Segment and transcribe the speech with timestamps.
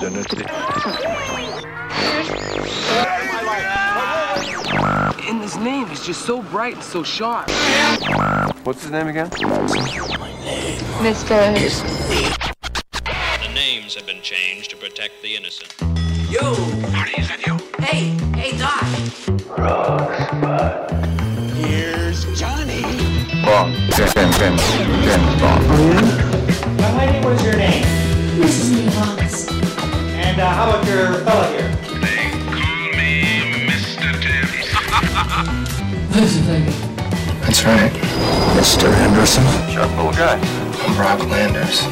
[0.00, 0.14] And
[5.42, 7.50] his name is just so bright and so sharp.
[8.64, 9.28] What's his name again?
[11.00, 11.52] Mr.
[13.42, 15.74] The names have been changed to protect the innocent.
[16.30, 16.54] Yo!
[16.92, 17.58] Marty, is that you?
[17.82, 18.84] Hey, hey, Doc.
[21.56, 22.82] Here's Johnny.
[23.44, 23.74] Bond.
[23.94, 24.62] James, James, James,
[25.04, 25.62] James Bond.
[26.78, 27.84] Now, lady, what is your name?
[28.38, 28.70] Mrs.
[28.86, 29.67] Nivas.
[30.38, 31.68] And uh, how about your fella here?
[31.98, 33.10] They call me
[33.66, 34.06] Mr.
[34.22, 34.70] Tibbs.
[37.42, 37.90] That's right.
[38.54, 38.86] Mr.
[38.86, 39.42] Anderson.
[39.68, 40.38] Sharp little guy.
[40.84, 41.82] I'm Rock Landers.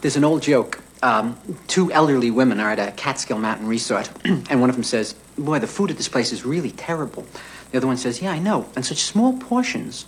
[0.00, 0.82] There's an old joke.
[1.04, 5.14] Um, two elderly women are at a Catskill Mountain resort, and one of them says,
[5.36, 7.26] Boy, the food at this place is really terrible.
[7.72, 10.06] The other one says, Yeah, I know, and such small portions.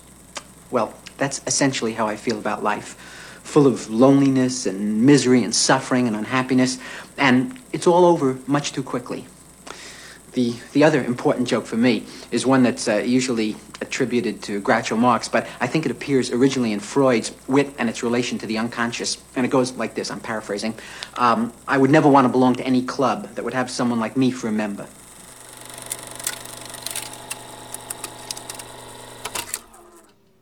[0.71, 2.95] Well, that's essentially how I feel about life
[3.43, 6.79] full of loneliness and misery and suffering and unhappiness,
[7.19, 9.27] and it's all over much too quickly.
[10.33, 14.99] The, the other important joke for me is one that's uh, usually attributed to Groucho
[14.99, 18.59] Marx, but I think it appears originally in Freud's Wit and its relation to the
[18.59, 19.19] unconscious.
[19.35, 20.75] And it goes like this I'm paraphrasing.
[21.17, 24.17] Um, I would never want to belong to any club that would have someone like
[24.17, 24.87] me for a member.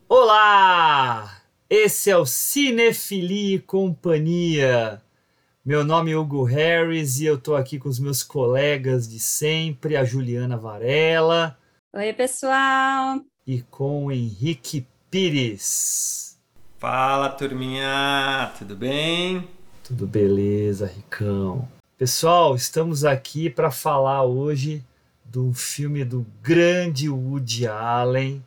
[0.09, 1.31] Olá!
[1.69, 5.03] Esse é o Cinefilia e Companhia.
[5.65, 9.97] Meu nome é Hugo Harris e eu tô aqui com os meus colegas de sempre,
[9.97, 11.59] a Juliana Varela
[11.97, 13.21] Oi, pessoal.
[13.47, 16.37] e com o Henrique Pires.
[16.77, 19.49] Fala turminha, tudo bem?
[19.85, 21.69] Tudo beleza, Ricão?
[21.97, 24.85] Pessoal, estamos aqui para falar hoje
[25.25, 28.45] do filme do grande Woody Allen,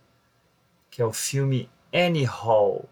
[0.92, 2.90] que é o filme Annie Hall.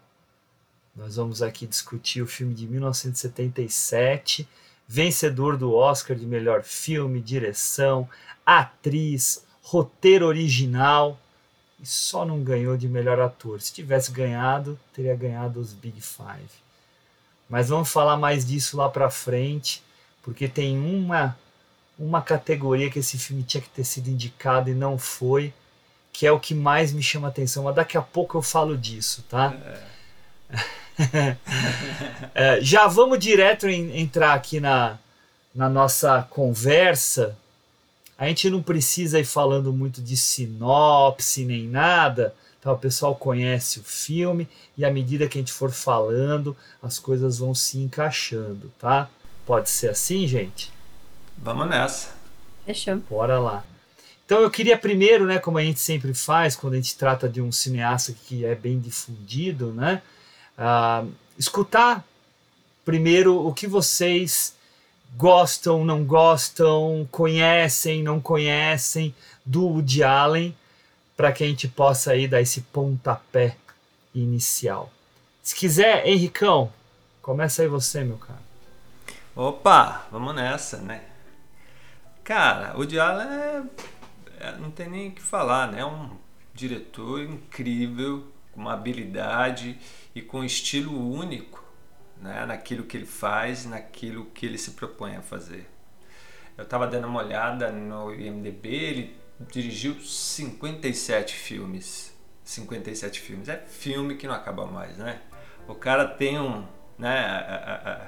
[0.96, 4.48] Nós vamos aqui discutir o filme de 1977,
[4.88, 8.08] vencedor do Oscar de melhor filme, direção,
[8.46, 11.18] atriz, roteiro original
[11.80, 13.60] e só não ganhou de melhor ator.
[13.60, 16.48] Se tivesse ganhado, teria ganhado os Big Five.
[17.48, 19.82] Mas vamos falar mais disso lá pra frente,
[20.22, 21.36] porque tem uma
[21.98, 25.52] uma categoria que esse filme tinha que ter sido indicado e não foi,
[26.12, 27.64] que é o que mais me chama atenção.
[27.64, 29.54] Mas daqui a pouco eu falo disso, tá?
[32.34, 34.98] É, já vamos direto em- entrar aqui na,
[35.54, 37.36] na nossa conversa.
[38.18, 42.34] A gente não precisa ir falando muito de sinopse nem nada.
[42.60, 42.72] Tá?
[42.72, 47.38] O pessoal conhece o filme e à medida que a gente for falando, as coisas
[47.38, 49.08] vão se encaixando, tá?
[49.44, 50.72] Pode ser assim, gente?
[51.38, 52.08] Vamos nessa.
[52.64, 52.96] Fechou.
[53.08, 53.64] Bora lá.
[54.24, 57.40] Então eu queria primeiro, né, como a gente sempre faz quando a gente trata de
[57.40, 60.02] um cineasta que é bem difundido, né,
[60.58, 61.04] ah,
[61.38, 62.04] escutar
[62.84, 64.55] primeiro o que vocês
[65.16, 70.56] gostam, não gostam, conhecem, não conhecem do Woody Allen,
[71.16, 73.56] para que a gente possa aí dar esse pontapé
[74.14, 74.90] inicial.
[75.42, 76.72] Se quiser, Henricão,
[77.22, 78.40] começa aí você, meu cara.
[79.34, 81.02] Opa, vamos nessa, né?
[82.24, 83.62] Cara, o Allen é,
[84.40, 85.80] é- não tem nem o que falar, né?
[85.80, 86.10] É um
[86.52, 89.78] diretor incrível, com uma habilidade
[90.14, 91.62] e com um estilo único,
[92.20, 92.44] né?
[92.46, 95.68] Naquilo que ele faz, naquilo que ele se propõe a fazer.
[96.56, 99.16] Eu estava dando uma olhada no IMDb, ele
[99.52, 102.14] dirigiu 57 filmes.
[102.44, 103.48] 57 filmes.
[103.48, 105.20] É filme que não acaba mais, né?
[105.68, 106.64] O cara tem um,
[106.98, 107.38] né, a-
[107.84, 108.06] a- a-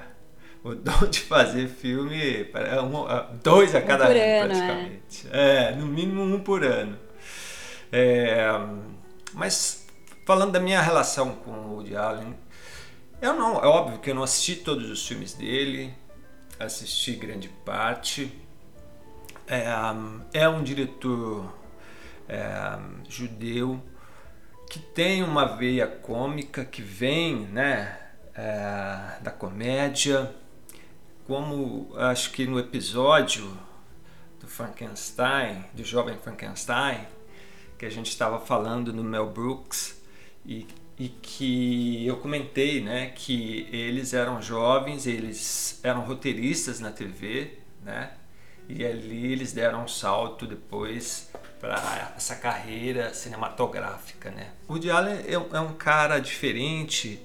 [0.63, 5.27] o dom de fazer filme, é um- a- dois a cada por ano, ano, praticamente.
[5.31, 5.71] É.
[5.75, 6.97] no mínimo um por ano.
[7.91, 8.47] É,
[9.33, 9.85] mas
[10.25, 12.35] falando da minha relação com o Woody Allen,
[13.21, 15.93] eu não, é óbvio que eu não assisti todos os filmes dele,
[16.59, 18.31] assisti grande parte.
[19.47, 19.65] É,
[20.33, 21.53] é um diretor
[22.27, 22.79] é,
[23.09, 23.81] judeu
[24.69, 27.97] que tem uma veia cômica que vem né,
[28.35, 30.33] é, da comédia,
[31.25, 33.57] como acho que no episódio
[34.39, 37.07] do Frankenstein, do jovem Frankenstein,
[37.77, 39.99] que a gente estava falando no Mel Brooks
[40.45, 40.67] e,
[40.99, 48.11] e que eu comentei, né, que eles eram jovens, eles eram roteiristas na TV, né,
[48.67, 54.51] e ali eles deram um salto depois para essa carreira cinematográfica, né.
[54.67, 57.19] O Allen é, é um cara diferente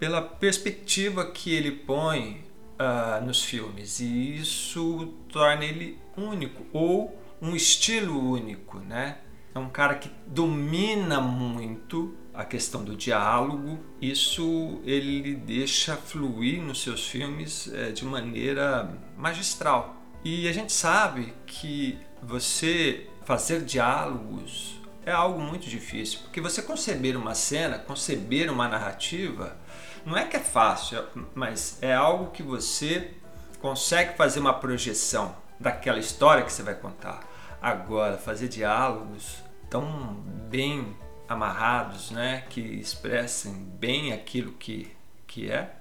[0.00, 2.44] pela perspectiva que ele põe
[2.74, 9.18] uh, nos filmes e isso torna ele único ou um estilo único, né?
[9.54, 13.78] É um cara que domina muito a questão do diálogo.
[14.00, 19.96] Isso ele deixa fluir nos seus filmes é, de maneira magistral.
[20.22, 27.16] E a gente sabe que você fazer diálogos é algo muito difícil, porque você conceber
[27.16, 29.56] uma cena, conceber uma narrativa,
[30.04, 31.04] não é que é fácil,
[31.34, 33.12] mas é algo que você
[33.60, 37.20] consegue fazer uma projeção daquela história que você vai contar.
[37.62, 39.36] Agora, fazer diálogos
[39.70, 40.14] tão
[40.48, 40.96] bem
[41.28, 44.90] amarrados, né, que expressem bem aquilo que,
[45.26, 45.74] que é,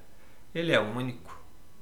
[0.53, 1.38] ele é único.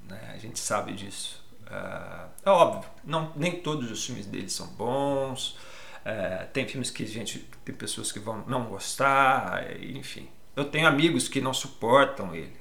[0.07, 0.31] Né?
[0.33, 1.43] A gente sabe disso.
[1.63, 5.57] Uh, é óbvio, não, nem todos os filmes dele são bons.
[6.05, 10.29] Uh, tem filmes que gente tem pessoas que vão não gostar, enfim.
[10.55, 12.57] Eu tenho amigos que não suportam ele,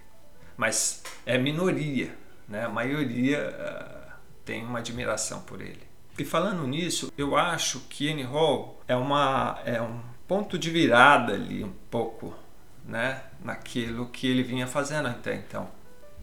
[0.57, 2.17] mas é minoria,
[2.49, 2.65] né?
[2.65, 4.13] A maioria uh,
[4.45, 5.83] tem uma admiração por ele.
[6.19, 11.35] E falando nisso, eu acho que Annie Hall é, uma, é um ponto de virada
[11.35, 12.35] ali um pouco,
[12.85, 13.23] né?
[13.45, 15.69] Naquilo que ele vinha fazendo até então.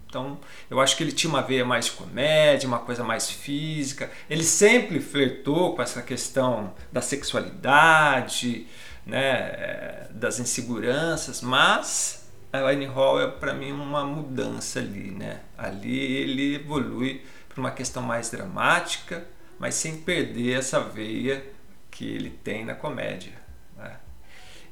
[0.09, 0.39] Então,
[0.71, 4.09] eu acho que ele tinha uma veia mais comédia, uma coisa mais física.
[4.27, 8.65] Ele sempre flertou com essa questão da sexualidade,
[9.05, 15.41] né, das inseguranças, mas a Annie Hall é para mim uma mudança ali, né?
[15.55, 19.23] Ali ele evolui para uma questão mais dramática,
[19.59, 21.45] mas sem perder essa veia
[21.91, 23.33] que ele tem na comédia.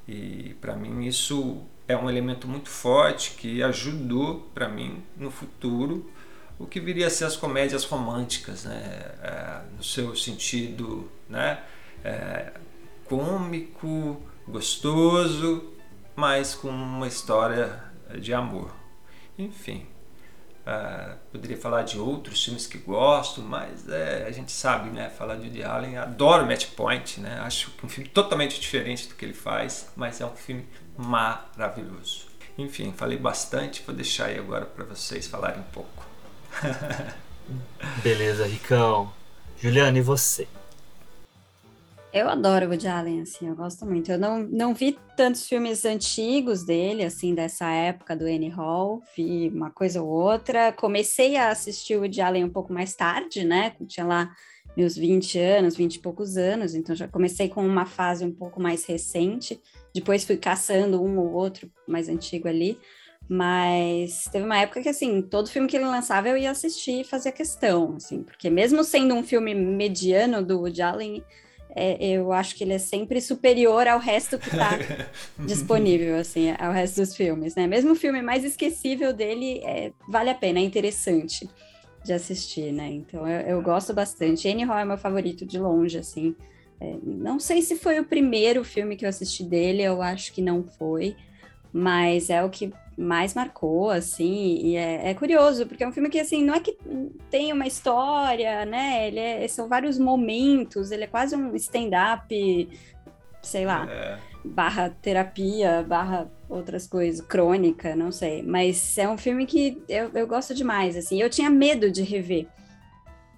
[0.08, 6.10] E para mim isso é um elemento muito forte que ajudou para mim no futuro
[6.60, 9.12] o que viria a ser as comédias românticas, né?
[9.22, 11.62] É, no seu sentido né?
[12.04, 12.54] É,
[13.06, 15.74] cômico, gostoso,
[16.16, 17.84] mas com uma história
[18.20, 18.74] de amor.
[19.38, 19.86] Enfim,
[20.68, 25.10] Uh, poderia falar de outros filmes que gosto, mas é, a gente sabe, né?
[25.10, 27.40] Falar de Woody Allen, adoro Match Point, né?
[27.40, 30.68] Acho um filme totalmente diferente do que ele faz, mas é um filme
[30.98, 32.28] maravilhoso.
[32.58, 36.06] Enfim, falei bastante, vou deixar aí agora para vocês falarem um pouco.
[38.04, 39.14] Beleza, Ricão.
[39.62, 40.50] Juliana, e você?
[42.14, 44.12] Eu adoro Woody Allen, assim, eu gosto muito.
[44.12, 49.50] Eu não, não vi tantos filmes antigos dele, assim, dessa época do Annie Hall, vi
[49.50, 50.72] uma coisa ou outra.
[50.72, 53.76] Comecei a assistir o Woody Allen um pouco mais tarde, né?
[53.88, 54.32] Tinha lá
[54.76, 58.62] meus 20 anos, 20 e poucos anos, então já comecei com uma fase um pouco
[58.62, 59.60] mais recente.
[59.94, 62.80] Depois fui caçando um ou outro mais antigo ali.
[63.30, 67.04] Mas teve uma época que, assim, todo filme que ele lançava eu ia assistir e
[67.04, 71.24] fazia questão, assim, porque mesmo sendo um filme mediano do Woody Allen,
[71.76, 74.72] é, eu acho que ele é sempre superior ao resto que está
[75.46, 77.68] disponível, assim, ao resto dos filmes, né?
[77.68, 81.48] Mesmo o filme mais esquecível dele é, vale a pena, é interessante
[82.04, 82.90] de assistir, né?
[82.90, 84.48] Então eu, eu gosto bastante.
[84.48, 86.36] Annie Hall é meu favorito de longe, assim.
[86.80, 90.42] É, não sei se foi o primeiro filme que eu assisti dele, eu acho que
[90.42, 91.16] não foi,
[91.74, 96.10] mas é o que mais marcou, assim, e é, é, curioso, porque é um filme
[96.10, 96.76] que, assim, não é que
[97.30, 102.70] tem uma história, né, ele é, são vários momentos, ele é quase um stand-up,
[103.44, 104.18] sei lá, é.
[104.44, 110.26] barra terapia, barra outras coisas, crônica, não sei, mas é um filme que eu, eu
[110.26, 112.48] gosto demais, assim, eu tinha medo de rever,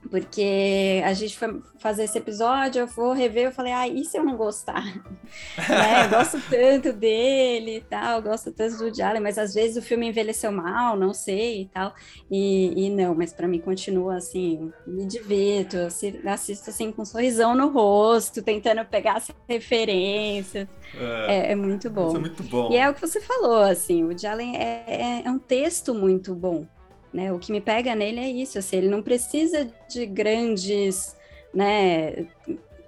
[0.09, 4.17] porque a gente foi fazer esse episódio, eu vou rever, eu falei, ah, e se
[4.17, 4.83] eu não gostar?
[5.57, 6.05] né?
[6.05, 10.07] Eu gosto tanto dele e tal, gosto tanto do Woody mas às vezes o filme
[10.07, 11.93] envelheceu mal, não sei e tal,
[12.29, 17.53] e, e não, mas para mim continua assim, me divirto, assisto assim com um sorrisão
[17.53, 22.15] no rosto, tentando pegar as referências, é, é, é muito bom.
[22.15, 22.71] é muito bom.
[22.71, 26.33] E é o que você falou, assim, o Woody é, é, é um texto muito
[26.33, 26.65] bom,
[27.13, 27.31] né?
[27.31, 31.15] O que me pega nele é isso, assim, ele não precisa de grandes,
[31.53, 32.27] né,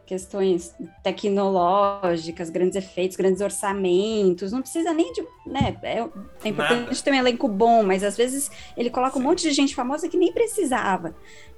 [0.06, 6.00] questões tecnológicas, grandes efeitos, grandes orçamentos, não precisa nem de, né, é,
[6.44, 6.96] é importante Nada.
[7.02, 9.20] ter um elenco bom, mas às vezes ele coloca Sim.
[9.20, 11.16] um monte de gente famosa que nem precisava,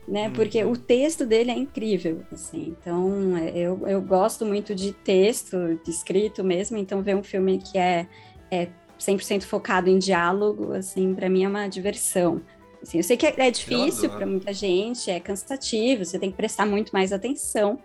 [0.07, 0.33] né, uhum.
[0.33, 5.79] porque o texto dele é incrível, assim, então é, eu, eu gosto muito de texto,
[5.83, 8.07] de escrito mesmo, então ver um filme que é,
[8.51, 8.67] é
[8.99, 12.41] 100% focado em diálogo, assim, para mim é uma diversão.
[12.83, 16.35] Assim, eu sei que é, é difícil para muita gente, é cansativo, você tem que
[16.35, 17.79] prestar muito mais atenção,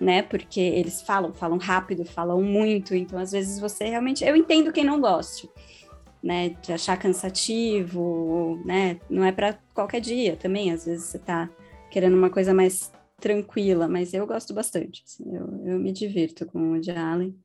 [0.00, 0.22] né?
[0.22, 4.84] Porque eles falam, falam rápido, falam muito, então às vezes você realmente, eu entendo quem
[4.84, 5.50] não goste,
[6.22, 6.50] né?
[6.62, 9.00] De achar cansativo, né?
[9.10, 11.50] Não é para qualquer dia também, às vezes você tá
[11.90, 16.72] querendo uma coisa mais tranquila, mas eu gosto bastante, assim, eu, eu me divirto com
[16.72, 17.36] o de Allen.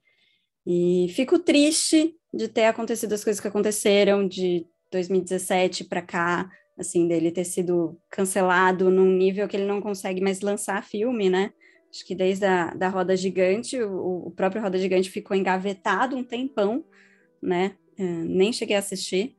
[0.63, 7.07] E fico triste de ter acontecido as coisas que aconteceram de 2017 para cá, assim,
[7.07, 11.51] dele ter sido cancelado num nível que ele não consegue mais lançar filme, né?
[11.91, 16.23] Acho que desde a da Roda Gigante, o, o próprio Roda Gigante ficou engavetado um
[16.23, 16.83] tempão,
[17.41, 17.75] né?
[17.97, 19.35] É, nem cheguei a assistir.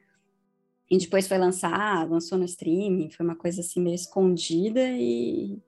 [0.89, 5.59] E depois foi lançar, lançou no streaming, foi uma coisa assim meio escondida e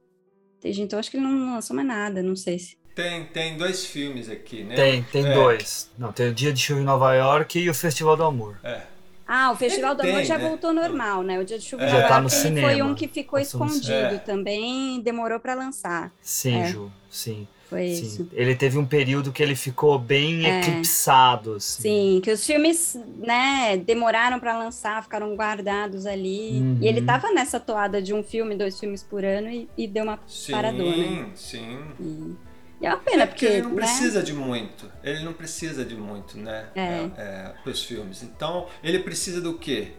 [0.63, 2.77] desde então acho que ele não lançou mais nada, não sei se.
[2.95, 4.75] Tem, tem dois filmes aqui, né?
[4.75, 5.35] Tem, tem É.
[5.35, 5.91] dois.
[5.99, 8.59] Não, tem o Dia de Chuva em Nova York e o Festival do Amor.
[8.63, 8.83] É.
[9.27, 10.49] Ah, o Festival Ele do Amor tem, já né?
[10.49, 11.39] voltou normal, né?
[11.41, 11.89] O Dia de Chuva É.
[11.89, 12.85] Já tá no York foi cinema.
[12.91, 14.19] um que ficou Passou no escondido cinema.
[14.21, 16.13] também, demorou para lançar.
[16.23, 16.67] Sim, É.
[16.69, 17.47] Ju, sim.
[17.69, 18.03] Foi sim.
[18.05, 18.29] isso.
[18.33, 20.61] Ele teve um período que ele ficou bem É.
[20.61, 21.55] eclipsado.
[21.55, 21.83] Assim.
[21.83, 26.61] Sim, que os filmes, né, demoraram para lançar, ficaram guardados ali.
[26.61, 26.79] Uhum.
[26.81, 30.05] E ele tava nessa toada de um filme, dois filmes por ano e, e deu
[30.05, 31.29] uma Sim, paradona.
[31.35, 31.77] sim.
[31.99, 32.37] E,
[32.81, 33.77] e é uma pena, É porque porque, ele não né?
[33.77, 34.91] precisa de muito.
[35.03, 36.67] Ele não precisa de muito, né?
[36.75, 37.53] É.
[37.63, 38.23] para os filmes.
[38.23, 39.93] Então, ele precisa do quê?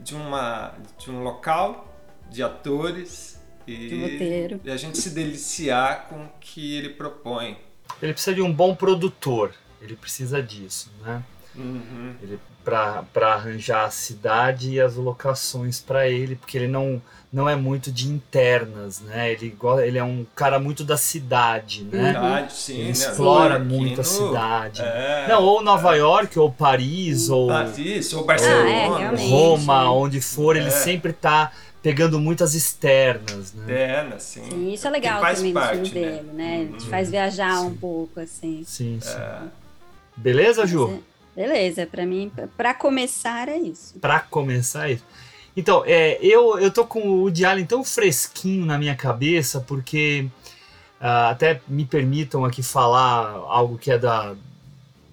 [0.00, 1.92] De uma de um local,
[2.30, 4.60] de atores e, De roteiro.
[4.64, 7.56] e a gente se deliciar com o que ele propõe.
[8.02, 9.54] Ele precisa de um bom produtor.
[9.80, 11.22] Ele precisa disso, né?
[11.54, 12.14] Uhum.
[12.22, 13.04] Ele para
[13.34, 17.00] arranjar a cidade e as locações para ele, porque ele não
[17.34, 19.32] não é muito de internas, né?
[19.32, 22.12] Ele ele é um cara muito da cidade, né?
[22.12, 22.90] Verdade, sim, Ele né?
[22.92, 24.80] explora Aqui muito a no- cidade.
[24.82, 28.98] É, Não, ou Nova York, ou Paris, ou Paris, ou Ah, é, Barcelona.
[28.98, 29.28] realmente.
[29.30, 30.70] Roma, onde for, ele É.
[30.70, 31.50] sempre tá
[31.82, 33.64] pegando muitas externas, né?
[33.68, 34.42] É, assim.
[34.44, 36.00] Sim, isso é legal faz também parte, filmes né?
[36.00, 36.60] dele, né?
[36.60, 36.90] Ele te Uhum.
[36.90, 37.66] faz viajar Sim.
[37.66, 38.62] um pouco, assim.
[38.64, 39.18] Sim, sim.
[39.18, 39.38] É.
[40.16, 41.00] Beleza, Ju?
[41.10, 43.98] É- Beleza, para mim, para começar é isso.
[44.00, 45.02] Pra começar isso.
[45.56, 50.28] Então, é, eu, eu tô com o Woody Allen tão fresquinho na minha cabeça, porque
[51.00, 54.34] ah, até me permitam aqui falar algo que é da,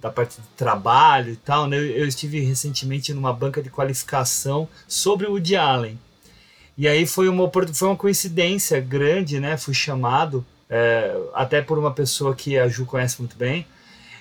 [0.02, 1.78] da parte de trabalho e tal, né?
[1.78, 6.00] Eu, eu estive recentemente numa banca de qualificação sobre o Woody Allen.
[6.78, 9.58] E aí foi uma, foi uma coincidência grande, né?
[9.58, 13.68] Fui chamado, é, até por uma pessoa que a Ju conhece muito bem.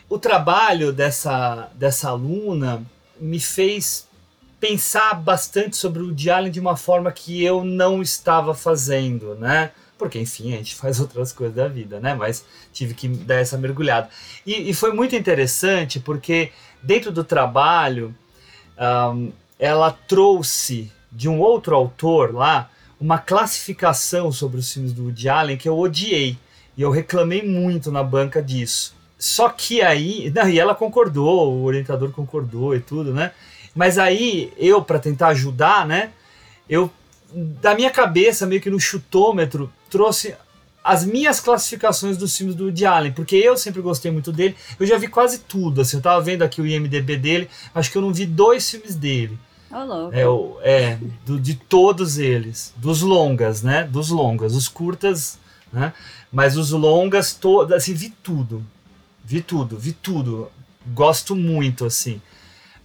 [0.08, 2.82] O trabalho dessa, dessa aluna
[3.20, 4.08] me fez
[4.60, 9.72] pensar bastante sobre o Allen de uma forma que eu não estava fazendo, né?
[9.98, 12.14] Porque, enfim, a gente faz outras coisas da vida, né?
[12.14, 14.08] Mas tive que dar essa mergulhada.
[14.46, 16.52] E, e foi muito interessante porque,
[16.82, 18.14] dentro do trabalho,
[18.78, 25.28] ahm, ela trouxe de um outro autor lá uma classificação sobre os filmes do Woody
[25.28, 26.38] Allen que eu odiei.
[26.76, 28.94] E eu reclamei muito na banca disso.
[29.18, 33.32] Só que aí, não, e ela concordou, o orientador concordou e tudo, né?
[33.74, 36.10] Mas aí eu, para tentar ajudar, né?
[36.68, 36.90] Eu,
[37.32, 40.34] da minha cabeça, meio que no chutômetro, trouxe
[40.82, 44.56] as minhas classificações dos filmes do Woody Allen, porque eu sempre gostei muito dele.
[44.78, 47.98] Eu já vi quase tudo, assim, eu tava vendo aqui o IMDB dele, acho que
[47.98, 49.38] eu não vi dois filmes dele.
[49.84, 50.14] Louco.
[50.16, 52.72] É, o- é do- de todos eles.
[52.76, 53.84] Dos longas, né?
[53.84, 54.56] Dos longas.
[54.56, 55.38] Os curtas,
[55.72, 55.92] né?
[56.32, 58.64] Mas os longas, todos, assim, vi tudo.
[59.24, 60.50] Vi tudo, vi tudo.
[60.92, 62.20] Gosto muito, assim.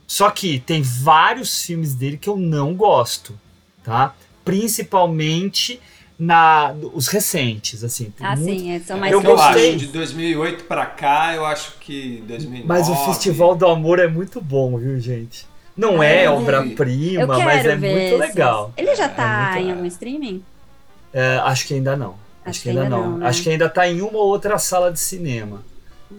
[0.07, 3.37] Só que tem vários filmes dele que eu não gosto,
[3.83, 4.13] tá?
[4.43, 5.79] Principalmente
[6.17, 8.13] na os recentes, assim.
[8.21, 9.69] Ah, muito- sim, é, são mais Eu É gostei.
[9.71, 12.67] acho, de 2008 pra cá, eu acho que 2009...
[12.67, 15.45] Mas o Festival do Amor é muito bom, viu, gente?
[15.75, 18.19] Não Ah, é obra-prima, mas é muito esses.
[18.19, 18.71] legal.
[18.77, 20.43] Ele já É tá muito- em algum streaming?
[21.13, 22.15] É, acho que ainda não.
[22.45, 23.17] Acho, que ainda, não.
[23.17, 23.27] né?
[23.27, 25.63] Acho que ainda tá em uma ou outra sala de cinema.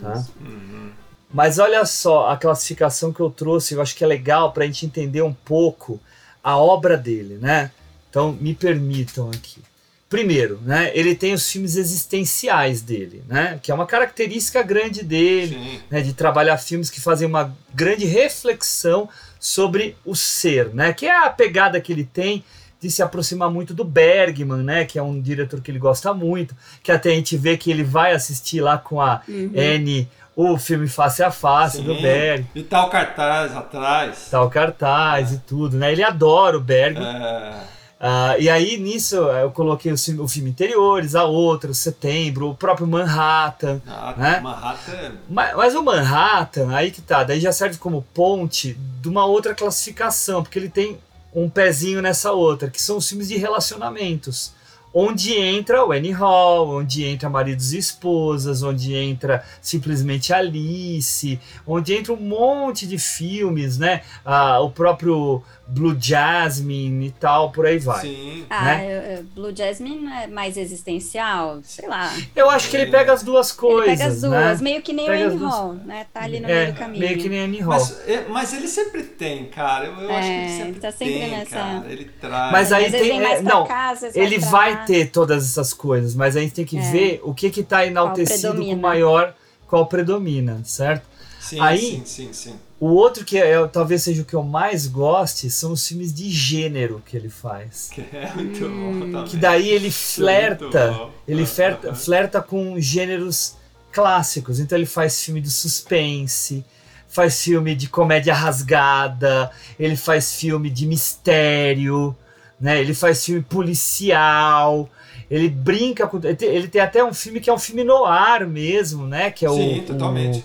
[0.01, 0.25] Tá?
[0.41, 0.91] Uhum.
[1.33, 4.67] Mas olha só a classificação que eu trouxe, eu acho que é legal para a
[4.67, 6.01] gente entender um pouco
[6.43, 7.71] a obra dele, né?
[8.09, 9.61] Então me permitam aqui.
[10.09, 15.57] Primeiro, né, ele tem os filmes existenciais dele, né, que é uma característica grande dele,
[15.57, 15.81] Sim.
[15.91, 19.09] né, de trabalhar filmes que fazem uma grande reflexão
[19.41, 22.45] sobre o ser, né, que é a pegada que ele tem
[22.81, 26.55] de se aproximar muito do Bergman, né, que é um diretor que ele gosta muito,
[26.85, 29.51] que até a gente vê que ele vai assistir lá com a Uhum.
[29.55, 32.03] N o filme Face a Face do Sim.
[32.03, 34.29] Berg, E o cartaz atrás.
[34.31, 35.91] tal cartaz e tudo, né?
[35.91, 36.99] Ele adora o Berg.
[36.99, 37.55] É,
[37.99, 42.51] Ah, e aí nisso eu coloquei o filme, o filme Interiores, a outra, o Setembro,
[42.51, 43.81] o próprio Manhattan.
[43.89, 44.41] ah, Né?
[44.41, 45.13] Manhattan...
[45.31, 49.55] Mas, mas o Manhattan, aí que tá, daí já serve como ponte de uma outra
[49.55, 50.99] classificação, porque ele tem
[51.35, 54.53] um pezinho nessa outra, que são os filmes de relacionamentos.
[54.99, 61.93] Onde entra o Annie Hall, onde entra Maridos e Esposas, onde entra simplesmente Alice, onde
[61.93, 64.01] entra um monte de filmes, né?
[64.25, 68.01] Ah, o próprio Blue Jasmine e tal, por aí vai.
[68.03, 68.47] Sim.
[68.49, 69.19] Ah, né?
[69.19, 72.13] eu- Blue Jasmine é mais existencial, sei lá.
[72.37, 73.89] Eu acho que ele pega as duas coisas.
[73.89, 74.65] Ele pega as duas, né?
[74.65, 76.07] meio que nem Pega o Annie duas- Hall, né?
[76.15, 77.01] Tá ali no É, meio do caminho.
[77.05, 77.75] meio que nem Annie Hall.
[77.81, 79.87] Mas, é, mas ele sempre tem, cara.
[79.87, 81.85] Eu, eu acho que ele É, sempre, tá sempre tem, nessa- cara.
[81.93, 82.53] Ele traz.
[82.53, 83.01] Mas aí tem.
[83.03, 84.77] vem mais é, pra não, mais ele vai lá.
[84.85, 86.91] ter todas essas coisas, mas a gente tem que É.
[86.93, 88.81] ver o que que tá enaltecido com predomina.
[88.81, 89.35] maior,
[89.67, 91.05] qual predomina, certo?
[91.41, 92.55] Sim, aí- sim, sim, sim.
[92.79, 96.31] O outro que é, talvez seja o que eu mais goste são os filmes de
[96.31, 97.89] gênero que ele faz.
[97.93, 98.93] Que é muito Hum.
[98.93, 99.25] bom também.
[99.25, 101.11] Que daí ele é flerta, bom.
[101.27, 103.57] ele flerta, flerta com gêneros
[103.91, 104.61] clássicos.
[104.61, 106.63] Então ele faz filme de suspense,
[107.09, 112.15] faz filme de comédia rasgada, ele faz filme de mistério,
[112.61, 112.79] né?
[112.79, 114.89] Ele faz filme policial.
[115.31, 116.19] Ele brinca com.
[116.19, 119.31] Ele tem, ele tem até um filme que é um filme no ar mesmo, né?
[119.31, 120.45] Que é Sim, o, totalmente.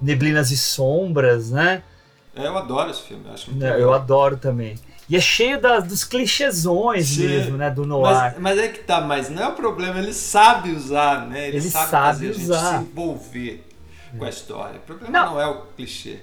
[0.00, 1.82] Neblinas e Sombras, né?
[2.34, 3.24] É, eu adoro esse filme.
[3.26, 3.78] Eu acho muito legal.
[3.78, 4.76] Eu adoro também.
[5.08, 7.26] E é cheio da- dos clichêsões Sim.
[7.26, 7.68] mesmo, né?
[7.70, 8.14] Do noir.
[8.14, 11.48] Mas, mas é que tá, mas não é o problema, ele sabe usar, né?
[11.48, 12.70] Ele, Ele sabe, sabe fazer a usar.
[12.78, 13.66] gente se envolver
[14.16, 14.76] com a história.
[14.78, 15.34] O problema Não.
[15.34, 16.18] não, é o clichê.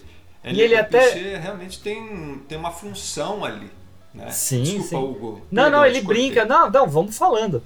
[0.45, 3.69] E ele o até- clichê realmente tem, tem uma função ali.
[4.13, 4.31] Né?
[4.31, 4.95] Sim, Desculpa, sim.
[4.95, 5.41] Hugo.
[5.51, 6.45] Não, não, ele brinca.
[6.45, 7.61] Não, não, vamos falando.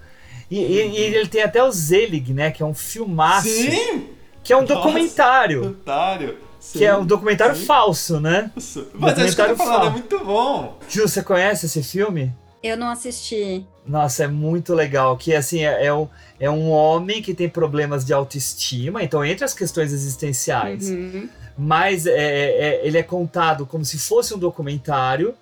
[0.49, 2.49] E, e- e ele tem até o Zelig, né?
[2.49, 3.47] Que é um filmaço.
[3.47, 4.09] Sim!
[4.43, 5.69] Que é um Nossa, documentário.
[5.71, 6.37] Otário.
[6.73, 7.65] Que é um documentário sim.
[7.65, 8.51] falso, né?
[8.55, 9.91] Nossa, Mas é isso que eu tô Documentário falando, é falso.
[9.91, 10.77] muito bom.
[10.87, 12.31] Ju, você conhece esse filme?
[12.61, 13.65] Eu não assisti.
[13.85, 15.17] Nossa, é muito legal.
[15.17, 16.07] Que assim, é, é um,
[16.39, 20.89] é um homem que tem problemas de autoestima, então entre as questões existenciais.
[20.89, 21.27] Uhum.
[21.57, 25.33] mas é, é- ele é contado como se fosse um documentário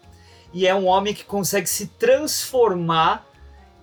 [0.54, 3.26] e é um homem que consegue se transformar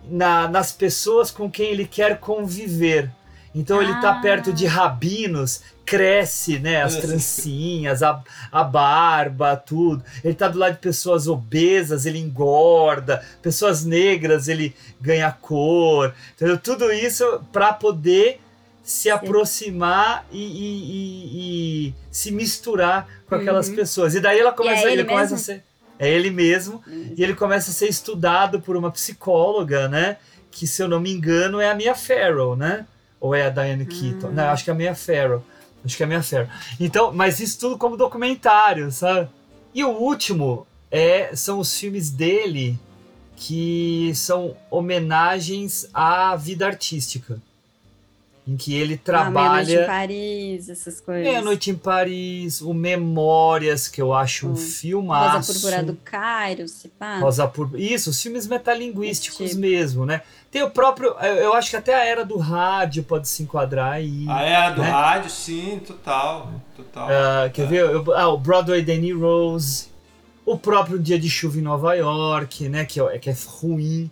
[0.08, 3.10] na- nas pessoas com quem ele quer conviver.
[3.58, 4.20] Então ele tá Ah.
[4.20, 8.22] perto de rabinos, cresce, né, as trancinhas, a,
[8.52, 10.04] a barba, tudo.
[10.22, 16.12] Ele tá do lado de pessoas obesas, ele engorda, pessoas negras, ele ganha cor.
[16.34, 16.58] Entendeu?
[16.58, 18.40] Tudo isso para poder
[18.84, 23.74] se aproximar e, e- e- e se misturar com aquelas Uhum.
[23.76, 24.14] pessoas.
[24.14, 25.64] E daí ela começa, ele ele começa a ser
[25.98, 26.82] é ele mesmo
[27.16, 30.18] e ele começa a ser estudado por uma psicóloga, né?
[30.50, 32.84] Que se eu não me engano é a Mia Farrow, né?
[33.26, 34.30] Ou é a Diane Keaton?
[34.30, 35.42] Não, acho que é a Mia Farrow.
[35.84, 36.46] Acho que é a Mia Farrow.
[36.78, 39.28] Então, mas isso tudo como documentário, sabe?
[39.74, 42.78] E o último é são os filmes dele
[43.34, 47.42] que são homenagens à vida artística.
[48.48, 51.24] Em que ele Ah, Meia-Noite em trabalha Paris, essas coisas.
[51.24, 55.52] Meia-Noite em Paris, o Memórias, que eu acho um Rosa filmaço.
[55.54, 57.18] Púrpura do Cairo, se pá.
[57.18, 57.80] Rosa Púrpura.
[57.82, 59.60] Isso, os filmes metalinguísticos Esse tipo.
[59.60, 60.22] mesmo, né?
[60.50, 61.10] Tem o próprio.
[61.20, 64.26] Eu acho que até a era do rádio pode se enquadrar aí.
[64.28, 64.90] A era do né?
[64.90, 66.52] rádio, sim, total.
[66.76, 67.08] Total.
[67.10, 67.66] Ah, quer É.
[67.66, 67.80] ver?
[67.80, 69.88] Eu- ah, o Broadway Danny Rose.
[70.44, 72.84] O próprio Dia de Chuva em Nova York, né?
[72.84, 74.08] Que é, que é ruim.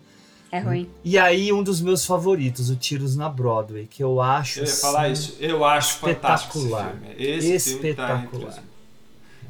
[0.55, 0.89] É ruim.
[1.03, 4.59] E aí, um dos meus favoritos, o Tiros na Broadway, que eu acho.
[4.59, 5.35] Eu ia falar assim, isso.
[5.39, 6.91] Eu acho fantástico esse espetacular.
[6.91, 7.15] filme.
[7.17, 8.63] Esse filme tá entre Espetacular.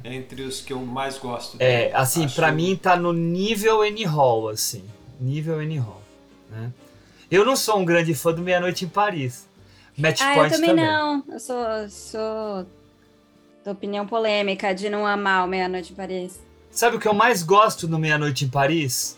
[0.04, 1.58] os, entre os que eu mais gosto.
[1.60, 1.94] É, dele.
[1.96, 4.84] assim, Acho- pra mim tá no nível Annie Hall, assim.
[5.20, 6.02] Nível Annie Hall,
[6.50, 6.72] né?
[7.30, 9.48] Eu não sou um grande fã do Meia-Noite em Paris.
[9.98, 11.24] Match Ah, eu Point também, não.
[11.32, 11.58] Eu sou,
[11.90, 12.66] sou
[13.64, 16.40] da opinião polêmica de não amar o Meia-Noite em Paris.
[16.70, 19.18] Sabe o que eu mais gosto no Meia-Noite em Paris?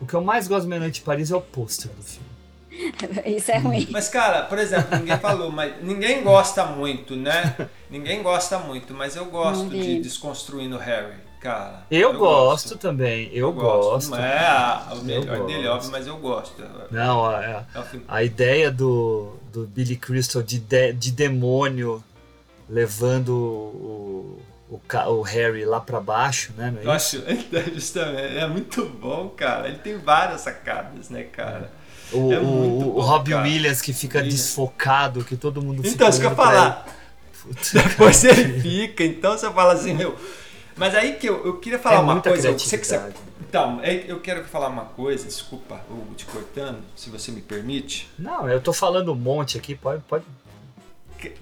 [0.00, 2.30] O que eu mais gosto do Meia-Noite em Paris é o pôster do filme.
[3.36, 3.86] Isso é ruim.
[3.90, 7.68] Mas, cara, por exemplo, ninguém falou, mas ninguém gosta muito, né?
[7.90, 11.84] Ninguém gosta muito, mas eu gosto de Desconstruindo Harry, cara.
[11.90, 14.10] Eu, gosto também, eu, gosto.
[14.10, 15.74] Não é a- o Eu melhor dele, gosto.
[15.74, 16.62] óbvio, mas eu gosto.
[16.90, 22.02] Não, a, É um filme- a ideia do, do Billy Crystal de, de, de demônio
[22.68, 24.38] levando o,
[24.70, 24.80] o,
[25.12, 26.70] o Harry lá pra baixo, né?
[26.70, 27.22] Não é Eu acho,
[27.74, 29.68] justamente, é muito bom, cara.
[29.68, 31.70] Ele tem várias sacadas, né, cara?
[32.12, 33.42] O, É o- o Robbie cara.
[33.44, 34.40] Williams que fica Williams.
[34.40, 36.86] desfocado, que todo mundo fica Então, isso que eu falar.
[37.42, 40.14] Puta, Depois ele fica, então você fala assim, meu.
[40.76, 42.48] Mas aí que eu, eu queria falar É uma coisa.
[42.48, 43.00] Eu sei que você,
[43.40, 48.08] então, é- eu quero falar uma coisa, desculpa, Hugo, te cortando, se você me permite.
[48.18, 50.02] Não, eu tô falando um monte aqui, pode.
[50.08, 50.24] pode...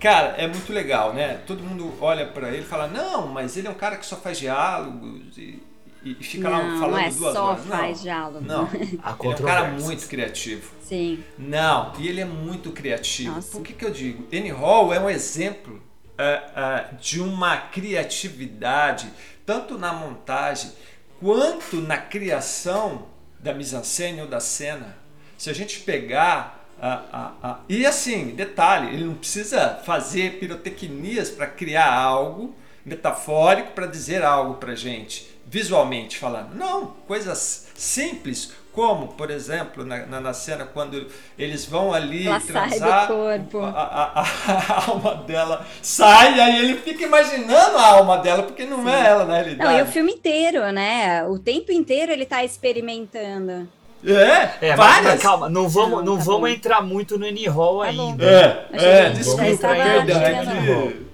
[0.01, 1.41] Cara, é muito legal, né?
[1.47, 4.17] Todo mundo olha pra ele e fala, não, mas ele é um cara que só
[4.17, 5.63] faz diálogos e,
[6.03, 7.65] e fica lá Não, falando não é duas só horas.
[7.67, 8.45] faz não, diálogo.
[8.45, 10.71] Não, ele é um cara muito criativo.
[10.83, 11.23] Sim.
[11.39, 13.35] Não, e ele é muito criativo.
[13.35, 13.53] Nossa.
[13.53, 14.27] Por que, que eu digo?
[14.33, 15.83] Annie Hall é um exemplo
[16.17, 19.09] ah, ah, de uma criatividade,
[19.45, 20.73] tanto na montagem
[21.21, 23.07] quanto na criação
[23.39, 24.97] da mise-en-scène ou da cena.
[25.37, 26.58] Se a gente pegar.
[26.81, 33.73] Ah, ah, ah, e assim, detalhe, ele não precisa fazer pirotecnias para criar algo metafórico
[33.73, 35.29] para dizer algo pra gente.
[35.51, 36.55] visualmente falando.
[36.55, 41.07] Não, coisas simples, como, por exemplo, na, na, na cena quando
[41.39, 43.59] eles vão ali Ela sai do transar, corpo.
[43.63, 48.65] A, a- a- alma dela sai, e aí ele fica imaginando a alma dela, porque
[48.67, 49.71] não é ela na realidade.
[49.73, 51.25] Não, e o filme inteiro, né?
[51.27, 53.67] O tempo inteiro ele tá experimentando.
[54.05, 55.05] É, É, mas, várias.
[55.15, 56.47] mas calma, não vamos, Não, não tá vamos bom.
[56.49, 58.25] entrar muito no N-Hall Tá ainda.
[58.25, 61.09] É, é, desculpa, perdão, é que-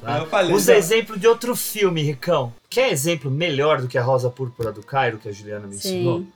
[0.00, 0.18] Tá?
[0.18, 0.78] Eu falei, Usa não.
[0.78, 2.52] exemplo de outro filme, Ricão.
[2.70, 6.20] Quer exemplo melhor do que a Rosa Púrpura do Cairo, que a Juliana me ensinou?
[6.20, 6.28] Sim.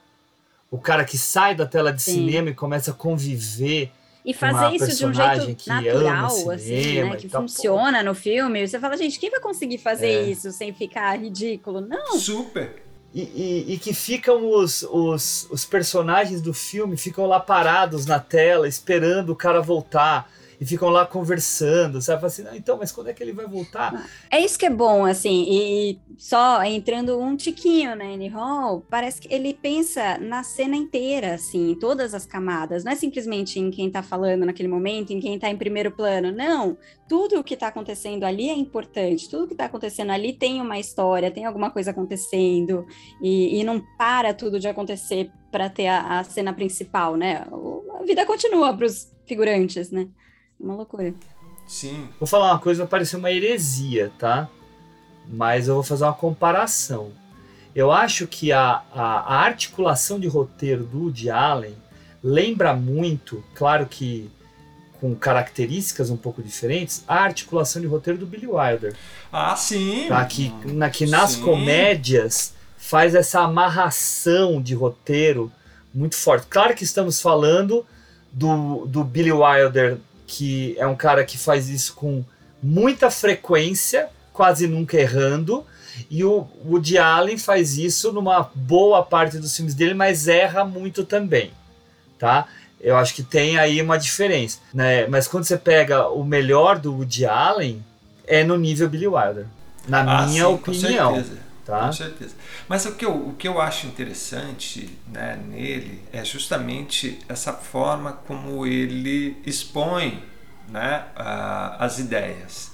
[0.71, 2.13] O cara que sai da tela de Sim.
[2.27, 3.91] cinema e começa a conviver.
[4.25, 7.17] E Uma fazer isso de um personagem jeito natural, cinema assim, né?
[7.17, 8.67] Que tal, funciona no filme.
[8.69, 10.23] Você fala, gente, quem vai conseguir fazer É.
[10.23, 11.81] isso sem ficar ridículo?
[11.81, 12.19] Não.
[12.19, 12.83] Super.
[13.15, 18.19] E, e- e que ficam os, os, os personagens do filme ficam lá parados na
[18.19, 20.29] tela, esperando o cara voltar.
[20.61, 22.21] E ficam lá conversando, sabe?
[22.21, 24.09] Fala Assim, "Ah, então, mas quando é que ele vai voltar?
[24.31, 29.21] É isso que é bom, assim, e só entrando um tiquinho na Annie Hall, parece
[29.21, 33.71] que ele pensa na cena inteira, assim, em todas as camadas, não é simplesmente em
[33.71, 36.77] quem tá falando naquele momento, em quem tá em primeiro plano, não,
[37.09, 40.79] tudo o que tá acontecendo ali é importante, tudo que tá acontecendo ali tem uma
[40.79, 42.87] história, tem alguma coisa acontecendo,
[43.23, 47.47] e, e não para tudo de acontecer para ter a, a cena principal, né?
[48.01, 50.09] A vida continua pros figurantes, né?
[50.59, 51.15] Uma loucura.
[51.67, 52.09] Sim.
[52.19, 54.49] Vou falar uma coisa, vai parecer uma heresia, tá?
[55.29, 57.13] Mas eu vou fazer uma comparação.
[57.75, 61.75] Eu acho que a, a, a articulação de roteiro do Woody Allen
[62.23, 64.31] lembra muito, claro que
[65.01, 68.97] com características um pouco diferentes, a articulação de roteiro do Billy Wilder.
[69.31, 70.07] Ah, sim.
[70.09, 70.25] Tá?
[70.25, 71.43] Que, na, que nas Sim.
[71.43, 75.53] comédias faz essa amarração de roteiro
[75.93, 76.47] muito forte.
[76.49, 77.85] Claro que estamos falando
[78.33, 82.25] do, do Billy Wilder, que é um cara que faz isso com
[82.63, 85.65] muita frequência, quase nunca errando.
[86.11, 91.05] E o Woody Allen faz isso numa boa parte dos filmes dele, mas erra muito
[91.05, 91.53] também,
[92.19, 92.47] tá?
[92.81, 95.07] Eu acho que tem aí uma diferença, né?
[95.07, 97.83] Mas quando você pega o melhor do Woody Allen,
[98.27, 99.47] é no nível Billy Wilder,
[99.89, 101.39] na Ah, minha sim, opinião, Com certeza.
[101.65, 101.87] Tá?
[101.87, 102.35] Com certeza.
[102.69, 108.13] Mas o que eu, o que eu acho interessante né, nele é justamente essa forma
[108.27, 110.23] como ele expõe
[110.69, 112.73] né, a- as ideias.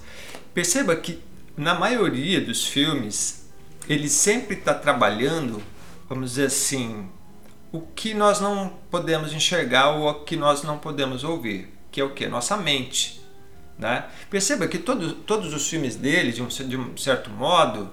[0.55, 1.23] Perceba que
[1.57, 3.49] na maioria dos filmes
[3.89, 5.63] ele sempre está trabalhando,
[6.09, 7.09] vamos dizer assim,
[7.73, 12.05] o que nós não podemos enxergar ou o que nós não podemos ouvir, que é
[12.05, 12.27] o que?
[12.27, 13.21] Nossa mente.
[13.79, 14.05] Né?
[14.29, 17.91] Perceba que todo, todos os filmes dele, de um, de um certo modo,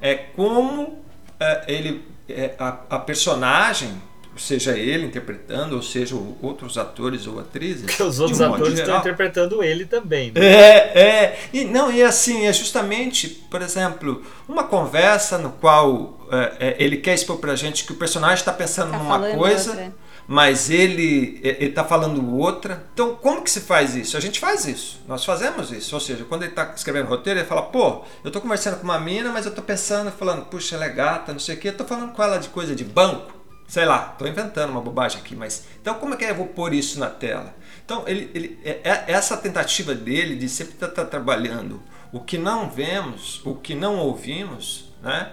[0.00, 1.02] é como
[1.38, 3.90] é, ele, é, a, a personagem,
[4.36, 7.86] seja ele interpretando, ou seja outros atores ou atrizes.
[7.86, 10.30] Porque os outros um atores estão geral, interpretando ele também.
[10.30, 10.40] né?
[10.44, 11.38] é, é.
[11.52, 16.98] E não, e assim, é justamente, por exemplo, uma conversa no qual é, é, ele
[16.98, 19.94] quer expor pra gente que o personagem está pensando Tá numa coisa, outra.
[20.26, 22.86] Mas ele está falando outra.
[22.92, 24.16] Então, como que se faz isso?
[24.16, 25.94] A gente faz isso, nós fazemos isso.
[25.94, 28.98] Ou seja, quando ele está escrevendo roteiro, ele fala, pô, eu tô conversando com uma
[28.98, 31.76] mina, mas eu tô pensando, falando, puxa, ela é gata, não sei o quê, eu
[31.76, 33.34] tô falando com ela de coisa de banco.
[33.68, 36.72] Sei lá, tô inventando uma bobagem aqui, mas então como é que eu vou pôr
[36.72, 37.52] isso na tela?
[37.84, 42.70] Então, ele, ele, é, é- essa tentativa dele de sempre estar trabalhando o que não
[42.70, 45.32] vemos, o que não ouvimos, né?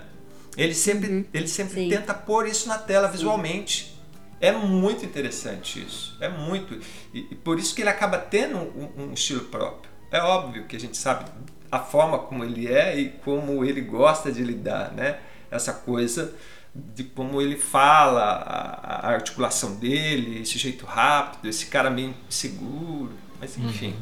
[0.57, 1.89] Ele sempre, ele sempre Sim.
[1.89, 3.92] tenta pôr isso na tela visualmente.
[4.43, 6.17] É muito interessante isso.
[6.19, 6.77] É muito.
[7.13, 9.89] E, e por isso que ele acaba tendo um, um estilo próprio.
[10.11, 11.31] É óbvio que a gente sabe
[11.71, 15.19] a forma como ele é e como ele gosta de lidar, né?
[15.49, 16.33] Essa coisa
[16.75, 23.13] de como ele fala, a, a articulação dele, esse jeito rápido, esse cara meio inseguro.
[23.39, 23.95] Mas enfim,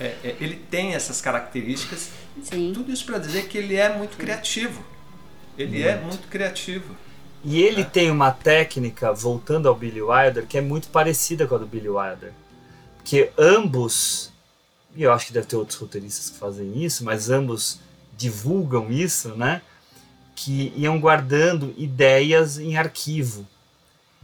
[0.00, 2.10] é- é- ele tem essas características.
[2.42, 2.72] Sim.
[2.74, 4.84] Tudo isso para dizer que ele é muito criativo.
[5.56, 6.96] Ele é muito criativo.
[7.44, 11.58] E ele tem uma técnica, voltando ao Billy Wilder, que é muito parecida com a
[11.58, 12.32] do Billy Wilder.
[13.04, 14.32] Que ambos,
[14.96, 17.78] e eu acho que deve ter outros roteiristas que fazem isso, mas ambos
[18.16, 19.60] divulgam isso, né?
[20.34, 23.46] Que iam guardando ideias em arquivo.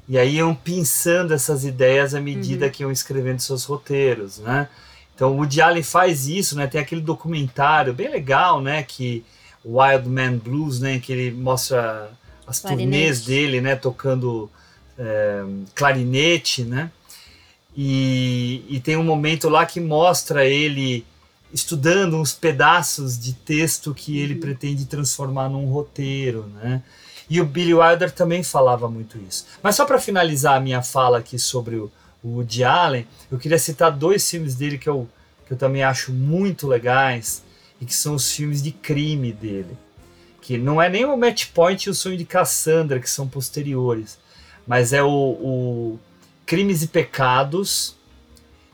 [0.09, 4.67] E aí iam pensando essas ideias à medida que iam escrevendo seus roteiros, né?
[5.15, 6.67] Então o Woody Allen faz isso, né?
[6.67, 8.83] Tem aquele documentário bem legal, né?
[8.83, 9.23] Que
[9.63, 10.99] Wild Man Blues, né?
[10.99, 12.11] Que ele mostra
[12.51, 12.91] as Clarinete.
[12.91, 13.77] turnês dele, né?
[13.77, 14.51] Tocando
[14.99, 16.91] é, clarinete, né?
[17.77, 21.07] E, e tem um momento lá que mostra ele
[21.53, 26.83] estudando uns pedaços de texto que ele pretende transformar num roteiro, né?
[27.29, 29.47] E o Billy Wilder também falava muito isso.
[29.63, 31.91] Mas só para finalizar a minha fala aqui sobre o,
[32.23, 35.09] o Woody Allen, eu queria citar dois filmes dele que eu,
[35.47, 37.45] que eu também acho muito legais
[37.81, 39.79] e que são os filmes de crime dele.
[40.51, 44.19] Que não é nem o Match Point e o Sonho de Cassandra, que são posteriores,
[44.67, 45.99] mas é o, o
[46.45, 47.95] Crimes e Pecados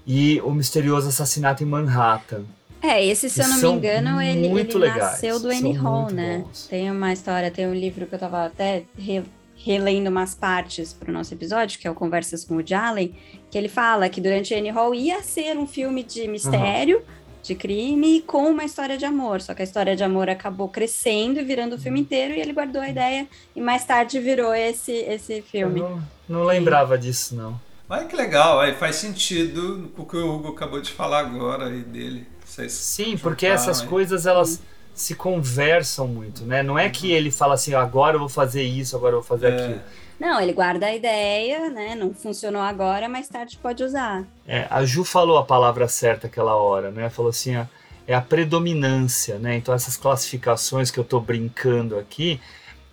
[0.07, 2.45] e o Misterioso Assassinato em Manhattan.
[2.81, 6.39] É, esse, se eu não me engano, ele, ele legais, nasceu do Annie Hall, né?
[6.47, 6.67] bons.
[6.67, 11.13] Tem uma história, tem um livro que eu tava até re- relendo umas partes pro
[11.13, 13.15] nosso episódio, que é o Conversas com o Allen,
[13.51, 17.03] que ele fala que durante Annie Hall ia ser um filme de mistério,
[17.47, 19.41] de crime, com uma história de amor.
[19.41, 22.53] Só que a história de amor acabou crescendo e virando o filme inteiro, e ele
[22.53, 25.81] guardou a ideia, e mais tarde virou esse, esse filme.
[25.81, 26.03] Eu não,
[26.41, 27.59] não lembrava disso, não.
[27.89, 31.67] Mas que legal, aí faz sentido com o que o Hugo acabou de falar agora
[31.67, 32.27] aí dele.
[32.45, 33.87] Vocês Sim, porque essas aí.
[33.87, 34.61] coisas elas
[34.95, 36.63] se conversam muito, né?
[36.63, 39.53] Não é que ele fala assim, agora eu vou fazer isso, agora eu vou fazer
[39.53, 39.57] É.
[39.65, 39.81] aquilo.
[40.19, 41.95] Não, ele guarda a ideia, né?
[41.95, 44.25] Não funcionou agora, mais tarde pode usar.
[44.47, 47.11] É, a Ju falou a palavra certa aquela hora, né?
[47.11, 47.67] Falou assim, ó,
[48.07, 49.57] é a predominância, né?
[49.57, 52.41] Então essas classificações que eu tô brincando aqui,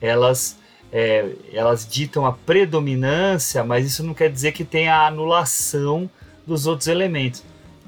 [0.02, 0.58] elas
[0.92, 6.10] é, elas ditam a predominância, mas isso não quer dizer que tem a anulação
[6.46, 7.44] dos outros elementos,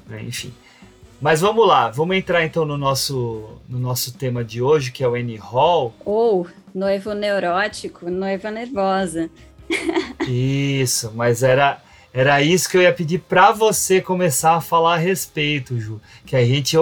[0.07, 0.23] né?
[0.23, 0.53] Enfim.
[1.21, 5.07] Mas vamos lá, vamos entrar então no nosso, no nosso tema de hoje, que é
[5.07, 5.93] o Annie Hall.
[6.03, 9.29] Ou noivo neurótico, noiva nervosa.
[10.27, 11.81] Isso, mas era
[12.13, 16.33] era isso que eu ia pedir para você começar a falar a respeito, Ju, que
[16.33, 16.77] a gente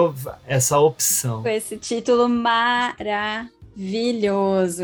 [0.46, 1.42] essa opção.
[1.42, 3.28] Com esse título maravilhoso,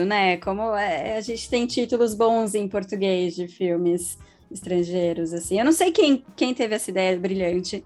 [0.05, 0.37] né?
[0.39, 4.19] Como é, a gente tem títulos bons em português de filmes
[4.51, 5.57] estrangeiros, assim.
[5.57, 7.85] Eu não sei quem, quem teve essa ideia brilhante,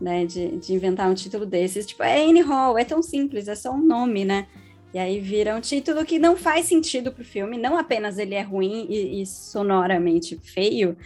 [0.00, 1.86] né, de, de inventar um título desses.
[1.86, 4.48] Tipo, é Annie Hall, é tão simples, é só um nome, né?
[4.92, 8.42] E aí vira um título que não faz sentido pro filme, não apenas ele é
[8.42, 10.96] ruim e, e sonoramente feio,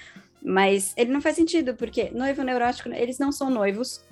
[0.43, 4.03] mas ele não faz sentido, porque noivo neurótico, eles não são noivos,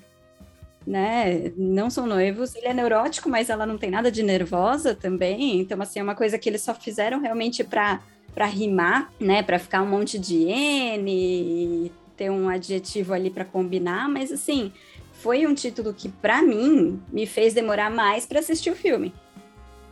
[0.86, 1.52] né?
[1.56, 2.54] Não são noivos.
[2.54, 5.60] Ele é neurótico, mas ela não tem nada de nervosa também.
[5.60, 8.00] Então, assim, é uma coisa que eles só fizeram realmente para
[8.34, 9.42] para rimar, né?
[9.42, 14.72] Para ficar um monte de N e ter um adjetivo ali para combinar, mas assim,
[15.12, 19.12] foi um título que para mim me fez demorar mais para assistir o filme.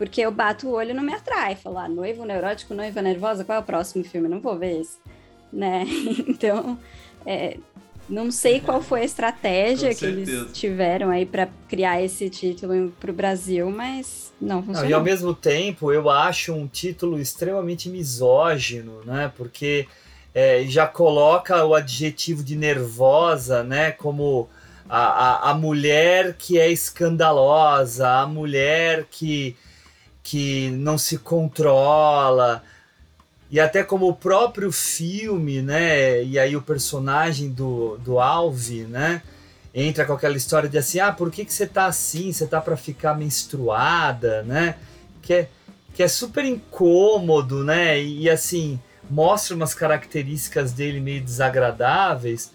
[0.01, 1.55] Porque eu bato o olho e não me atrai.
[1.55, 4.31] Falar, noivo neurótico, noiva nervosa, qual é o próximo filme?
[4.31, 4.97] Não vou ver esse.
[5.53, 5.85] Né?
[6.27, 6.79] Então,
[7.27, 7.59] é,
[8.09, 13.11] não sei qual foi a estratégia que eles tiveram aí para criar esse título para
[13.11, 14.91] o Brasil, mas não Não, funcionou.
[14.91, 19.31] e ao mesmo tempo, eu acho um título extremamente misógino, né?
[19.37, 19.87] Porque
[20.35, 23.91] é, já coloca o adjetivo de nervosa, né?
[23.93, 24.49] Como
[24.89, 29.55] a, a, a mulher que é escandalosa, a mulher que,
[30.23, 32.63] que não se controla.
[33.51, 36.23] E até como o próprio filme, né?
[36.23, 39.23] E aí o personagem do, do Alve, né?
[39.75, 42.33] Entra com aquela história de assim, ah, por que, que você tá assim?
[42.33, 44.77] Você tá para ficar menstruada, né?
[45.23, 45.49] Que é,
[45.95, 48.01] que é super incômodo, né?
[48.01, 52.53] E, e, assim, mostra umas características dele meio desagradáveis,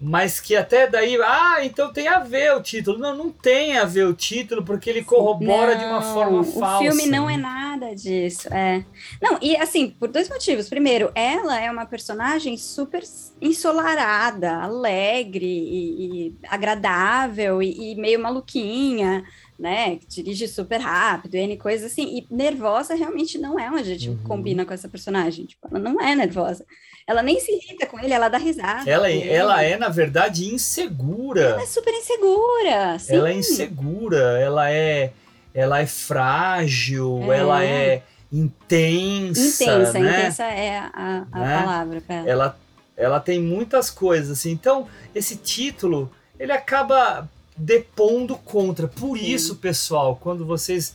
[0.00, 2.98] mas que até daí, ah, então tem a ver o título.
[2.98, 6.44] Não, não tem a ver o título, porque ele corrobora de uma Não, forma o
[6.44, 6.78] falsa.
[6.78, 8.48] filme não é nada disso.
[8.54, 8.84] É.
[9.20, 10.68] Não, e assim, por dois motivos.
[10.68, 13.02] Primeiro, ela é uma personagem super
[13.40, 19.24] ensolarada, alegre e, e agradável e, e meio maluquinha,
[19.58, 19.96] né?
[19.96, 22.18] Que dirige super rápido, N coisas assim.
[22.18, 24.28] E nervosa realmente não é um adjetivo que Uhum.
[24.28, 25.44] combina com essa personagem.
[25.46, 26.64] Tipo, ela não é nervosa.
[27.08, 28.88] Ela nem se irrita com ele, ela dá risada.
[28.88, 29.28] Ela, ele.
[29.30, 31.40] ela é, na verdade, insegura.
[31.40, 32.98] Ela é super insegura.
[32.98, 33.14] Sim.
[33.16, 35.12] Ela é insegura, ela é,
[35.54, 37.38] ela é frágil, É.
[37.38, 40.18] ela é intensa, Intensa, né?
[40.20, 41.62] intensa é a, a Né?
[41.62, 42.28] palavra pra ela.
[42.30, 42.58] Ela,
[42.96, 44.50] ela tem muitas coisas assim.
[44.50, 48.86] Então, esse título, ele acaba depondo contra.
[48.86, 49.24] Por Sim.
[49.24, 50.94] isso, pessoal, quando vocês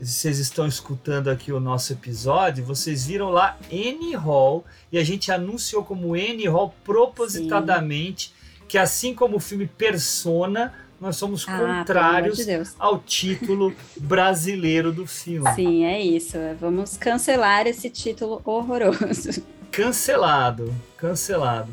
[0.00, 5.30] vocês estão escutando aqui o nosso episódio, vocês viram lá N Hall e a gente
[5.30, 8.32] anunciou como N Hall propositadamente
[8.66, 15.06] que assim como o filme Persona, nós somos Ah, contrários de ao título brasileiro do
[15.06, 15.52] filme.
[15.54, 16.36] Sim, é isso.
[16.60, 19.42] Vamos cancelar esse título horroroso.
[19.72, 21.68] Cancelado, cancelado.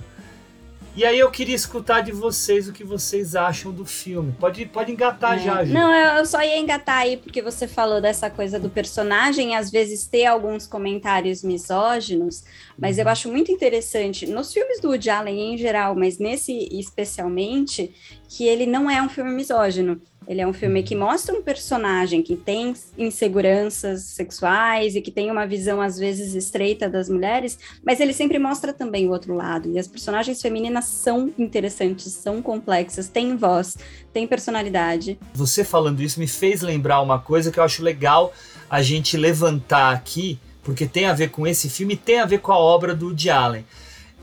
[0.98, 4.34] E aí eu queria escutar de vocês o que vocês acham do filme.
[4.40, 5.44] Pode, pode engatar É.
[5.44, 5.72] já, Ju.
[5.72, 9.70] Não, eu eu só ia engatar aí porque você falou dessa coisa do personagem, às
[9.70, 12.44] vezes ter alguns comentários misóginos,
[12.76, 13.04] mas Uhum.
[13.04, 17.94] eu acho muito interessante nos filmes do Woody Allen em geral, mas nesse especialmente,
[18.28, 20.02] que ele não é um filme misógino.
[20.28, 25.32] Ele é um filme que mostra um personagem que tem inseguranças sexuais e que tem
[25.32, 29.72] uma visão às vezes estreita das mulheres, mas ele sempre mostra também o outro lado.
[29.72, 33.78] E as personagens femininas são interessantes, são complexas, têm voz,
[34.12, 35.18] têm personalidade.
[35.34, 38.34] Você falando isso me fez lembrar uma coisa que eu acho legal
[38.70, 42.52] a gente levantar aqui, porque tem a ver com esse filme, tem a ver com
[42.52, 43.66] a obra do Woody Allen.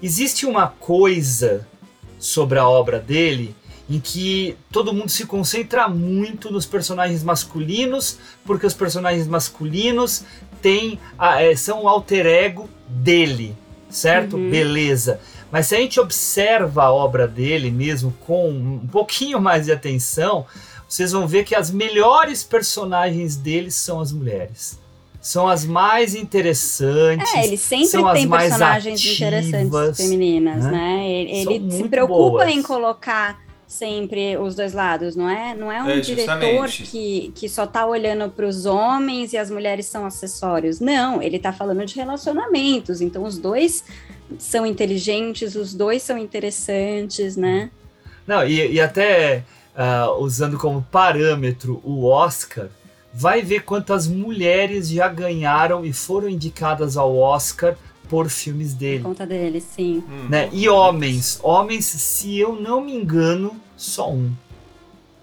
[0.03, 1.67] Existe uma coisa
[2.19, 3.57] sobre a obra dele
[3.89, 10.25] em que todo mundo se concentra muito nos personagens masculinos, porque os personagens masculinos
[10.63, 13.55] têm a- é, são o alter ego dele,
[13.91, 14.37] certo?
[14.37, 14.51] Uhum.
[14.51, 15.21] Beleza.
[15.53, 20.47] Mas se a gente observa a obra dele mesmo com um pouquinho mais de atenção,
[20.89, 24.79] vocês vão ver que as melhores personagens dele são as mulheres.
[25.21, 27.33] São as mais interessantes.
[27.35, 30.71] É, ele sempre tem personagens ativas, interessantes femininas, né?
[30.71, 31.09] né?
[31.11, 32.49] Ele, ele se preocupa boas.
[32.51, 35.55] em colocar sempre os dois lados, não é?
[35.55, 39.51] Não é um É, diretor que, que só tá olhando para os homens e as
[39.51, 40.81] mulheres são acessórios.
[40.81, 43.01] Não, ele tá falando de relacionamentos.
[43.01, 43.85] Então os dois
[44.39, 47.71] são inteligentes, os dois são interessantes, né?
[48.27, 49.45] Não, e, e até
[49.77, 52.69] ah, usando como parâmetro o Oscar,
[53.13, 57.77] vai ver quantas mulheres já ganharam e foram indicadas ao Oscar
[58.15, 59.03] por filmes Por dele.
[59.03, 60.05] conta dele, sim.
[60.09, 60.29] Hum.
[60.29, 60.49] Né?
[60.53, 64.33] E homens, homens, se eu não me engano, só um,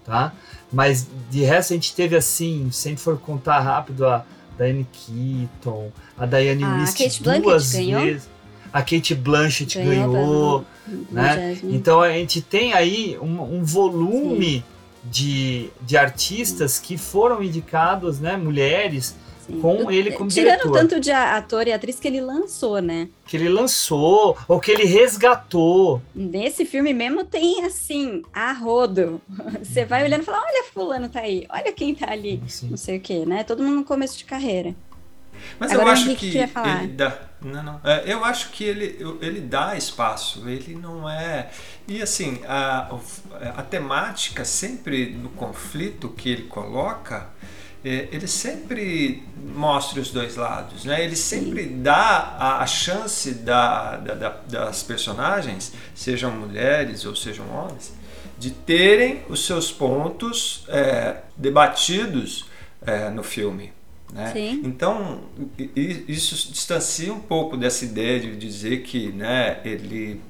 [0.04, 0.34] tá?
[0.70, 4.26] Mas de resto a gente teve assim, se a gente for contar rápido, a
[4.58, 8.00] Diane Keaton, a Diane A Wist Kate Blanchett duas ganhou?
[8.02, 8.28] vezes,
[8.70, 10.64] a Kate Blanchett Ganhou ganhou,
[11.10, 11.54] né?
[11.54, 11.76] Jasmine.
[11.76, 14.62] Então a gente tem aí um, um volume
[15.02, 19.16] de, de artistas que foram indicados, né, mulheres,
[19.52, 19.60] Sim.
[19.60, 20.72] com ele como Tirando diretor.
[20.72, 23.08] tanto de ator e atriz que ele lançou, né?
[23.26, 26.02] que ele lançou ou que ele resgatou.
[26.14, 29.20] Nesse filme mesmo tem assim, a rodo.
[29.62, 32.42] Você vai olhando e fala: olha, fulano tá aí, olha quem tá ali.
[32.44, 32.68] Assim.
[32.68, 33.44] Não sei o quê, né?
[33.44, 34.74] Todo mundo no começo de carreira.
[35.58, 37.18] Mas Agora, eu acho que ele dá.
[37.40, 37.80] Não, não.
[37.82, 40.48] É, eu acho que ele, ele dá espaço.
[40.48, 41.50] Ele não é.
[41.88, 42.94] E assim, a,
[43.56, 47.51] a temática sempre do conflito que ele coloca, é,
[47.84, 49.22] ele sempre
[49.54, 51.04] mostra os dois lados, né?
[51.04, 57.44] Ele sempre dá a, a chance da, da- da- das personagens, sejam mulheres ou sejam
[57.50, 57.92] homens,
[58.38, 62.44] de terem os seus pontos é, debatidos
[62.84, 63.72] é, no filme.
[64.12, 64.30] Né?
[64.32, 64.60] Sim.
[64.64, 65.22] Então,
[65.76, 70.20] isso distancia um pouco dessa ideia de dizer que né, ele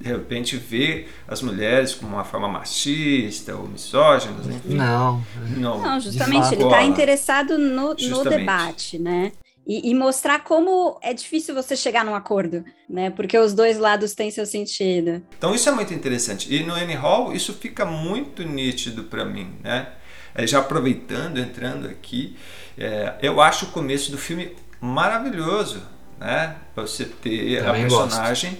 [0.00, 4.74] de repente vê as mulheres como uma forma machista ou misóginas, enfim.
[4.74, 5.22] Não.
[5.56, 9.32] Não, Não, justamente, ele tá Agora, interessado no, no debate, né?
[9.66, 13.10] E, e mostrar como é difícil você chegar num acordo, né?
[13.10, 15.22] Porque os dois lados têm seu sentido.
[15.36, 16.52] Então isso é muito interessante.
[16.54, 19.88] E no Annie Hall isso fica muito nítido para mim, né?
[20.34, 22.36] É, já aproveitando, entrando aqui,
[22.78, 25.82] é, eu acho o começo do filme maravilhoso,
[26.18, 26.56] né?
[26.74, 28.58] Pra você ter a Também personagem,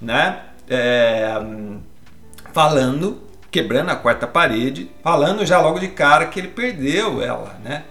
[0.00, 0.49] né?
[0.70, 1.34] É,
[2.52, 7.84] falando, quebrando a quarta parede, falando já logo de cara que ele perdeu ela, né?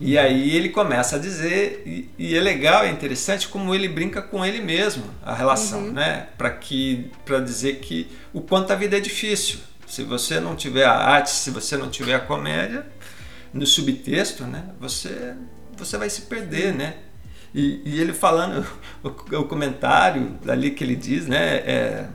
[0.00, 4.22] E aí ele começa a dizer, e, e é legal, é interessante como ele brinca
[4.22, 6.28] com ele mesmo, a relação, né?
[6.36, 9.58] Para que para dizer que o quanto a vida é difícil.
[9.86, 12.86] Se você não tiver a arte, se você não tiver a comédia
[13.52, 14.66] no subtexto, né?
[14.78, 15.34] Você
[15.76, 16.94] você vai se perder, né?
[17.54, 18.66] E, e ele falando
[19.02, 21.56] o, o comentário ali que ele diz, né?
[21.58, 22.06] É,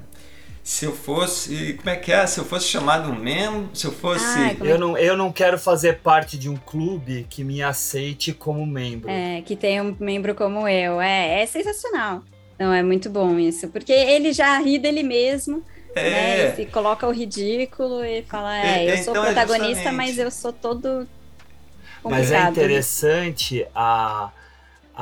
[0.63, 2.25] se eu fosse, como é que é?
[2.25, 5.17] Se eu fosse chamado um membro, se eu fosse Ai, como é Eu não, eu
[5.17, 9.09] não quero fazer parte de um clube que me aceite como membro.
[9.09, 11.01] É, que tem um membro como eu.
[11.01, 12.23] É, é sensacional.
[12.57, 13.67] Não, é muito bom isso.
[13.67, 15.61] Porque ele já ri dele mesmo,
[15.95, 16.09] É.
[16.09, 16.49] né?
[16.53, 19.73] E se coloca o ridículo e fala, É, é, eu é, sou então é protagonista,
[19.83, 19.95] justamente.
[19.97, 21.05] mas eu sou todo
[22.05, 22.51] Mas é complicado.
[22.51, 24.31] interessante a,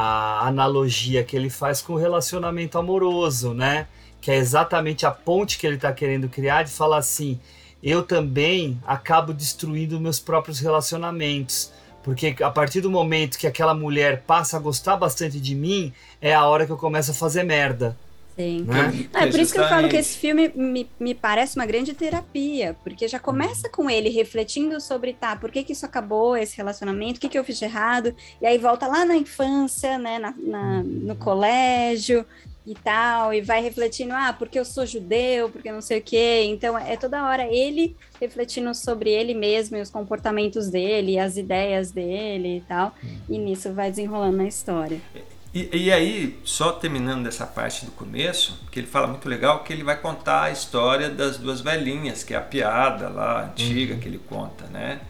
[0.02, 3.88] a analogia que ele faz com o relacionamento amoroso, né?
[4.20, 7.40] Que é exatamente a ponte que ele está querendo criar de falar assim:
[7.84, 11.72] eu também acabo destruindo meus próprios relacionamentos.
[12.04, 16.34] Porque a partir do momento que aquela mulher passa a gostar bastante de mim, é
[16.34, 17.96] a hora que eu começo a fazer merda.
[18.36, 18.64] Sim.
[18.64, 19.10] Né?
[19.14, 21.94] Ah, é por isso que eu falo que esse filme me, me parece uma grande
[21.94, 26.56] terapia, porque já começa com ele refletindo sobre, tá, por que que isso acabou, esse
[26.56, 30.18] relacionamento, o que que eu fiz de errado, e aí volta lá na infância, né,
[30.18, 32.26] na, na- no colégio
[32.66, 36.44] e tal, e vai refletindo, ah, porque eu sou judeu, porque não sei o quê,
[36.46, 41.92] então é toda hora ele refletindo sobre ele mesmo e os comportamentos dele, as ideias
[41.92, 42.94] dele e tal,
[43.28, 45.02] e nisso vai desenrolando na história.
[45.54, 49.74] E, e aí, só terminando dessa parte do começo, que ele fala muito legal, que
[49.74, 54.08] ele vai contar a história das duas velhinhas, que é a piada lá antiga que
[54.08, 55.02] ele conta, né?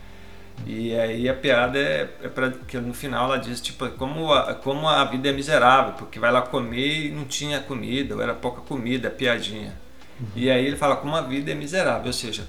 [0.65, 4.53] E aí a piada é, é para que no final ela diz tipo como a,
[4.55, 8.33] como a vida é miserável, porque vai lá comer e não tinha comida, ou era
[8.33, 9.79] pouca comida, a piadinha.
[10.35, 12.47] E aí ele fala como a vida é miserável, ou seja,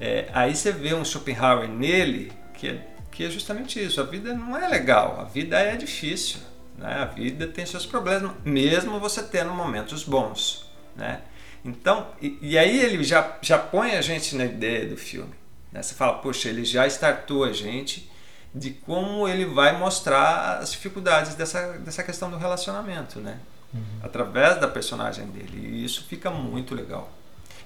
[0.00, 4.00] é, aí você vê um Schopenhauer nele que é que é justamente isso.
[4.00, 6.38] A vida não é legal, a vida é difícil.
[6.80, 6.94] Né?
[6.94, 10.66] A vida tem seus problemas, mesmo você tendo momentos bons.
[10.96, 11.20] Né?
[11.64, 15.34] Então, e, e aí ele já, já põe a gente na ideia do filme.
[15.70, 15.82] Né?
[15.82, 18.10] Você fala, poxa, ele já startou a gente
[18.54, 23.38] de como ele vai mostrar as dificuldades dessa, dessa questão do relacionamento, né?
[23.72, 24.00] Uhum.
[24.02, 25.68] Através da personagem dele.
[25.68, 27.12] E isso fica muito legal.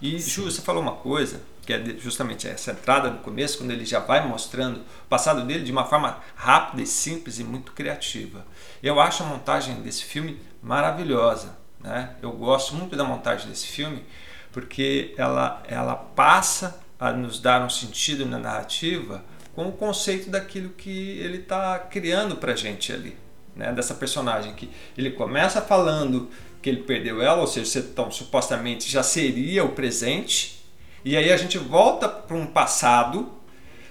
[0.03, 3.87] E Ju, você falou uma coisa, que é justamente essa entrada no começo, quando ele
[3.87, 8.45] já vai mostrando o passado dele de uma forma rápida e simples e muito criativa.
[8.85, 11.57] Eu acho a montagem desse filme maravilhosa.
[11.81, 12.11] Né?
[12.21, 14.05] Eu gosto muito da montagem desse filme
[14.53, 19.25] porque ela, ela passa a nos dar um sentido na narrativa
[19.55, 23.17] com o conceito daquilo que ele está criando para gente ali,
[23.57, 23.73] né?
[23.73, 26.29] dessa personagem que ele começa falando
[26.61, 30.63] que ele perdeu ela, ou seja, então, supostamente já seria o presente,
[31.03, 33.33] e aí a gente volta para um passado,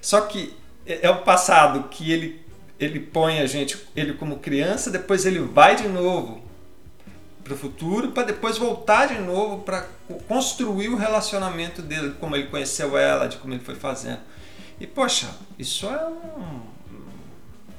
[0.02, 0.54] só que
[0.86, 2.43] é o passado que ele
[2.84, 6.42] ele põe a gente ele como criança, depois ele vai de novo
[7.44, 9.86] para o futuro, para depois voltar de novo para
[10.28, 14.20] construir o relacionamento dele, como ele conheceu ela, de como ele foi fazendo.
[14.80, 16.74] E poxa, isso é um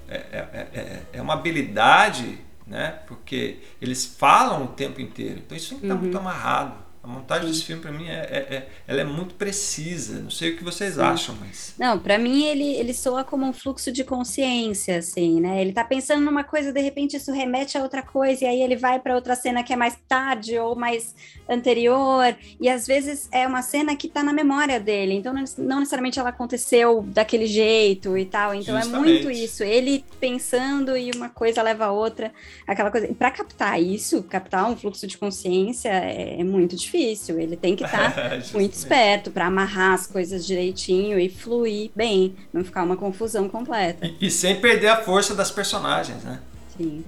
[0.09, 2.99] é, é, é, é uma habilidade, né?
[3.07, 5.41] Porque eles falam o tempo inteiro.
[5.45, 6.01] Então isso estar uhum.
[6.01, 6.84] muito amarrado.
[7.05, 7.53] A montagem Sim.
[7.53, 10.23] desse filme, para mim, é, é, é, ela é muito precisa.
[10.23, 11.03] Não sei o que vocês Sim.
[11.03, 11.75] acham, mas...
[11.79, 15.61] Não, para mim, ele, ele soa como um fluxo de consciência, assim, né?
[15.61, 18.75] Ele tá pensando numa coisa, de repente isso remete a outra coisa, e aí ele
[18.75, 21.15] vai para outra cena que é mais tarde ou mais
[21.47, 26.19] anterior, e às vezes é uma cena que tá na memória dele, então não necessariamente
[26.19, 28.55] ela aconteceu daquele jeito e tal.
[28.55, 28.95] Então Justamente.
[28.95, 32.33] é muito isso, ele pensando e uma coisa leva a outra,
[32.67, 33.09] aquela coisa.
[33.09, 37.41] Para captar isso, captar um fluxo de consciência é, é muito difícil difícil.
[37.41, 42.35] Ele tem que estar tá muito esperto para amarrar as coisas direitinho e fluir bem,
[42.53, 44.07] não ficar uma confusão completa.
[44.07, 46.41] E, e sem perder a força das personagens, né?
[46.77, 47.05] Sim.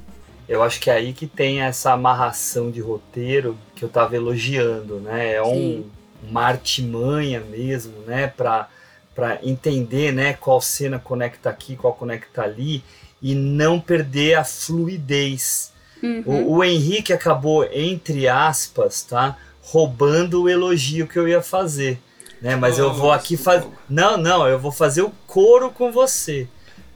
[0.48, 5.00] Eu acho que é aí que tem essa amarração de roteiro que eu tava elogiando,
[5.00, 5.34] né?
[5.34, 5.84] É um,
[6.28, 8.26] uma artimanha mesmo, né?
[8.26, 8.68] Para
[9.14, 10.34] para entender, né?
[10.34, 12.84] Qual cena conecta aqui, qual conecta ali
[13.22, 15.72] e não perder a fluidez.
[16.02, 16.22] Uhum.
[16.26, 19.38] O, o Henrique acabou entre aspas, tá?
[19.66, 21.98] Roubando o elogio que eu ia fazer.
[22.40, 22.54] Né?
[22.54, 23.66] Mas oh, eu vou aqui fazer.
[23.88, 26.46] Não, não, eu vou fazer o coro com você.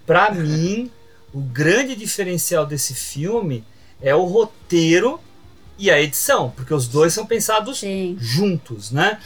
[0.07, 0.91] Para mim,
[1.33, 3.65] o grande diferencial desse filme
[4.01, 5.21] é o roteiro
[5.79, 8.17] e a edição, porque os dois são pensados Sim.
[8.21, 9.19] juntos, né?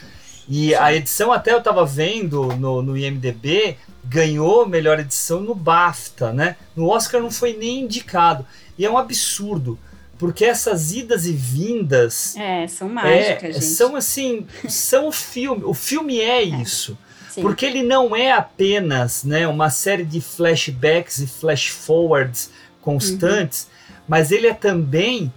[0.48, 0.74] E Sim.
[0.74, 6.56] a edição, até eu tava vendo no, no IMDB, ganhou melhor edição no BAFTA, né?
[6.76, 8.46] No Oscar não foi nem indicado.
[8.78, 9.78] E é um absurdo.
[10.18, 12.36] Porque essas idas e vindas.
[12.36, 13.64] É, são mágicas, é, gente.
[13.64, 14.46] São assim.
[14.68, 15.64] São o filme.
[15.64, 16.42] O filme é, é.
[16.42, 16.96] isso.
[17.30, 17.42] Sim.
[17.42, 22.50] Porque ele não é apenas né, uma série de flashbacks e flash forwards
[22.80, 23.96] constantes, uhum.
[24.06, 25.32] mas ele é também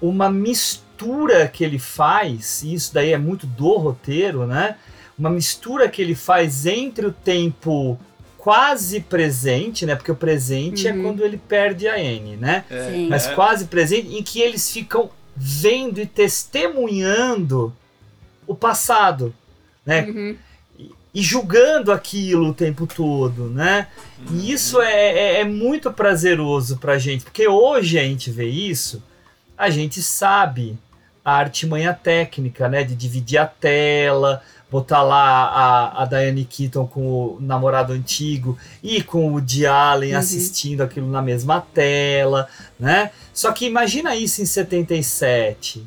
[0.00, 4.76] uma mistura que ele faz, e isso daí é muito do roteiro, né?
[5.16, 7.98] Uma mistura que ele faz entre o tempo
[8.46, 9.96] quase presente, né?
[9.96, 11.00] Porque o presente é uhum.
[11.00, 12.64] é quando ele perde a N, né?
[12.70, 13.04] É.
[13.10, 17.74] Mas quase presente em que eles ficam vendo e testemunhando
[18.46, 19.34] o passado,
[19.84, 20.04] né?
[20.04, 20.36] Uhum.
[20.78, 23.88] E, e julgando aquilo o tempo todo, né?
[24.16, 24.36] Uhum.
[24.36, 29.02] E isso é, é, é muito prazeroso pra gente, porque hoje a gente vê isso,
[29.58, 30.78] a gente sabe
[31.24, 32.84] a artimanha técnica, né?
[32.84, 34.40] De dividir a tela,
[34.70, 40.12] botar lá a, a Diane Keaton com o namorado antigo e com o Woody Allen
[40.12, 40.18] uhum.
[40.18, 42.48] assistindo aquilo na mesma tela,
[42.78, 43.10] né?
[43.32, 45.86] Só que imagina isso em 77.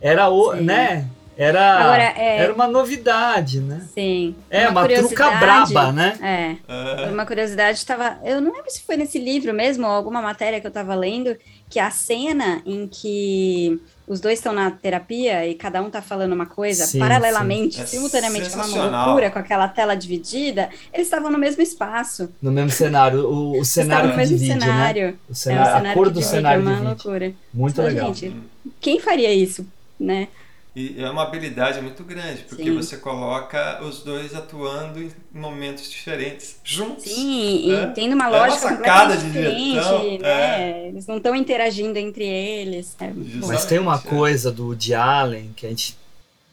[0.00, 0.62] Era o, Sim.
[0.62, 1.08] né?
[1.36, 2.38] Era, Agora, é...
[2.38, 3.88] era uma novidade, né?
[3.94, 4.36] Sim.
[4.50, 6.58] É, uma, uma truca braba, né?
[6.68, 7.08] É.
[7.08, 8.18] Uma curiosidade estava.
[8.22, 11.34] Eu não lembro se foi nesse livro mesmo, ou alguma matéria que eu estava lendo,
[11.70, 13.80] que a cena em que
[14.12, 17.82] os dois estão na terapia e cada um tá falando uma coisa sim, paralelamente, sim.
[17.82, 22.28] É simultaneamente, é uma loucura com aquela tela dividida, eles estavam no mesmo espaço.
[22.42, 25.06] No mesmo cenário, o, o cenário no mesmo divide, cenário.
[25.06, 25.14] Né?
[25.30, 26.88] O cenário, é, o cenário a cor do cenário é uma divide.
[26.88, 27.34] loucura.
[27.54, 28.14] Muito então, legal.
[28.14, 28.36] Gente,
[28.82, 29.66] quem faria isso,
[29.98, 30.28] né?
[30.74, 32.74] E é uma habilidade muito grande, porque Sim.
[32.74, 37.04] você coloca os dois atuando em momentos diferentes, juntos.
[37.04, 37.90] Sim, né?
[37.90, 40.18] e tendo uma é lógica uma completamente diferente, direção, né?
[40.22, 40.88] É.
[40.88, 42.96] Eles não estão interagindo entre eles.
[42.98, 43.12] É
[43.46, 46.00] Mas tem uma coisa do de Allen que a gente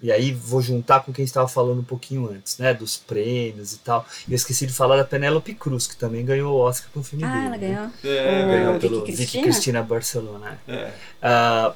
[0.01, 2.73] e aí vou juntar com quem estava falando um pouquinho antes, né?
[2.73, 4.05] Dos prêmios e tal.
[4.27, 7.03] E eu esqueci de falar da Penélope Cruz, que também ganhou o Oscar com o
[7.03, 7.41] filme ah, dele.
[7.41, 7.83] Ah, ela ganhou.
[7.83, 7.91] Né?
[8.03, 10.57] É, ganhou pelo Vicky Cristina Barcelona.
[10.67, 10.91] É.
[11.21, 11.75] Uh,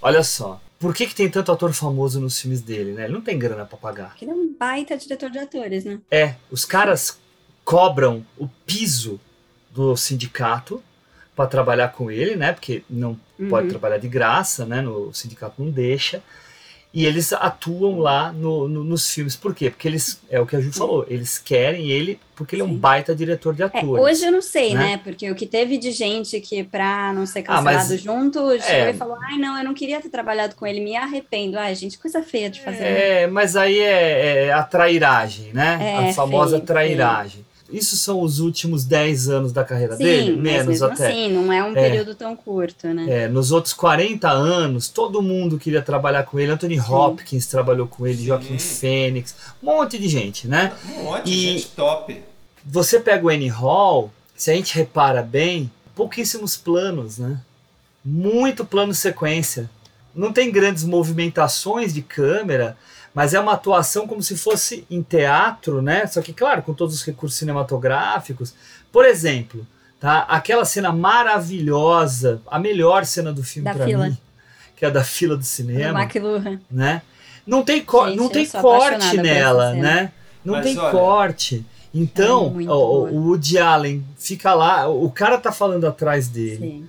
[0.00, 3.04] olha só, por que, que tem tanto ator famoso nos filmes dele, né?
[3.04, 4.08] Ele não tem grana pra pagar.
[4.10, 5.98] Porque ele é um baita diretor de atores, né?
[6.10, 7.18] É, os caras
[7.64, 9.18] cobram o piso
[9.70, 10.82] do sindicato
[11.34, 12.52] para trabalhar com ele, né?
[12.52, 13.18] Porque não
[13.48, 13.70] pode Uhum.
[13.70, 14.82] trabalhar de graça, né?
[14.82, 16.22] No o sindicato não deixa.
[16.96, 19.34] E eles atuam lá no- no- nos filmes.
[19.34, 19.68] Por quê?
[19.68, 22.68] Porque eles, é o que a Ju falou, eles querem ele porque ele é um
[22.68, 22.76] Sim.
[22.78, 24.04] baita diretor de É, atores.
[24.04, 24.90] hoje eu não sei, né?
[24.90, 25.00] né?
[25.02, 28.86] Porque o que teve de gente que, pra não ser Ah, mas- cancelado junto, chegou
[28.86, 28.90] é.
[28.90, 31.58] e falou: ai, não, eu não queria ter trabalhado com ele, me arrependo.
[31.58, 32.80] Ai, gente, coisa feia de fazer.
[32.80, 33.22] né?
[33.22, 35.78] É, mas aí é, é a trairagem, né?
[35.80, 37.44] É, a famosa feio, trairagem.
[37.74, 40.32] Isso são os últimos 10 anos da carreira Sim, dele?
[40.32, 41.08] mas Menos mesmo até.
[41.08, 41.90] assim, não é um É.
[41.90, 43.24] período tão curto, né?
[43.24, 46.52] É, nos outros 40 anos, todo mundo queria trabalhar com ele.
[46.52, 50.72] Anthony Hopkins trabalhou com ele, Joaquim Fênix, um monte de gente, né?
[50.98, 52.22] Um monte de E- gente top.
[52.64, 57.40] Você pega o Annie Hall, se a gente repara bem, pouquíssimos planos, né?
[58.04, 59.68] Muito plano sequência.
[60.14, 62.76] Não tem grandes movimentações de câmera,
[63.14, 66.06] mas é uma atuação como se fosse em teatro, né?
[66.06, 68.52] Só que, claro, com todos os recursos cinematográficos.
[68.90, 69.64] Por exemplo,
[70.00, 70.20] tá?
[70.28, 74.18] aquela cena maravilhosa, a melhor cena do filme para mim,
[74.76, 76.60] que é a da fila do Do cinema McLuhan.
[76.70, 77.02] né?
[77.46, 80.12] Não tem, co Gente, não tem corte nela, né?
[80.44, 81.64] Não Mas tem olha- corte.
[81.96, 86.56] Então, É o, o Woody Allen fica lá, o cara tá falando atrás dele.
[86.56, 86.88] Sim.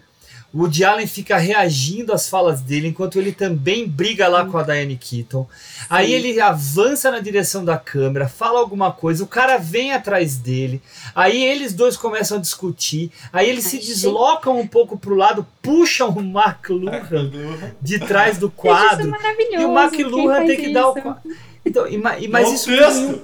[0.56, 4.64] O Woody Allen fica reagindo às falas dele, enquanto ele também briga lá com a
[4.64, 5.46] Diane Keaton.
[5.90, 10.82] Aí ele avança na direção da câmera, fala alguma coisa, o cara vem atrás dele.
[11.14, 13.12] Aí eles dois começam a discutir.
[13.34, 17.30] Aí eles se deslocam um pouco pro lado, puxam o McLuhan
[17.82, 19.10] de trás do quadro.
[19.10, 19.62] Isso é maravilhoso.
[19.62, 20.98] E o McLuhan tem que dar o.
[20.98, 21.38] isso?
[21.66, 23.22] Então, e ma- mas Dá um isso texto.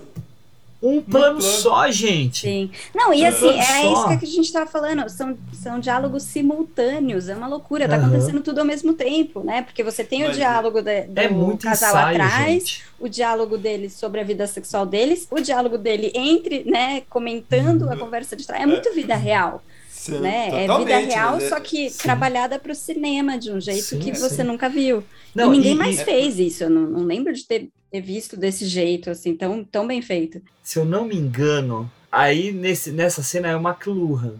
[0.81, 1.41] Um, um plano plano.
[1.41, 2.41] só, gente.
[2.41, 2.71] Sim.
[2.95, 3.93] Não, e assim, é Só.
[4.09, 8.07] isso que a gente tava falando, são, são diálogos simultâneos, é uma loucura, tá Aham.
[8.07, 9.61] acontecendo tudo ao mesmo tempo, né?
[9.61, 12.83] Porque você tem o Mas diálogo de- do É muito casal ensaio, atrás, gente.
[12.99, 17.91] o diálogo deles sobre a vida sexual deles, o diálogo dele entre, né, comentando Uhum.
[17.91, 18.63] a conversa de trás.
[18.63, 20.49] É muito vida real, Sim, né?
[20.65, 21.97] É vida real, mas é- só que Sim.
[21.99, 24.21] trabalhada para o cinema de um jeito Sim, que sim.
[24.21, 25.03] você nunca viu.
[25.35, 26.63] Não, e ninguém e- mais e- fez isso.
[26.63, 30.41] Eu não, não lembro de ter, ter visto desse jeito, assim, tão, tão bem feito.
[30.63, 34.35] Se eu não me engano, aí nesse, nessa cena é o McLuhan.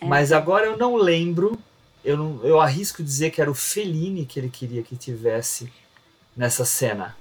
[0.00, 0.06] É.
[0.06, 1.58] Mas agora eu não lembro.
[2.04, 5.72] Eu, não, eu arrisco dizer que era o Fellini que ele queria que tivesse
[6.36, 7.16] nessa cena.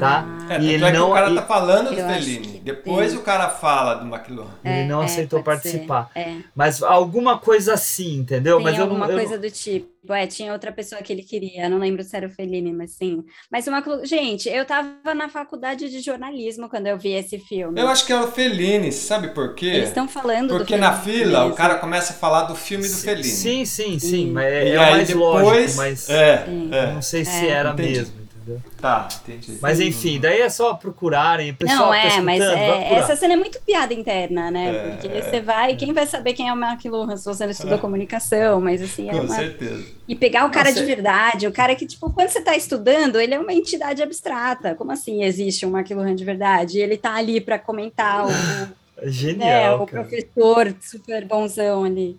[0.00, 0.24] Tá?
[0.48, 2.60] É, e ele é não, o cara e- tá falando do Eu Fellini.
[2.64, 3.20] Depois tem.
[3.20, 4.48] o cara fala do McLuhan.
[4.64, 6.10] ele É, não é, aceitou participar.
[6.14, 6.36] É.
[6.54, 8.56] Mas alguma coisa assim, entendeu?
[8.56, 9.92] Tem mas eu alguma eu coisa não- do tipo.
[10.10, 12.92] É, tinha outra pessoa que ele queria, eu não lembro se era o Fellini, mas
[12.92, 13.24] sim.
[13.50, 13.80] Mas uma.
[13.82, 17.78] clu- Gente, eu tava na faculdade de jornalismo quando eu vi esse filme.
[17.80, 19.66] Eu acho que era o Fellini, sabe por quê?
[19.66, 21.52] Eles estão falando do Porque na fila mesmo.
[21.52, 23.24] o cara começa a falar do filme do Fellini.
[23.28, 24.08] Sim, sim, sim.
[24.10, 24.30] Sim.
[24.32, 25.44] Mas é, E é o aí mais depois.
[25.44, 26.92] lógico, mas É, é.
[26.92, 27.50] não sei se É.
[27.50, 27.98] era Entendi.
[28.00, 28.62] mesmo, entendeu?
[28.80, 29.58] Tá, entendi.
[29.60, 31.50] Mas enfim, daí é só procurarem.
[31.50, 33.94] O pessoal Não, que tá é, mas escutando, vai é, essa cena é muito piada
[33.94, 34.68] interna, né?
[34.68, 35.22] É, Porque é.
[35.22, 38.82] você vai, quem vai saber quem é o Mark se você não estudou comunicação, mas
[38.82, 39.34] assim, é Com uma...
[39.34, 39.84] certeza.
[40.06, 43.34] E pegar o cara de verdade, o cara que, tipo, quando você tá estudando, ele
[43.34, 44.74] é uma entidade abstrata.
[44.74, 46.78] Como assim existe um McLuhan de verdade?
[46.78, 48.28] E ele tá ali para comentar o,
[48.96, 50.04] É né, genial, o cara.
[50.04, 52.18] professor super bonzão ali.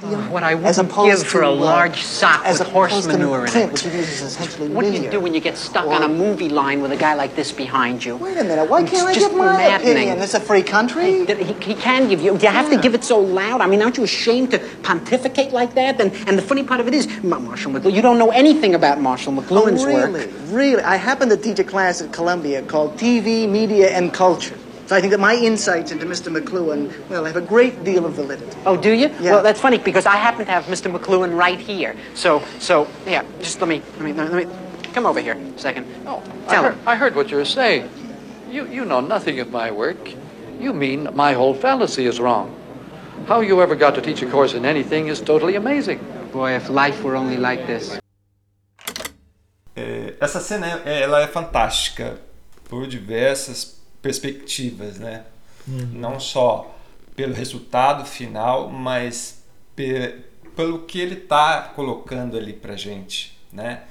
[0.00, 3.72] What I wouldn't give for a uh, large sock as with horse manure in it.
[3.72, 6.82] which he essentially What do you do when you get stuck on a movie line
[6.82, 8.16] with a guy like this behind you?
[8.16, 9.92] Wait a minute, why can't I just give my maddening.
[9.92, 10.18] opinion?
[10.18, 11.24] It's a free country.
[11.24, 12.36] He, he can give you.
[12.36, 13.60] Do you have to give it so loud?
[13.60, 16.00] I mean, aren't you ashamed to pontificate like that?
[16.00, 19.00] And, and the funny part of it is, Marshall McLuhan, you don't know anything about
[19.00, 20.26] Marshall McLuhan's oh, really?
[20.26, 20.30] work.
[20.48, 20.82] Really?
[20.82, 24.58] I happen to teach a class at Columbia called TV, Media, and Culture.
[24.86, 26.34] So I think that my insights into Mr.
[26.34, 28.56] McLuhan, well, have a great deal of validity.
[28.66, 29.08] Oh, do you?
[29.20, 29.32] Yeah.
[29.32, 30.94] Well, that's funny because I happen to have Mr.
[30.94, 31.96] McLuhan right here.
[32.14, 33.24] So, so yeah.
[33.38, 34.46] Just let me, let me, let me.
[34.92, 35.86] Come over here a second.
[36.06, 36.88] Oh, I Tell heard, him.
[36.88, 37.88] I heard what you were saying.
[38.50, 40.12] You, you know nothing of my work.
[40.60, 42.54] You mean my whole fallacy is wrong.
[43.26, 45.98] How you ever got to teach a course in anything is totally amazing.
[46.30, 47.98] Boy, if life were only like this.
[49.76, 52.18] Eh, essa cena eh, ela é fantástica
[52.68, 55.24] por diversas perspectivas, né?
[55.66, 56.76] Não só
[57.16, 59.42] pelo resultado final, mas
[59.74, 60.16] pe-
[60.54, 63.82] pelo que ele está colocando ali pra gente, né?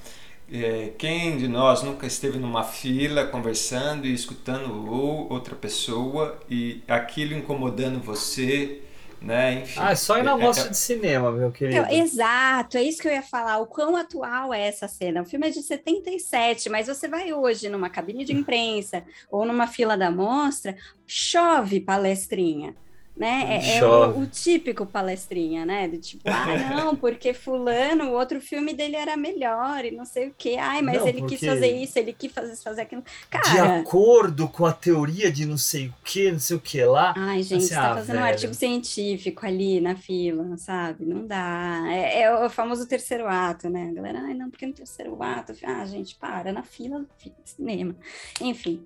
[0.52, 6.84] É, quem de nós nunca esteve numa fila conversando e escutando ou- outra pessoa e
[6.88, 8.82] aquilo incomodando você,
[9.24, 9.62] né?
[9.62, 9.80] Enfim.
[9.80, 11.80] Ah, é só ir na É- mostra é- de cinema, meu querido.
[11.80, 13.58] Então, exato, é isso que eu ia falar.
[13.60, 15.22] O quão atual é essa cena?
[15.22, 19.66] O filme é de 77, mas você vai hoje numa cabine de imprensa ou numa
[19.66, 20.76] fila da mostra,
[21.08, 22.76] chove palestrinha.
[23.16, 23.46] Né?
[23.48, 24.20] É, é Chove.
[24.20, 25.88] o, o típico palestrinha, né?
[25.88, 30.30] Do tipo, ah, não, porque fulano, o outro filme dele era melhor e não sei
[30.30, 30.58] o quê.
[30.60, 33.02] Ai, mas Não, ele porque- quis fazer isso, ele quis fazer, fazer aquilo.
[33.04, 36.84] De Cara, acordo com a teoria de não sei o que, não sei o que
[36.84, 37.14] lá.
[37.16, 38.34] ai, gente, assim, você tá ah, fazendo um velho.
[38.34, 41.06] artigo científico ali na fila, sabe?
[41.06, 41.84] Não dá.
[41.88, 43.90] É, é o famoso terceiro ato, né?
[43.92, 47.08] A galera, ai, não, porque no terceiro ato, ah, gente, para, na fila do
[47.46, 47.96] cinema.
[48.42, 48.84] Enfim,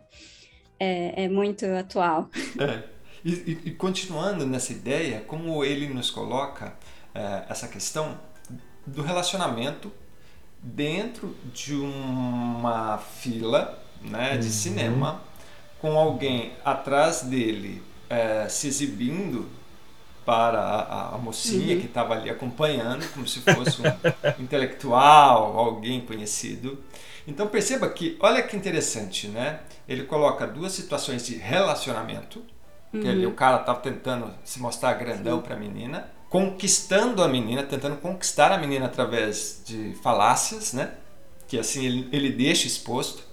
[0.79, 2.29] é, é muito atual.
[2.59, 2.96] É.
[3.27, 6.73] E, e- e continuando nessa ideia, como ele nos coloca
[7.13, 8.17] é, essa questão
[8.85, 9.91] do relacionamento
[10.61, 14.51] dentro de uma fila né, de Uhum.
[14.51, 15.21] cinema,
[15.79, 19.49] com alguém atrás dele é, se exibindo
[20.25, 21.81] para a, a mocinha Uhum.
[21.81, 23.95] que estava ali acompanhando, como se fosse um
[24.37, 26.83] intelectual, alguém conhecido.
[27.27, 29.61] Então perceba que, olha que interessante, né?
[29.87, 32.43] Ele coloca duas situações de relacionamento,
[32.93, 33.09] Uhum.
[33.09, 37.97] ali o cara estava tentando se mostrar grandão para a menina, conquistando a menina, tentando
[37.97, 40.91] conquistar a menina através de falácias, né?
[41.47, 43.23] Que assim ele, ele deixa exposto.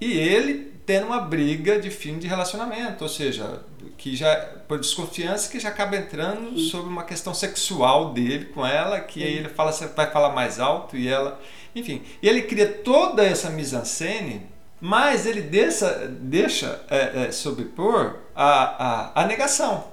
[0.00, 3.62] E ele tendo uma briga de fim de relacionamento, ou seja,
[3.98, 4.34] que já
[4.66, 9.34] por desconfiança que já acaba entrando sobre uma questão sexual dele com ela, que aí
[9.34, 11.38] ele fala vai falar mais alto e ela,
[11.74, 14.46] enfim, e ele cria toda essa mise-en-scène,
[14.80, 19.84] mas ele deixa, deixa é, é, sobrepor a, a, a negação.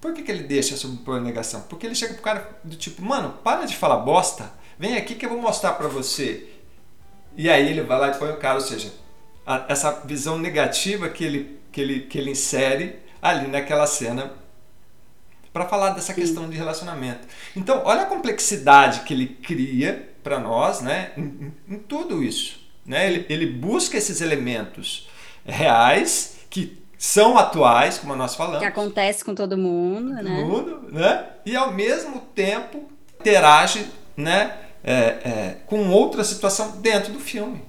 [0.00, 1.62] Por que, que ele deixa sobrepor a negação?
[1.62, 5.26] Porque ele chega pro cara do tipo, mano, para de falar bosta, vem aqui que
[5.26, 6.48] eu vou mostrar pra você.
[7.36, 8.92] E aí ele vai lá e põe o cara, ou seja,
[9.46, 14.32] a- essa visão negativa que ele, que ele, que ele insere ali naquela cena
[15.52, 17.26] para falar dessa questão de relacionamento.
[17.56, 22.57] Então, olha a complexidade que ele cria para nós, né, em- em tudo isso.
[22.88, 23.06] Né?
[23.06, 25.08] Ele, ele busca esses elementos
[25.44, 30.22] reais que são atuais, como nós falamos Que acontece com todo mundo, né?
[30.22, 31.26] mundo, né?
[31.44, 33.86] E ao mesmo tempo interage,
[34.16, 37.62] né, é, é, com outra situação dentro do filme.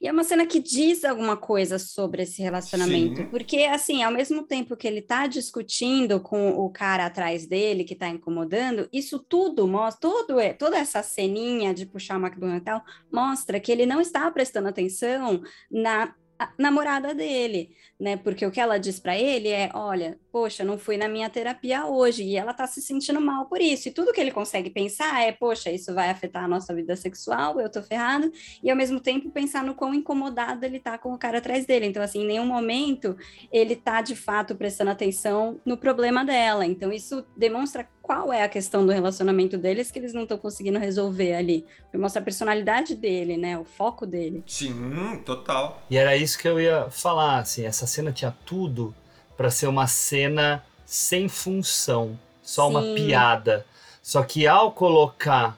[0.00, 3.26] E é uma cena que diz alguma coisa sobre esse relacionamento, Sim.
[3.26, 7.94] porque assim, ao mesmo tempo que ele tá discutindo com o cara atrás dele que
[7.94, 12.64] tá incomodando, isso tudo mostra, todo, é- toda essa ceninha de puxar o McDonald's e
[12.64, 12.82] tal,
[13.12, 16.14] mostra que ele não está prestando atenção na
[16.58, 18.16] namorada dele, né?
[18.16, 21.86] Porque o que ela diz para ele é, olha, poxa, não fui na minha terapia
[21.86, 23.88] hoje e ela tá se sentindo mal por isso.
[23.88, 27.60] E tudo que ele consegue pensar é, poxa, isso vai afetar a nossa vida sexual,
[27.60, 28.30] eu tô ferrado
[28.62, 31.86] e ao mesmo tempo pensar no quão incomodado ele tá com o cara atrás dele.
[31.86, 33.16] Então, assim, em nenhum momento
[33.52, 36.64] ele tá de fato prestando atenção no problema dela.
[36.64, 40.80] Então, isso demonstra qual é a questão do relacionamento deles que eles não estão conseguindo
[40.80, 41.64] resolver ali.
[41.94, 43.56] Mostra a personalidade dele, né?
[43.56, 44.42] O foco dele.
[44.48, 45.80] Sim, total.
[45.88, 48.92] E era isso que eu ia falar, assim, essa cena tinha tudo
[49.36, 52.96] para ser uma cena sem função, só uma Sim.
[52.96, 53.64] piada.
[54.02, 55.56] Só que ao colocar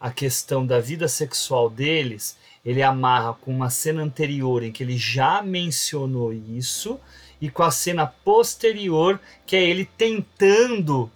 [0.00, 4.98] a questão da vida sexual deles, ele amarra com uma cena anterior em que ele
[4.98, 6.98] já mencionou isso
[7.40, 11.08] e com a cena posterior que é ele tentando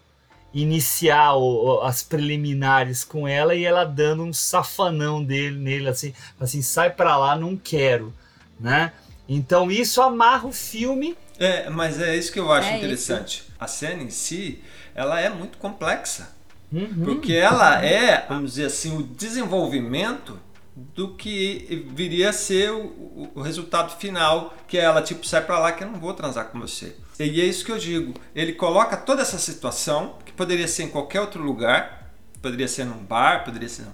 [0.61, 6.63] iniciar o- as preliminares com ela e ela dando um safanão dele nele assim, assim
[6.63, 8.13] sai pra lá, não quero,
[8.59, 8.93] né?
[9.29, 11.17] Então isso amarra o filme.
[11.39, 13.45] É, mas é isso que eu acho É interessante.
[13.59, 14.63] A cena em si,
[14.95, 16.35] ela é muito complexa.
[16.73, 17.03] Uhum.
[17.05, 20.39] Porque ela é, vamos dizer assim, o desenvolvimento
[20.77, 25.59] do que viria a ser o, o- resultado final, que é ela tipo sai pra
[25.59, 26.95] lá que eu não vou transar com você.
[27.19, 28.13] E é isso que eu digo.
[28.35, 32.13] Ele coloca toda essa situação que poderia ser em qualquer outro lugar,
[32.43, 33.87] poderia ser num bar, poderia ser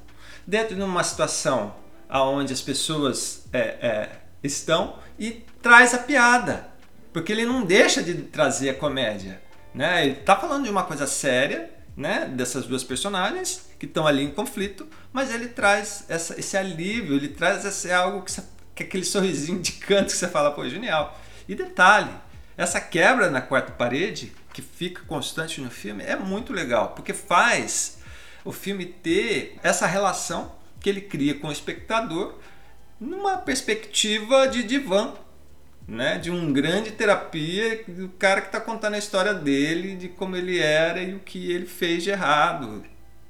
[0.44, 1.72] dentro de uma situação
[2.08, 4.10] aonde as pessoas é, é,
[4.42, 6.68] estão e traz a piada,
[7.12, 9.40] porque ele não deixa de trazer a comédia,
[9.72, 10.04] né?
[10.04, 12.26] Ele tá falando de uma coisa séria, né?
[12.26, 17.28] Dessas duas personagens que estão ali em conflito, mas ele traz essa- esse alívio, ele
[17.28, 20.68] traz esse algo que, você- que é aquele sorrisinho de canto que você fala, pô,
[20.68, 21.18] genial.
[21.48, 22.10] E detalhe,
[22.56, 27.98] essa quebra na quarta parede que fica constante no filme é muito legal, porque faz
[28.44, 32.38] o filme ter essa relação que ele cria com o espectador
[33.00, 35.12] numa perspectiva de divã,
[35.86, 36.18] né?
[36.18, 40.58] De um grande terapia do cara que está contando a história dele, de como ele
[40.58, 42.82] era e o que ele fez de errado.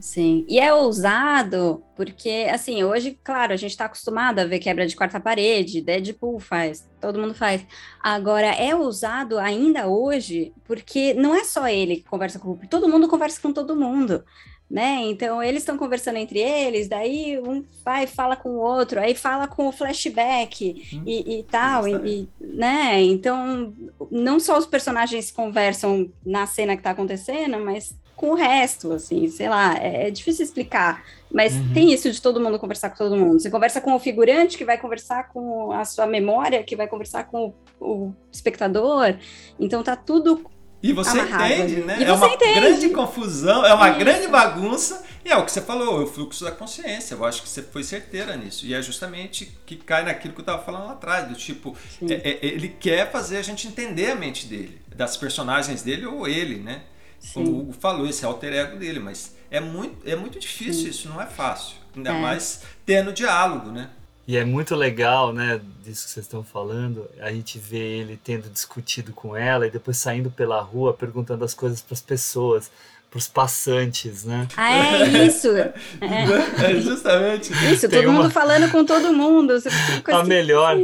[0.02, 4.84] Sim, e é ousado, porque, assim, hoje, claro, a gente está acostumado a ver quebra
[4.84, 7.64] de quarta parede, Deadpool faz, todo mundo faz.
[8.02, 12.88] Agora, é ousado ainda hoje, porque não é só ele que conversa com o todo
[12.88, 14.24] mundo conversa com todo mundo.
[14.72, 15.02] Né?
[15.02, 19.46] Então eles estão conversando entre eles, daí um vai fala com o outro, aí fala
[19.46, 23.02] com o flashback hum, e, e, tal, e, e, né?
[23.02, 23.74] Então
[24.10, 29.28] não só os personagens conversam na cena que está acontecendo, mas com o resto, assim,
[29.28, 31.74] sei lá, é, é difícil explicar, mas uhum.
[31.74, 33.40] tem isso de todo mundo conversar com todo mundo.
[33.40, 37.24] Você conversa com o figurante, que vai conversar com a sua memória, que vai conversar
[37.24, 39.18] com o, o espectador,
[39.60, 40.50] então tá tudo
[40.82, 41.52] e você amarrado.
[41.52, 41.96] entende, né?
[42.00, 42.54] E é uma entende.
[42.60, 43.98] grande confusão, é uma Isso.
[44.00, 47.14] grande bagunça, e é o que você falou, é o fluxo da consciência.
[47.14, 48.66] Eu acho que você foi certeira nisso.
[48.66, 51.76] E é justamente que cai naquilo que eu estava falando lá atrás, do tipo,
[52.08, 56.26] é- é- ele quer fazer a gente entender a mente dele, das personagens dele ou
[56.26, 56.82] ele, né?
[57.32, 60.40] Como o Hugo falou, esse é o alter ego dele, mas é muito, é muito
[60.40, 61.76] difícil isso, não é fácil.
[61.94, 62.20] Ainda É.
[62.20, 63.90] mais tendo diálogo, né?
[64.26, 68.48] E é muito legal, né, disso que vocês estão falando, a gente vê ele tendo
[68.48, 72.70] discutido com ela e depois saindo pela rua perguntando as coisas para as pessoas,
[73.10, 74.46] para os passantes, né?
[74.56, 75.48] Ah, é isso.
[76.00, 76.70] É.
[76.70, 77.52] É justamente.
[77.72, 79.60] Isso, Tem todo uma- mundo falando com todo mundo.
[79.60, 80.76] Você fica A assim, melhor,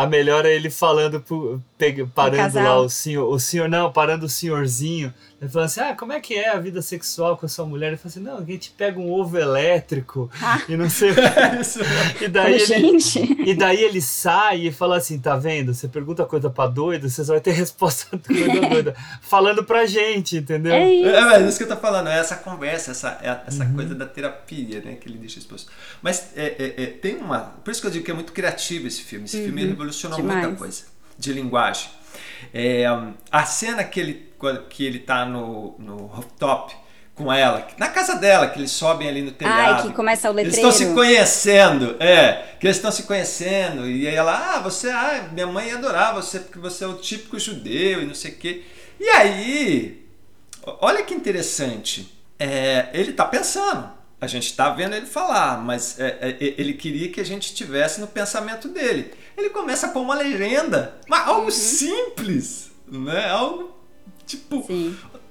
[0.00, 4.26] a melhor é ele falando, pro, pega- parando lá o senhor, o senhor não, parando
[4.26, 7.48] o senhorzinho, ele falando assim, ah, como é que é a vida sexual com a
[7.48, 7.88] sua mulher?
[7.88, 10.30] Ele fala assim, não, a gente pega um ovo elétrico
[10.68, 11.20] e não sei o que.
[12.24, 13.36] E daí, Fala, ele, gente.
[13.48, 15.72] e daí ele sai e fala assim, tá vendo?
[15.74, 18.96] Você pergunta coisa pra doido, você só vai ter resposta de coisa doida.
[19.22, 20.72] Falando pra gente, entendeu?
[20.74, 23.74] É, mas isso que eu tô falando, é essa conversa, essa, é essa Uhum.
[23.74, 25.70] coisa da terapia, né, que ele deixa exposto.
[26.02, 27.40] Mas é, é, é, tem uma.
[27.64, 29.24] Por isso que eu digo que é muito criativo esse filme.
[29.26, 29.70] Esse filme Uhum.
[29.88, 30.42] Revolucionou Demais.
[30.42, 30.84] muita coisa
[31.18, 31.90] de linguagem.
[32.52, 32.84] É,
[33.30, 34.32] a cena que ele,
[34.70, 36.74] que ele tá no, no rooftop
[37.14, 39.82] com ela, na casa dela, que eles sobem ali no telhado.
[39.82, 40.68] Ai, que começa o Eles letreiro.
[40.68, 45.28] estão se conhecendo, é, que eles estão se conhecendo, e aí ela, ah, você, ah,
[45.32, 48.36] minha mãe ia adorar você, porque você é o típico judeu e não sei o
[48.36, 48.62] quê.
[49.00, 50.06] E aí,
[50.80, 53.90] olha que interessante, é, ele tá pensando,
[54.20, 58.00] a gente tá vendo ele falar, mas é, é, ele queria que a gente estivesse
[58.00, 59.12] no pensamento dele.
[59.36, 61.50] Ele começa a pôr uma legenda, mas algo Uhum.
[61.50, 63.28] simples, né?
[63.30, 63.70] Algo
[64.26, 64.66] tipo,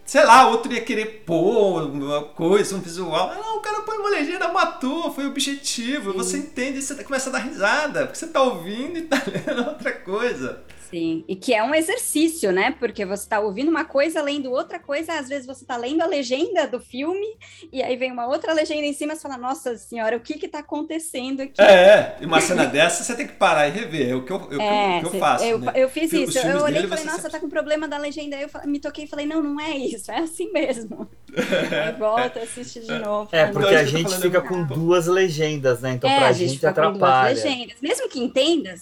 [0.06, 3.28] sei lá, outro ia querer pôr uma coisa, um visual.
[3.28, 6.14] Mas Não, o cara põe uma legenda, matou, foi o objetivo.
[6.14, 9.92] Você entende, você começa a dar risada, porque você tá ouvindo e tá lendo outra
[9.92, 10.62] coisa.
[10.90, 12.76] Sim, e que é um exercício, né?
[12.80, 16.06] Porque você está ouvindo uma coisa, lendo outra coisa, às vezes você está lendo a
[16.08, 17.26] legenda do filme,
[17.72, 20.36] e aí vem uma outra legenda em cima e você fala, nossa senhora, o que
[20.36, 21.62] que tá acontecendo aqui?
[21.62, 24.10] É, e uma cena dessa você tem que parar e rever.
[24.10, 25.44] É o que eu, eu, É, que eu faço.
[25.46, 25.72] eu, né?
[25.76, 26.38] eu fiz isso.
[26.40, 28.36] Eu olhei e falei, nossa, tá com problema da legenda.
[28.36, 31.08] Aí eu me toquei e falei, não, não é isso, é assim mesmo.
[31.38, 33.30] aí volta, assiste de novo.
[33.32, 35.94] É, porque "Não, a gente fica com duas legendas, né?
[35.94, 37.34] Então é, pra a gente, fica com duas atrapalha.
[37.36, 37.76] legendas.
[37.82, 38.76] Mesmo que entenda,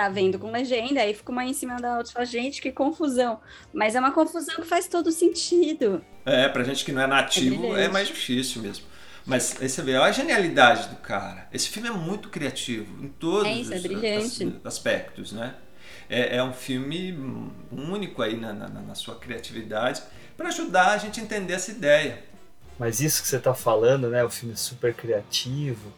[0.00, 3.40] tá vendo com legenda, aí fica uma em cima da outra, fala, gente, que confusão.
[3.72, 6.02] Mas é uma confusão que faz todo sentido.
[6.24, 7.92] É, pra gente que não é nativo é, brilhante.
[7.92, 8.86] mais difícil mesmo.
[9.26, 11.46] Mas aí você vê, olha a genialidade do cara.
[11.52, 14.44] Esse filme é muito criativo em todos É isso, é os brilhante.
[14.64, 15.54] as- aspectos, né?
[16.08, 17.12] É, é um filme
[17.70, 20.02] único aí na, na- na sua criatividade
[20.36, 22.24] para ajudar a gente a entender essa ideia.
[22.78, 24.24] Mas isso que você tá falando, né?
[24.24, 25.92] O filme é super criativo.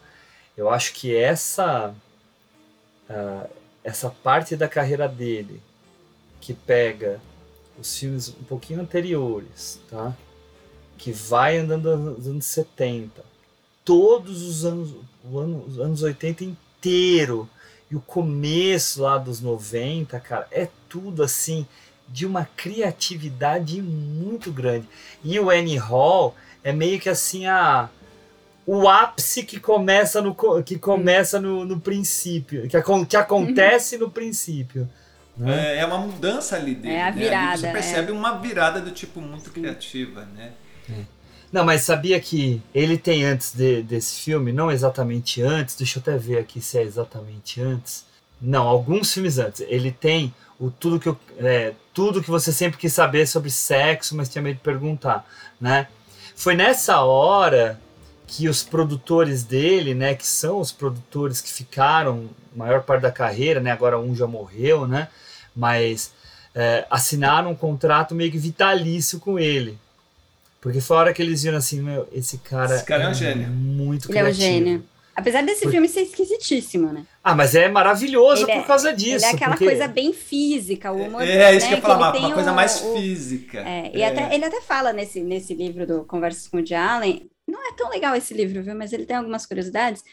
[0.57, 1.95] Eu acho que essa
[3.09, 3.45] ah,
[3.83, 5.61] essa parte da carreira dele
[6.39, 7.19] que pega
[7.79, 10.15] os filmes um pouquinho anteriores, tá?
[10.97, 13.23] Que vai andando nos anos 70,
[13.83, 17.49] todos os anos, ano, os anos 80 inteiro
[17.89, 21.65] e o começo lá dos 90, cara, é tudo assim
[22.07, 24.87] de uma criatividade muito grande.
[25.23, 27.89] E o Annie Hall é meio que assim a
[28.65, 34.87] o ápice que começa no que começa no, no princípio, que, que acontece no princípio.
[35.35, 35.75] né?
[35.75, 36.93] É, é uma mudança ali dele.
[36.95, 37.21] É a né?
[37.23, 37.71] Virada, Você é.
[37.71, 40.51] percebe uma virada do tipo muito criativa, né?
[41.51, 46.01] Não, mas sabia que ele tem antes de- desse filme, não exatamente antes, deixa eu
[46.01, 48.05] até ver aqui se é exatamente antes.
[48.41, 49.61] Não, alguns filmes antes.
[49.67, 54.15] Ele tem o tudo que eu, é, tudo que você sempre quis saber sobre sexo,
[54.15, 55.27] mas tinha medo de perguntar,
[55.61, 55.87] né?
[56.35, 57.79] Foi nessa hora
[58.27, 63.11] que os produtores dele, né, que são os produtores que ficaram a maior parte da
[63.11, 65.07] carreira, né, agora um já morreu, né,
[65.55, 66.11] mas
[66.55, 69.77] é, assinaram um contrato meio que vitalício com ele.
[70.61, 73.13] Porque foi a hora que eles viram assim, meu, esse cara, Esse cara é um
[73.13, 73.49] gênio.
[73.49, 74.45] muito Ele é um criativo.
[74.45, 74.85] gênio.
[75.15, 77.05] Apesar desse Por- filme ser esquisitíssimo, né?
[77.23, 79.23] Ah, mas é maravilhoso Ele por é- causa disso.
[79.25, 81.21] Ele é aquela porque- coisa bem física, o humor.
[81.21, 82.95] É, isso né, que eu ia falar, ele uma, tem uma coisa o- mais o-
[82.95, 83.59] física.
[83.59, 84.07] É, e É.
[84.07, 87.73] até, ele até fala nesse, nesse livro do Conversas com o Woody Allen, não é
[87.73, 88.75] tão legal esse livro, viu?
[88.75, 90.03] Mas ele tem algumas curiosidades,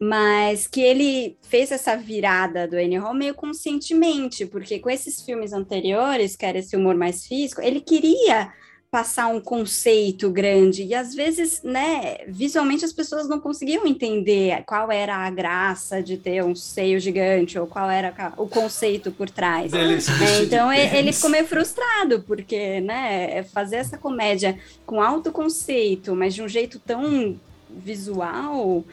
[0.00, 5.52] mas que ele fez essa virada do Annie Hall meio conscientemente, porque com esses filmes
[5.52, 8.52] anteriores, que era esse humor mais físico, ele queria
[8.90, 14.90] passar um conceito grande e às vezes, né, visualmente as pessoas não conseguiam entender qual
[14.90, 19.70] era a graça de ter um seio gigante ou qual era o conceito por trás.
[19.70, 19.98] Né?
[20.42, 21.16] Então ele pênis.
[21.16, 26.80] ficou meio frustrado porque, né, fazer essa comédia com alto conceito, mas de um jeito
[26.80, 27.38] tão
[27.68, 28.84] visual,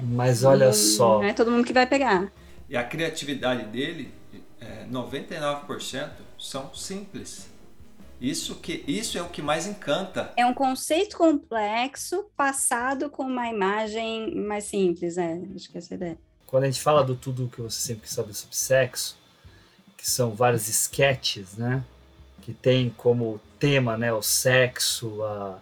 [0.00, 1.18] Mas olha não- só.
[1.18, 2.30] não é todo mundo que vai pegar.
[2.70, 4.12] E a criatividade dele,
[4.60, 7.50] é, 99% são simples.
[8.22, 10.32] Isso, que, isso é o que mais encanta.
[10.36, 15.94] É um conceito complexo passado com uma imagem mais simples, é, acho que essa é
[15.94, 16.18] a ideia.
[16.46, 19.18] Quando a gente fala do tudo que você sempre quis saber sobre sexo,
[19.96, 21.82] que são vários sketches, né?
[22.42, 25.58] Que tem como tema, né, o sexo, a,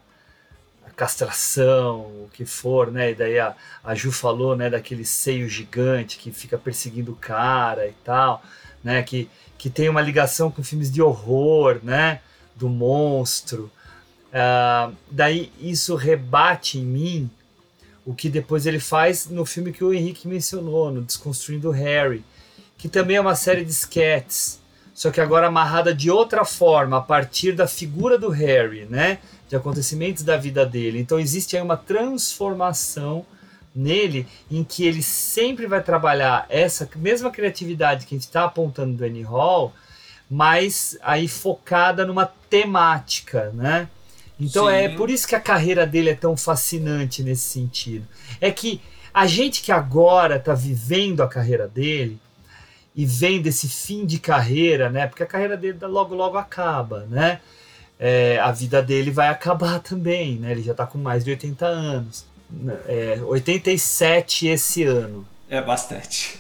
[0.87, 3.13] a castração, o que for, né?
[3.13, 7.89] E daí a, a Ju falou, né, daquele seio gigante que fica perseguindo o cara
[7.89, 8.43] e tal,
[8.85, 9.03] né?
[9.03, 12.21] Que, que tem uma ligação com filmes de horror, né?
[12.61, 13.69] Do monstro.
[14.33, 17.31] Ah, daí isso rebate em mim
[18.07, 22.25] o que depois ele faz no filme que o Henrique mencionou, no Desconstruindo Harry,
[22.77, 24.61] que também é uma série de sketches,
[24.95, 29.19] só que agora amarrada de outra forma, a partir da figura do Harry, né?
[29.49, 31.01] De acontecimentos da vida dele.
[31.01, 33.25] Então existe aí uma transformação
[33.75, 38.97] nele em que ele sempre vai trabalhar essa mesma criatividade que a gente está apontando
[38.97, 39.73] do Annie Hall,
[40.31, 43.89] mas aí focada numa temática, né?
[44.39, 44.73] Então Sim.
[44.73, 48.07] é por isso que a carreira dele é tão fascinante nesse sentido.
[48.41, 48.81] É que
[49.13, 52.19] a gente que agora está vivendo a carreira dele
[52.95, 55.07] e vendo esse fim de carreira, né?
[55.07, 57.41] Porque a carreira dele logo logo acaba, né?
[57.99, 60.53] É, a vida dele vai acabar também, né?
[60.53, 62.25] Ele já está com mais de 80 anos.
[62.87, 65.27] É, 87 esse ano.
[65.49, 66.39] É bastante.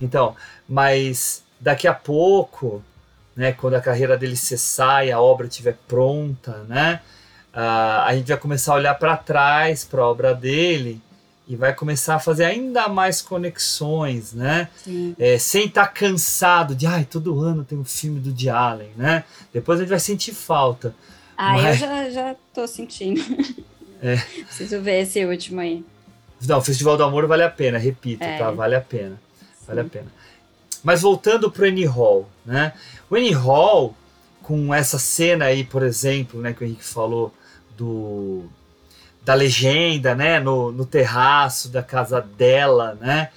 [0.00, 0.36] Então,
[0.68, 2.82] mas daqui a pouco,
[3.38, 7.00] né, quando a carreira dele cessar e a obra estiver pronta, né,
[7.54, 11.00] ah, a gente vai começar a olhar para trás para a obra dele
[11.46, 14.68] e vai começar a fazer ainda mais conexões, né?
[14.84, 15.14] Sim.
[15.18, 19.24] É, sem estar cansado de, ai, todo ano tem um filme do Woody Allen, né?
[19.52, 20.94] Depois a gente vai sentir falta.
[21.38, 23.22] Ah, eu Mas- já, já tô sentindo.
[24.00, 24.14] É.
[24.44, 25.84] Preciso ver esse último aí.
[26.46, 28.38] Não, o Festival do Amor vale a pena, repito, É.
[28.38, 28.48] tá?
[28.52, 29.20] Vale a pena.
[29.66, 30.06] Vale a pena.
[30.82, 32.72] Mas voltando pro Annie Hall, né?
[33.10, 33.94] O Annie Hall,
[34.42, 37.32] com essa cena aí, por exemplo, né, que o Henrique falou
[37.76, 38.44] do
[39.22, 43.28] da legenda, né, no, no terraço da casa dela, né?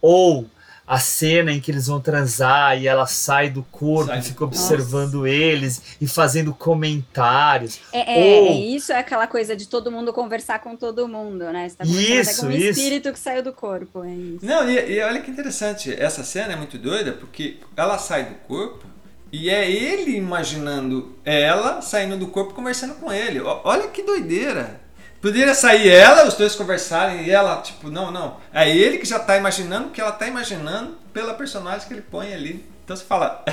[0.00, 0.46] Ou
[0.88, 4.42] a cena em que eles vão transar e ela sai do corpo Sai e fica
[4.44, 7.78] observando eles e fazendo comentários.
[7.92, 11.44] É, é, Ou- é isso, é aquela coisa de todo mundo conversar com todo mundo,
[11.52, 11.68] né?
[11.68, 12.70] Você tá Isso, com um isso.
[12.80, 14.38] espírito que saiu do corpo, é isso.
[14.46, 18.34] Não, e, e olha que interessante, essa cena é muito doida porque ela sai do
[18.46, 18.86] corpo
[19.30, 23.40] e é ele imaginando ela saindo do corpo conversando com ele.
[23.40, 24.80] Olha que doideira.
[25.20, 28.36] Poderia sair ela, os dois conversarem e ela, tipo, não, não.
[28.52, 32.02] É ele que já tá imaginando o que ela tá imaginando pela personagem que ele
[32.02, 32.64] põe ali.
[32.84, 33.44] Então você fala,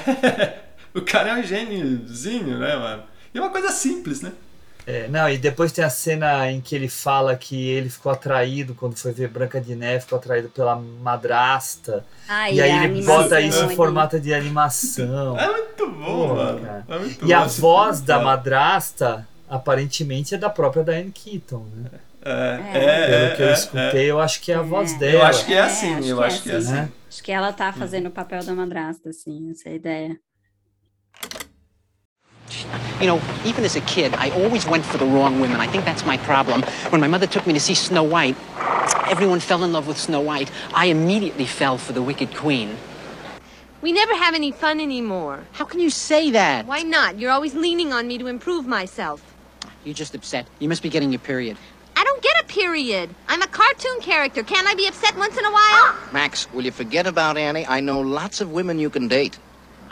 [0.93, 3.03] o cara é um gêniozinho, né, mano?
[3.33, 4.31] E é uma coisa simples, né?
[4.87, 8.75] É, não, e depois tem a cena em que ele fala que ele ficou atraído
[8.75, 12.05] quando foi ver Branca de Neve, ficou atraído pela madrasta.
[12.29, 15.35] Ah, e e aí a ele bota isso em formato de animação.
[15.39, 16.59] É muito bom, Pô, mano.
[16.61, 16.85] cara.
[16.87, 18.25] É muito E a bom esse voz da cara.
[18.25, 21.89] madrasta, aparentemente, é da própria Diane Keaton, né?
[22.23, 23.07] É, É.
[23.07, 25.13] Pelo que eu é, escutei, eu acho que é a voz dela.
[25.13, 26.67] Eu acho que é É, assim, acho eu que é acho que é assim.
[26.67, 26.81] assim.
[26.81, 26.89] Né?
[27.07, 30.19] Acho que ela tá fazendo o papel da madrasta, assim, essa é a ideia.
[33.01, 35.59] You know, even as a kid, I always went for the wrong women.
[35.59, 36.61] I think that's my problem.
[36.91, 38.35] When my mother took me to see Snow White,
[39.09, 40.49] everyone fell in love with Snow White.
[40.73, 42.69] I immediately fell for the Wicked Queen.
[43.81, 45.43] We never have any fun anymore.
[45.53, 46.65] How can you say that?
[46.65, 47.19] Why not?
[47.19, 49.21] You're always leaning on me to improve myself.
[49.85, 50.47] You're just upset.
[50.59, 51.57] You must be getting your period.
[51.95, 53.13] I don't get a period.
[53.27, 54.43] I'm a cartoon character.
[54.43, 55.95] Can't I be upset once in a while?
[56.11, 57.65] Max, will you forget about Annie?
[57.67, 59.37] I know lots of women you can date.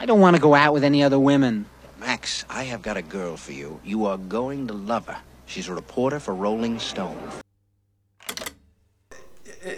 [0.00, 1.66] I don't want to go out with any other women.
[2.00, 3.80] Max, I have got a girl for you.
[3.84, 5.18] You are going to love her.
[5.46, 7.16] She's a reporter for Rolling Stone.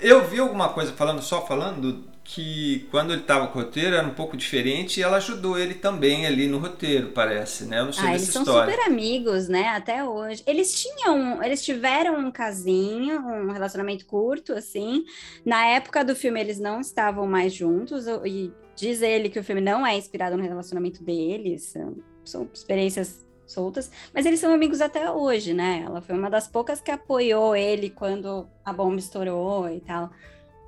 [0.03, 4.07] Eu vi alguma coisa falando, só falando, que quando ele tava com o roteiro era
[4.07, 7.79] um pouco diferente e ela ajudou ele também ali no roteiro, parece, né?
[7.79, 8.75] Eu não sei Ah, eles dessa são história.
[8.75, 9.69] super amigos, né?
[9.69, 10.43] Até hoje.
[10.45, 15.05] Eles tinham, eles tiveram um casinho, um relacionamento curto, assim.
[15.45, 19.61] Na época do filme, eles não estavam mais juntos, e diz ele que o filme
[19.61, 25.09] não é inspirado no relacionamento deles, são, são experiências soltas, mas eles são amigos até
[25.09, 25.85] hoje, né?
[25.87, 30.11] Ela foi uma das poucas que apoiou ele quando a bomba estourou e tal.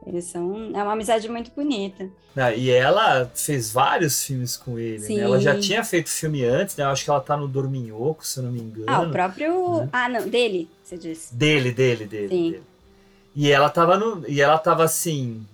[0.07, 0.71] Eles são.
[0.75, 2.09] É uma amizade muito bonita.
[2.37, 5.17] Ah, e ela fez vários filmes com ele, Sim.
[5.17, 5.23] né?
[5.25, 6.85] Ela já tinha feito filme antes, né?
[6.85, 8.85] Eu acho que ela tá no Dorminhoco, se eu não me engano.
[8.89, 9.89] Ah, o próprio.
[9.93, 11.35] Ah, não, dele, você disse.
[11.35, 12.29] Dele, dele, dele.
[12.29, 12.51] Sim.
[12.53, 12.63] dele.
[13.37, 14.25] E ela tava no.
[14.29, 15.45] E ela tava assim.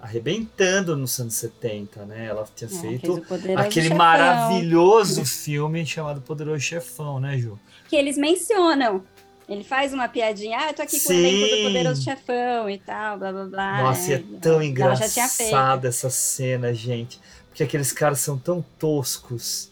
[0.00, 2.26] Arrebentando nos anos 70, né?
[2.26, 3.22] Ela tinha É, feito
[3.56, 3.98] aquele Chefão.
[3.98, 7.56] maravilhoso filme chamado Poderoso Chefão, né, Ju?
[7.88, 9.04] Que eles mencionam.
[9.48, 11.26] Ele faz uma piadinha, ah, eu tô aqui com o Sim.
[11.26, 13.82] elenco do Poderoso Chefão e tal, blá blá blá.
[13.82, 14.38] Nossa, é né?
[14.40, 17.20] tão engraçada essa cena, gente.
[17.48, 19.70] Porque aqueles caras são tão toscos.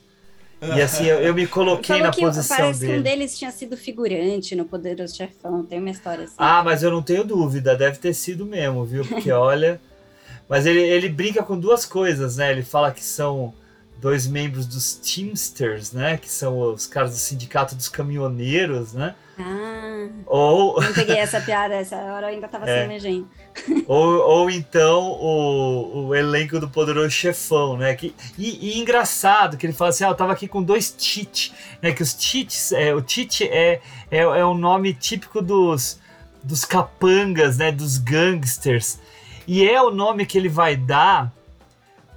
[0.63, 2.99] E assim, eu, eu me coloquei Falou na que posição parece que dele.
[2.99, 6.35] um deles tinha sido figurante no Poderoso Chefão, tem uma história assim.
[6.37, 9.05] Ah, mas eu não tenho dúvida, deve ter sido mesmo, viu?
[9.07, 9.81] Porque olha.
[10.47, 12.51] Mas ele, ele brinca com duas coisas, né?
[12.51, 13.55] Ele fala que são
[13.99, 16.19] dois membros dos Teamsters, né?
[16.19, 19.15] Que são os caras do sindicato dos caminhoneiros, né?
[19.43, 22.99] Ah, Ou, não peguei essa piada, essa hora eu ainda tava É.
[22.99, 23.27] sem
[23.87, 27.95] ou, ou então o, o elenco do Poderoso Chefão, né?
[27.95, 31.53] Que, e, e engraçado que ele fala assim: ah, eu tava aqui com dois Tite,
[31.83, 31.93] né?
[31.93, 33.81] Que os Tites, é, o Tite é,
[34.11, 35.99] é, é o nome típico dos,
[36.43, 37.73] dos capangas, né?
[37.73, 38.99] Dos gangsters.
[39.47, 41.33] E é o nome que ele vai dar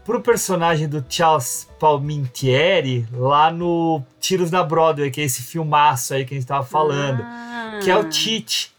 [0.05, 6.25] pro personagem do Charles Palminteri lá no Tiros na Broadway, que é esse filmaço aí
[6.25, 7.23] que a gente tava falando,
[7.83, 8.73] que é o Tite,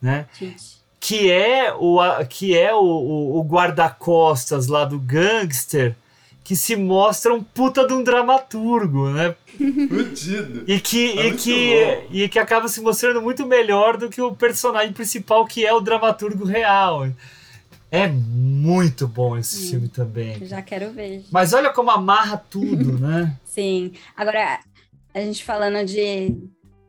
[0.00, 0.26] né?
[0.36, 0.72] Tite.
[1.00, 1.98] que é o,
[2.28, 5.94] que é o, o, o guarda-costas lá do gangster,
[6.44, 9.34] que se mostra um puta de um dramaturgo, né?
[9.88, 10.64] Fudido.
[10.66, 12.06] E que, É e, que, bom.
[12.10, 15.80] e que acaba se mostrando muito melhor do que o personagem principal, que é o
[15.80, 17.06] dramaturgo real.
[17.92, 20.44] É muito bom esse filme também.
[20.46, 21.22] Já quero ver.
[21.30, 23.36] Mas olha como amarra tudo, né?
[23.44, 23.92] Sim.
[24.16, 24.60] Agora,
[25.14, 26.34] a gente falando de,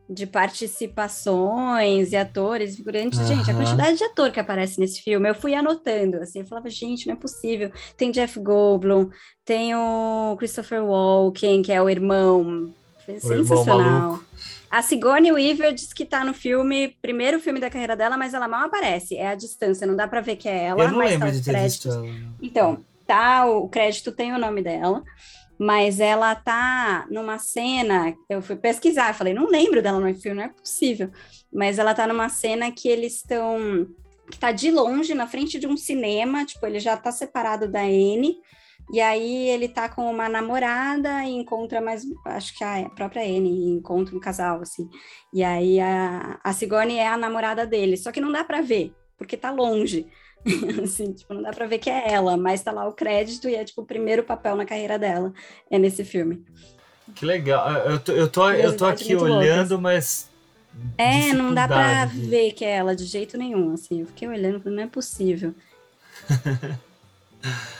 [0.08, 5.34] de participações e atores, figurantes, gente, a quantidade de ator que aparece nesse filme, eu
[5.34, 7.70] fui anotando, assim, eu falava, gente, não é possível.
[7.96, 9.10] Tem Jeff Goldblum,
[9.44, 12.72] tem o Christopher Walken, que é o irmão,
[13.04, 14.00] foi O irmão sensacional.
[14.00, 14.24] maluco.
[14.74, 18.48] A Sigourney Weaver diz que tá no filme, primeiro filme da carreira dela, mas ela
[18.48, 21.28] mal aparece, é a distância, não dá pra ver que é ela, Eu não lembro
[21.28, 22.36] tá de ter visto créditos.
[22.42, 25.04] Então, tá, o crédito tem o nome dela,
[25.56, 30.44] mas ela tá numa cena, eu fui pesquisar, falei, não lembro dela no filme, não
[30.46, 31.08] é possível.
[31.52, 33.86] Mas ela tá numa cena que eles estão
[34.28, 37.82] que tá de longe na frente de um cinema, tipo, ele já tá separado da
[37.82, 38.38] Anne,
[38.92, 43.70] e aí ele tá com uma namorada e encontra mais, acho que a própria Anne
[43.70, 44.88] encontra um casal assim.
[45.32, 48.92] E aí a, a Sigourney é a namorada dele, só que não dá pra ver,
[49.16, 50.06] porque tá longe.
[50.82, 53.54] assim, tipo, não dá pra ver que é ela, mas tá lá o crédito e
[53.54, 55.32] é tipo o primeiro papel na carreira dela
[55.70, 56.44] é nesse filme.
[57.14, 57.70] Que legal.
[57.70, 60.30] Eu tô, eu tô, eu tô aqui olhando, mas.
[60.98, 64.00] É, não dá de- ver que é ela de jeito nenhum, assim.
[64.00, 65.54] Eu fiquei olhando, não é possível.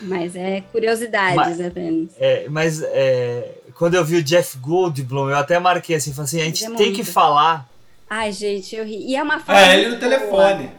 [0.01, 2.11] Mas é curiosidades Mas- apenas.
[2.19, 6.41] É, mas é, quando eu vi o Jeff Goldblum, eu até marquei assim, falei assim,
[6.41, 6.97] a gente é tem muito.
[6.97, 7.69] que falar.
[8.09, 8.97] Ai, gente, eu ri.
[9.11, 10.71] E é uma fala É, ele no telefone.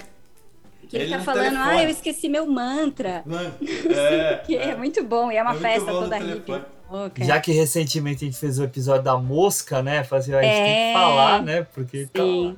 [0.88, 1.70] Que ele, Ele tá falando, telefone.
[1.80, 3.24] ah, eu esqueci meu mantra.
[3.90, 6.62] É, Que é muito bom, e é uma muito festa toda hippie.
[6.92, 7.26] louca.
[7.26, 10.00] Já que recentemente a gente fez o episódio da mosca, né?
[10.12, 11.66] Assim, a gente tem É, que falar, né?
[11.74, 12.56] Porque tá Sim.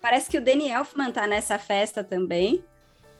[0.00, 2.62] Parece que o Danny Elfman tá nessa festa também.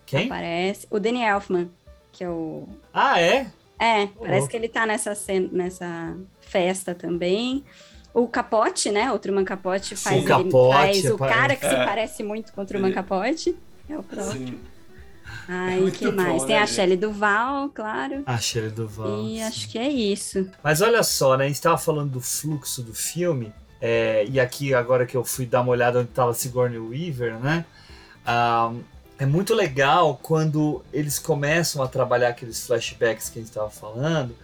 [0.07, 0.29] Quem?
[0.29, 0.87] Parece.
[0.89, 1.69] O Danny Elfman,
[2.17, 2.67] que é o.
[2.93, 3.47] Ah, é?
[3.79, 4.49] É, parece louco.
[4.49, 7.63] que ele tá nessa, cena, nessa festa também.
[8.15, 9.13] O Capote, né?
[9.13, 11.39] O Truman Capote faz, o ele Capote, faz o parece.
[11.39, 11.85] cara que se É.
[11.85, 13.55] parece muito com o Truman Capote.
[13.89, 14.33] É o próprio.
[14.49, 14.59] Sim.
[15.49, 16.41] Ai, muito que mais?
[16.43, 16.67] bom, Tem né, a?
[16.67, 18.23] Shelley Duval, claro.
[18.25, 19.23] A Shelley Duval.
[19.23, 20.49] E acho que é isso.
[20.63, 21.45] Mas olha só, né?
[21.45, 25.45] A gente tava falando do fluxo do filme, é, e aqui agora que eu fui
[25.45, 27.65] dar uma olhada onde tava Sigourney Weaver, né?
[28.25, 28.73] ah,
[29.19, 34.37] é muito legal quando eles começam a trabalhar aqueles flashbacks que a gente tava falando,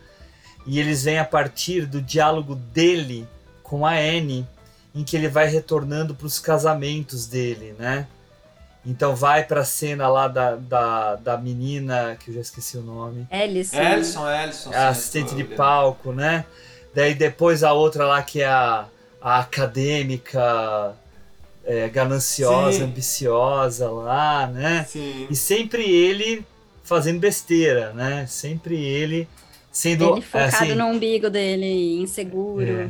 [0.67, 3.27] e eles vêm a partir do diálogo dele
[3.63, 4.47] com a Anne,
[4.95, 8.07] em que ele vai retornando para os casamentos dele, né?
[8.85, 13.27] Então vai pra cena lá da, da, da menina, que eu já esqueci o nome.
[13.31, 13.77] Ellison.
[13.77, 14.73] Ellison, Ellison.
[14.73, 16.45] É a assistente de palco, né?
[16.95, 18.87] Daí depois a outra lá que é a,
[19.21, 20.95] a acadêmica
[21.65, 22.85] é, gananciosa, Sim.
[22.85, 24.87] ambiciosa lá, né?
[24.89, 25.27] Sim.
[25.31, 26.45] E sempre ele
[26.83, 28.27] fazendo besteira, né?
[28.27, 29.29] Sempre ele
[29.71, 32.83] sendo Ele focado assim, no umbigo dele, inseguro.
[32.83, 32.89] É.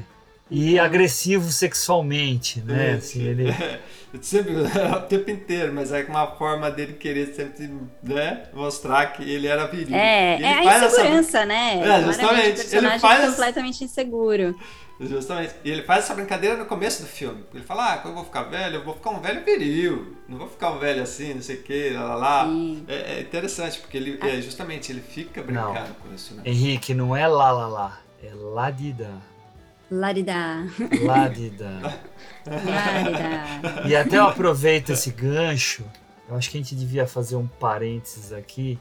[0.50, 2.94] E agressivo sexualmente, né?
[2.98, 3.46] Assim, ele...
[4.20, 7.70] sempre o tempo inteiro, mas é uma forma dele querer sempre
[8.02, 9.96] né, mostrar que ele era viril.
[9.96, 11.78] É, Ele é a faz essa- insegurança, né?
[11.78, 12.74] É, Claramente, justamente.
[12.92, 14.54] Ele faz completamente inseguro.
[15.02, 15.54] Justamente.
[15.64, 17.44] E ele faz essa brincadeira no começo do filme.
[17.52, 20.16] Ele fala, ah, quando eu vou ficar velho, eu vou ficar um velho viril.
[20.28, 22.48] Não vou ficar um velho assim, não sei o que, lá, lá, lá.
[22.86, 26.42] É, é interessante, porque ele, é, justamente, ele fica brincando com isso, né?
[26.44, 29.10] Henrique, não é lá lá lá, é ladida.
[29.90, 30.64] Laridá.
[31.02, 32.00] Ladida.
[32.46, 33.86] Laridá.
[33.86, 35.84] E até eu aproveito esse gancho,
[36.28, 38.78] eu acho que a gente devia fazer um parênteses aqui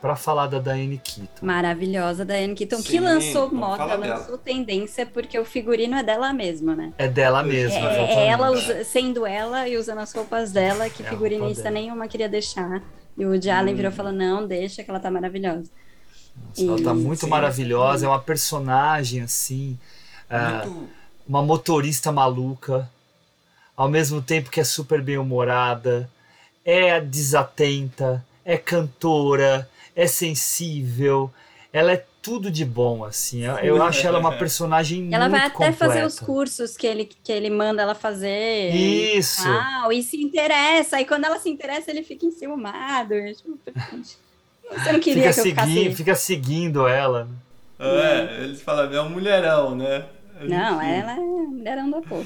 [0.00, 1.46] para falar da Diane Keaton.
[1.46, 4.18] Maravilhosa Diane Keaton, que Sim, lançou vamos moda, falar dela.
[4.18, 6.92] lançou tendência, porque o figurino é dela mesma, né?
[6.98, 8.12] É dela mesma, É, exatamente.
[8.18, 12.28] é ela usa- sendo ela e usando as roupas dela, que É figurinista nenhuma queria
[12.28, 12.82] deixar.
[13.16, 13.76] E o Woody Allen Hum.
[13.76, 15.70] virou e falou: não, deixa que ela tá maravilhosa.
[16.58, 17.30] Ela tá muito Sim.
[17.30, 19.78] maravilhosa, é uma personagem assim,
[20.28, 20.88] ah, Muito-
[21.26, 22.90] uma motorista maluca,
[23.76, 26.10] ao mesmo tempo que é super bem humorada,
[26.64, 31.30] é desatenta, é cantora, é sensível,
[31.72, 33.42] ela é tudo de bom assim.
[33.44, 36.06] Eu, eu acho ela uma personagem Ela vai muito até fazer completa.
[36.06, 38.70] os cursos que ele, que ele manda ela fazer.
[38.74, 39.46] Isso.
[39.46, 41.00] Ah, e se interessa.
[41.00, 43.14] E quando ela se interessa, ele fica enciumado.
[43.36, 43.58] Tipo,
[44.72, 45.94] Você não queria fica, que eu segui- ficasse...
[45.94, 47.28] fica seguindo ela.
[47.78, 50.06] É, eles falam, é um mulherão, né?
[50.40, 50.90] Não, Enfim.
[50.92, 52.24] ela é mulherão da porra.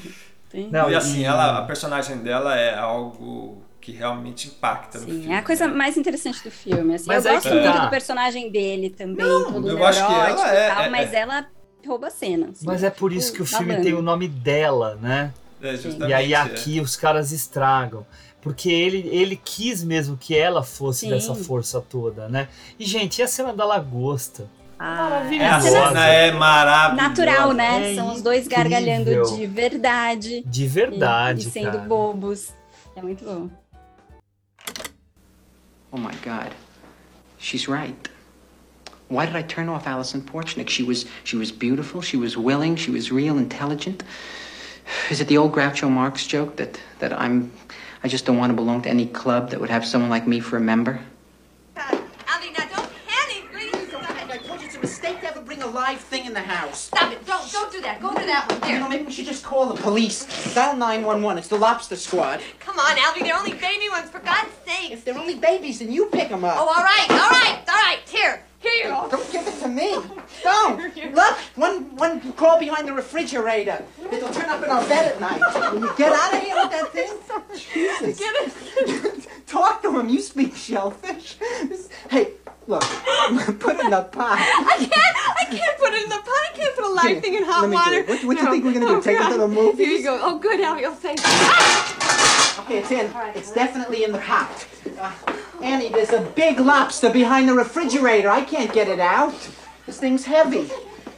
[0.49, 5.23] Tem- e assim, ela, a personagem dela é algo que realmente impacta no filme.
[5.23, 6.95] Sim, é a coisa mais interessante do filme.
[6.95, 7.05] Assim.
[7.07, 7.85] Mas eu aí gosto que muito tá.
[7.85, 11.19] do personagem dele também, todo eu acho que ela é- tal, é- mas é.
[11.19, 11.47] ela
[11.87, 12.49] rouba a cena.
[12.51, 13.85] assim, Mas é por isso que o tipo, filme babando.
[13.89, 15.33] tem o nome dela, né?
[15.61, 16.37] É, justamente, e aí é.
[16.37, 18.05] aqui os caras estragam.
[18.41, 21.09] Porque ele, ele quis mesmo que ela fosse Sim.
[21.09, 22.47] dessa força toda, né?
[22.79, 24.49] E, gente, e a cena da lagosta?
[24.77, 27.09] Ah, É, a cena é maravilhosa.
[27.09, 27.91] Natural, né?
[27.91, 30.41] É São os dois gargalhando de verdade.
[30.45, 31.77] De verdade, E, e sendo cara.
[31.79, 32.53] bobos.
[32.95, 33.49] É muito bom.
[35.91, 36.53] Oh my God,
[37.37, 38.07] she's right.
[39.07, 40.69] Why did I turn off Alison Porchnick?
[40.69, 42.01] She was she was beautiful.
[42.01, 42.75] She was willing.
[42.75, 44.03] She was real intelligent.
[45.09, 47.51] Is it the old Groucho Marx joke that that I'm
[48.03, 50.39] I just don't want to belong to any club that would have someone like me
[50.39, 51.01] for a member?
[51.75, 53.93] Alvy, now don't panic, please.
[54.29, 56.81] I told you it's a mistake to ever bring a live thing in the house.
[56.83, 57.25] Stop it.
[57.25, 58.01] Don't don't do that.
[58.01, 58.61] Go to that one.
[58.61, 58.71] There.
[58.73, 60.25] You know, maybe we should just call the police.
[60.53, 61.39] Dial 911.
[61.39, 62.39] It's the Lobster Squad.
[62.59, 63.23] Come on, Albie.
[63.23, 64.91] They're only baby ones, for God's sake.
[64.91, 66.55] If they're only babies, then you pick them up.
[66.57, 67.99] Oh, all right, all right, all right.
[68.07, 69.07] Here, here you go.
[69.09, 69.97] Don't give it to me.
[70.43, 70.79] Don't.
[71.15, 73.83] Look, one one crawl behind the refrigerator.
[74.11, 75.41] It'll turn up in our bed at night.
[75.73, 77.13] Will you get out of here with that thing?
[77.73, 78.19] Jesus.
[78.19, 79.27] Get it.
[79.47, 80.09] Talk to him.
[80.09, 81.37] You speak shellfish.
[82.09, 82.33] Hey,
[82.69, 82.81] look.
[83.59, 84.37] Put it in the pot.
[84.39, 84.91] I can't.
[84.93, 86.27] I can't put it in the pot.
[86.27, 88.03] I can't put a live Here, thing in hot let me do water.
[88.03, 89.39] What- what do you think we're gonna do, Oh, take it to God.
[89.39, 89.87] the movies?
[89.87, 90.19] Here you go.
[90.21, 90.83] Oh, good, Alvy.
[90.85, 92.63] Oh, thank you.
[92.63, 93.11] Okay, it's in.
[93.35, 94.67] It's definitely in the pot.
[94.99, 95.11] Uh,
[95.61, 98.29] Annie, there's a big lobster behind the refrigerator.
[98.29, 99.33] I can't get it out.
[99.85, 100.69] This thing's heavy.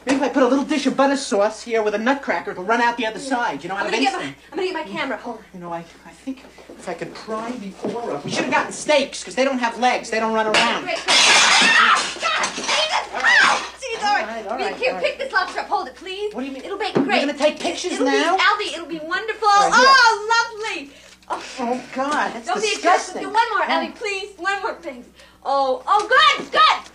[0.06, 2.64] Maybe if I put a little dish of butter sauce here with a nutcracker, it'll
[2.64, 3.62] run out the other side.
[3.62, 4.24] You know, I'm of gonna get my.
[4.24, 5.16] I'm gonna get my camera.
[5.18, 5.44] Hold on.
[5.54, 8.24] You know, I, I think if I could pry the oar up.
[8.24, 10.10] We should have gotten steaks, because they don't have legs.
[10.10, 10.82] They don't run around.
[10.82, 10.96] Great.
[10.96, 11.06] great.
[11.08, 13.04] Ah, God, Jesus!
[13.14, 14.04] Ah, Jesus!
[14.04, 14.26] All right.
[14.26, 15.04] right, all Here, all right.
[15.04, 15.68] pick this lobster up.
[15.68, 16.34] Hold it, please.
[16.34, 16.64] What do you mean?
[16.64, 17.22] It'll make great.
[17.22, 18.36] You're gonna take pictures it'll now?
[18.36, 19.48] Be, Alvy, it'll be wonderful.
[19.48, 20.90] Right, oh, lovely.
[21.30, 23.24] Oh, God, that's Don't be disgusting.
[23.24, 23.48] aggressive.
[23.50, 24.36] One more, Alvy, please.
[24.36, 25.04] One more, please.
[25.44, 26.92] Oh, oh, good, good.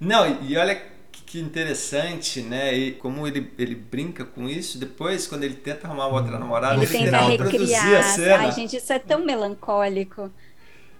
[0.00, 0.95] No, you're olha
[1.26, 2.74] que- interessante, né?
[2.74, 6.84] E como ele, ele brinca com isso, depois, quando ele tenta arrumar outra namorada, Ele
[6.84, 8.00] ele, tenta reproduzir recriar.
[8.00, 8.36] a cena.
[8.44, 10.30] Ai, gente, isso é tão melancólico.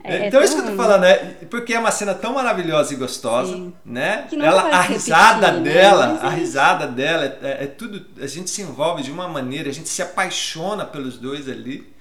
[0.05, 1.15] É, então é isso que eu tô falando, né?
[1.51, 4.27] Porque é uma cena tão maravilhosa e gostosa, né?
[4.29, 5.73] Que não Ela, a se risada repetir, né?
[5.73, 8.07] dela, a é- risada dela é, é tudo.
[8.23, 11.93] A gente se envolve de uma maneira, a gente se apaixona pelos dois ali.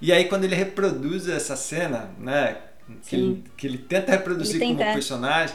[0.00, 2.56] E aí quando ele reproduz essa cena, né?
[3.06, 3.16] Que, Sim.
[3.16, 4.92] ele, que ele tenta reproduzir Ele como tenta.
[4.92, 5.54] personagem.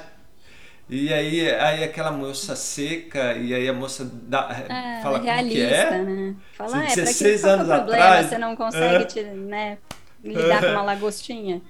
[0.90, 5.46] E aí, aí aquela moça seca, e aí a moça dá, É, fala como realista,
[5.46, 6.04] que é.
[6.04, 6.36] né?
[6.52, 8.22] Fala, Sim, é, pra que 16 qual que é anos problema?
[8.22, 8.28] atrás.
[8.28, 9.06] Você não consegue É.
[9.06, 9.80] te, né,
[10.24, 11.62] lidar com uma lagostinha?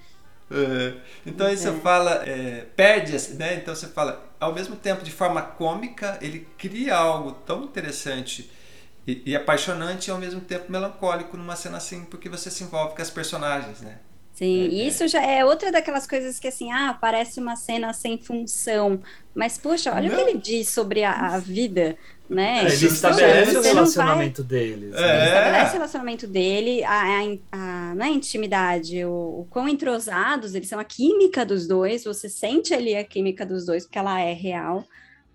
[0.52, 0.94] É,
[1.26, 3.56] Então aí você fala, é, perde, né?
[3.56, 8.52] Então você fala, ao mesmo tempo de forma cômica, ele cria algo tão interessante
[9.08, 12.96] e, e apaixonante e ao mesmo tempo melancólico numa cena assim, porque você se envolve
[12.96, 14.00] com as personagens, né?
[14.34, 18.18] Sim, e isso já é outra daquelas coisas que assim, ah, parece uma cena sem
[18.18, 19.00] função.
[19.34, 21.96] Mas, poxa, olha o que ele diz sobre a, a vida,
[22.28, 22.66] né?
[22.66, 25.04] Ele Poxa, estabelece o não vai- relacionamento deles.
[25.04, 25.26] Ele né?
[25.28, 26.92] estabelece o relacionamento dele, a,
[27.52, 32.04] a, a, não é intimidade, o, o quão entrosados eles são, a química dos dois,
[32.04, 34.88] você sente ali a química dos dois, porque ela é real,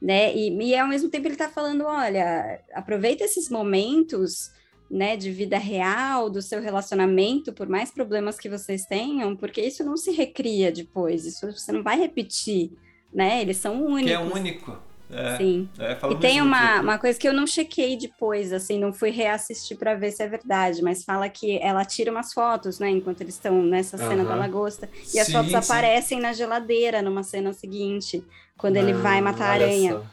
[0.02, 0.34] né?
[0.34, 4.50] E, e ao mesmo tempo ele está falando, olha, aproveita esses momentos,
[4.90, 9.84] né, de vida real, do seu relacionamento, por mais problemas que vocês tenham, porque isso
[9.84, 12.72] não se recria depois, isso você não vai repetir,
[13.12, 13.40] né?
[13.42, 14.04] Eles são únicos.
[14.04, 14.78] Que é único.
[15.10, 15.68] É, Sim.
[15.78, 16.82] É, E tem uma, aqui.
[16.84, 20.28] uma coisa que eu não chequei depois, assim, não fui reassistir para ver se é
[20.28, 24.30] verdade, mas fala que ela tira umas fotos, né, enquanto eles estão nessa cena da
[24.32, 24.40] Aham.
[24.40, 25.56] lagosta, e as Sim, fotos sim.
[25.56, 28.22] aparecem na geladeira numa cena seguinte,
[28.58, 29.92] quando ele Ah, vai matar a aranha.
[29.94, 30.04] só.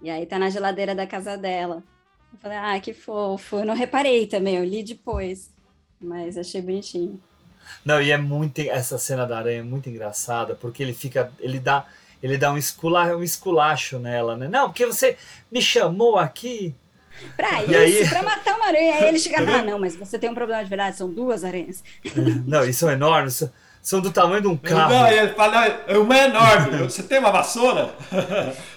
[0.00, 1.82] E aí tá na geladeira da casa dela.
[2.32, 3.56] Eu falei, ah, que fofo.
[3.56, 5.50] Eu não reparei também, eu li depois,
[6.00, 7.20] mas achei bonitinho.
[7.84, 8.60] Não, e é muito.
[8.60, 11.30] Essa cena da aranha é muito engraçada, porque ele fica.
[11.40, 11.84] Ele dá.
[12.22, 14.48] Ele dá um, escula, um esculacho nela, né?
[14.48, 15.16] Não, porque você
[15.52, 16.74] me chamou aqui.
[17.36, 18.94] Pra E isso, aí- pra matar uma aranha.
[18.94, 21.82] Aí ele chega, ah, não, mas você tem um problema de verdade, são duas aranhas.
[22.44, 23.44] Não, e são enormes,
[23.82, 24.92] são, do tamanho de um carro.
[24.94, 26.78] Não, ele fala, não, uma é enorme.
[26.78, 27.94] Você tem uma vassoura?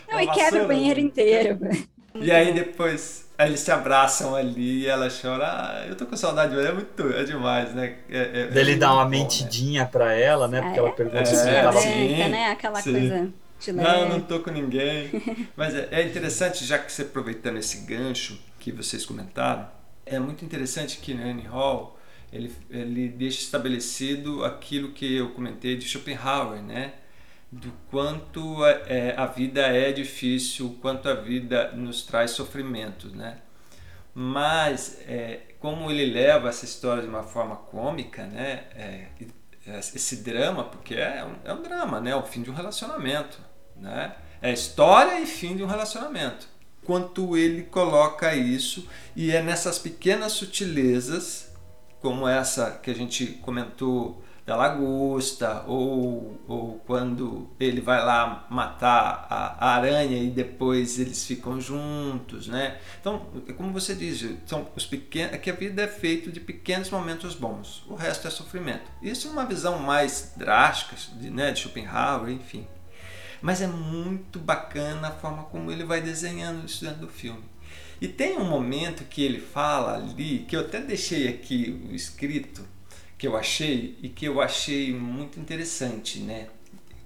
[0.07, 0.63] Não, Uma e quebra vassoura.
[0.63, 1.59] o banheiro inteiro.
[2.15, 5.45] E aí depois aí eles se abraçam ali e ela chora.
[5.47, 7.99] Ah, eu tô com saudade, é muito, é demais, né?
[8.09, 9.49] É, é, Daí ele é dá muito uma bom, né?
[9.49, 10.61] mentidinha pra ela, né?
[10.61, 12.51] Porque ela pergunta se É, ele tava sim, né?
[12.51, 12.91] Aquela sim.
[12.91, 14.09] coisa de Não, leve.
[14.09, 15.15] não tô com ninguém.
[15.55, 19.67] Mas é, é interessante, já que você aproveitando esse gancho que vocês comentaram,
[20.05, 21.97] é muito interessante que no Annie Hall
[22.31, 26.93] ele, ele deixa estabelecido aquilo que eu comentei de Schopenhauer, né?
[27.51, 33.11] Do quanto a, é, a vida é difícil, o quanto a vida nos traz sofrimentos,
[33.11, 33.39] né?
[34.13, 38.63] Mas é, como ele leva essa história de uma forma cômica, né?
[38.75, 39.07] É,
[39.93, 42.15] esse drama, porque é um, é um drama, né?
[42.15, 43.39] O fim de um relacionamento,
[43.75, 44.15] né?
[44.41, 46.47] É história e fim de um relacionamento.
[46.83, 51.51] Quanto ele coloca isso e é nessas pequenas sutilezas,
[52.01, 59.25] como essa que a gente comentou da lagosta, ou, ou quando ele vai lá matar
[59.29, 62.77] a, a aranha e depois eles ficam juntos, né?
[62.99, 66.89] Então, como você diz, são os pequenos, é que a vida é feita de pequenos
[66.89, 68.91] momentos bons, o resto é sofrimento.
[69.01, 72.67] Isso é uma visão mais drástica de, né, de Schopenhauer, enfim.
[73.41, 77.43] Mas é muito bacana a forma como ele vai desenhando isso dentro do filme.
[78.01, 82.67] E tem um momento que ele fala ali, que eu até deixei aqui escrito,
[83.21, 86.47] que eu achei e que eu achei muito interessante, né?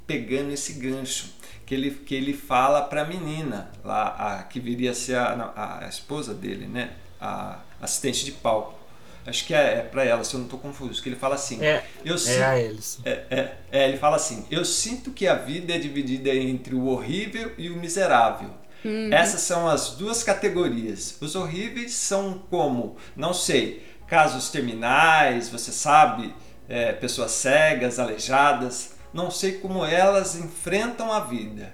[0.08, 1.34] Pegando esse gancho
[1.66, 5.82] que ele, que ele fala para a menina lá, a, que viria a ser a,
[5.82, 6.92] a, esposa dele, né?
[7.20, 8.80] A assistente de palco.
[9.26, 11.04] Acho que é, é para ela, se eu não estou confuso.
[11.04, 11.62] Que ele fala assim.
[11.62, 12.98] É, eu é a eles.
[13.04, 16.86] é, é, é, ele fala assim: Eu sinto que a vida é dividida entre o
[16.86, 18.52] horrível e o miserável.
[18.86, 19.12] Uhum.
[19.12, 21.18] Essas são as duas categorias.
[21.20, 26.34] Os horríveis são como, não sei, casos terminais, você sabe,
[26.68, 28.96] é, pessoas cegas, aleijadas.
[29.14, 31.74] Não sei como elas enfrentam a vida.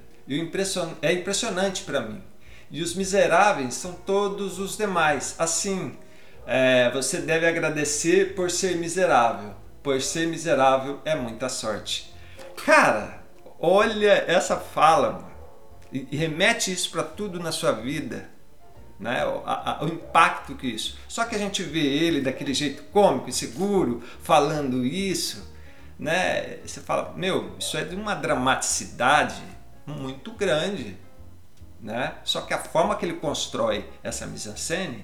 [1.01, 2.21] É impressionante para mim.
[2.69, 5.35] E os miseráveis são todos os demais.
[5.37, 5.97] Assim,
[6.45, 9.53] é, você deve agradecer por ser miserável,
[9.83, 12.13] pois ser miserável é muita sorte.
[12.65, 13.23] Cara,
[13.59, 15.31] olha essa fala, mano
[15.91, 18.29] e remete isso para tudo na sua vida,
[19.01, 19.25] né?
[19.25, 20.95] O, a, o, impacto que isso.
[21.07, 25.51] Só que a gente vê ele daquele jeito cômico e seguro falando isso,
[25.97, 26.59] né?
[26.63, 29.41] Você fala, meu, isso é de uma dramaticidade
[29.87, 30.95] muito grande,
[31.81, 32.13] né?
[32.23, 35.03] Só que a forma que ele constrói essa mise-en-scène,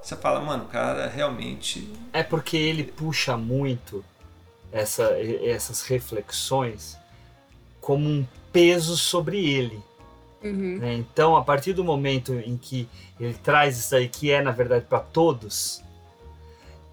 [0.00, 4.02] você fala, mano, cara realmente é porque ele puxa muito
[4.72, 5.10] essa,
[5.44, 6.96] essas reflexões
[7.80, 9.82] como um peso sobre ele.
[10.46, 10.78] Uhum.
[10.78, 10.94] Né?
[10.94, 14.84] Então, a partir do momento em que ele traz isso aí, que é na verdade
[14.88, 15.82] para todos,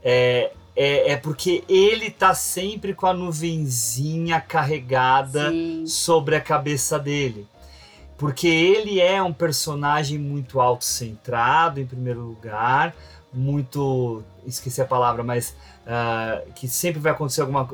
[0.03, 5.85] é, é, é, porque ele tá sempre com a nuvenzinha carregada Sim.
[5.85, 7.47] sobre a cabeça dele.
[8.17, 12.95] Porque ele é um personagem muito autocentrado, em primeiro lugar,
[13.33, 14.23] muito.
[14.45, 15.55] esqueci a palavra, mas
[15.85, 17.67] uh, que sempre vai acontecer alguma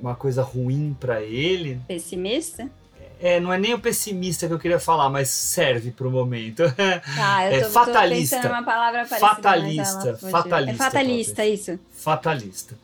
[0.00, 1.80] uma coisa ruim para ele.
[1.86, 2.70] Pessimista?
[3.20, 6.62] É, não é nem o pessimista que eu queria falar, mas serve para o momento.
[7.18, 8.36] Ah, eu tô, é fatalista.
[8.36, 10.70] tô pensando uma palavra parecida, fatalista, fatalista.
[10.70, 11.78] É fatalista, isso.
[11.90, 12.78] Fatalista.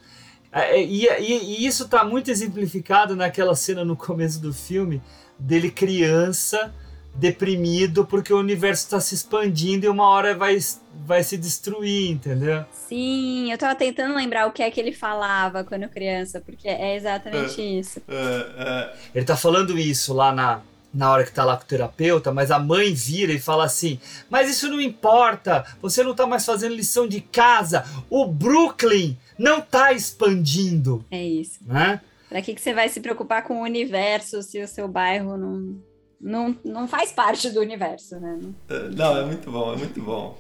[0.51, 5.03] É, e, e, e, isso está muito exemplificado naquela cena no começo do filme
[5.39, 6.73] dele criança
[7.15, 10.59] deprimido porque o universo está se expandindo e uma hora vai,
[11.07, 12.65] vai se destruir, entendeu?
[12.73, 16.97] Sim, eu tava tentando lembrar o que é que ele falava quando criança, porque é
[16.97, 18.03] exatamente é, isso.
[18.09, 20.61] É, ele tá falando isso lá na,
[20.93, 24.01] na hora que tá lá com o terapeuta, mas a mãe vira e fala assim:
[24.29, 29.61] Mas isso não importa, você não tá mais fazendo lição de casa, o Brooklyn não
[29.61, 31.05] tá expandindo.
[31.11, 31.61] É isso.
[31.65, 32.01] Né?
[32.29, 35.77] Pra que, que você vai se preocupar com o universo se o seu bairro não
[36.25, 38.41] não, não faz parte do universo, né?
[38.97, 40.39] Não, é muito bom, é muito bom.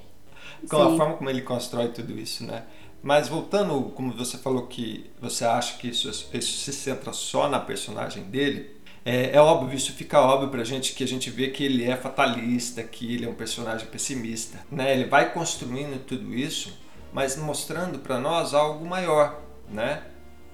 [0.69, 0.97] Com a Sim.
[0.97, 2.65] forma como ele constrói tudo isso, né?
[3.02, 7.61] Mas voltando, como você falou que você acha que isso, isso se centra só na
[7.61, 8.70] personagem dele,
[9.05, 11.94] é, é óbvio, isso fica óbvio pra gente que a gente vê que ele é
[11.97, 14.94] fatalista, que ele é um personagem pessimista, né?
[14.94, 16.73] Ele vai construindo tudo isso,
[17.12, 19.39] mas mostrando pra nós algo maior,
[19.69, 20.02] né?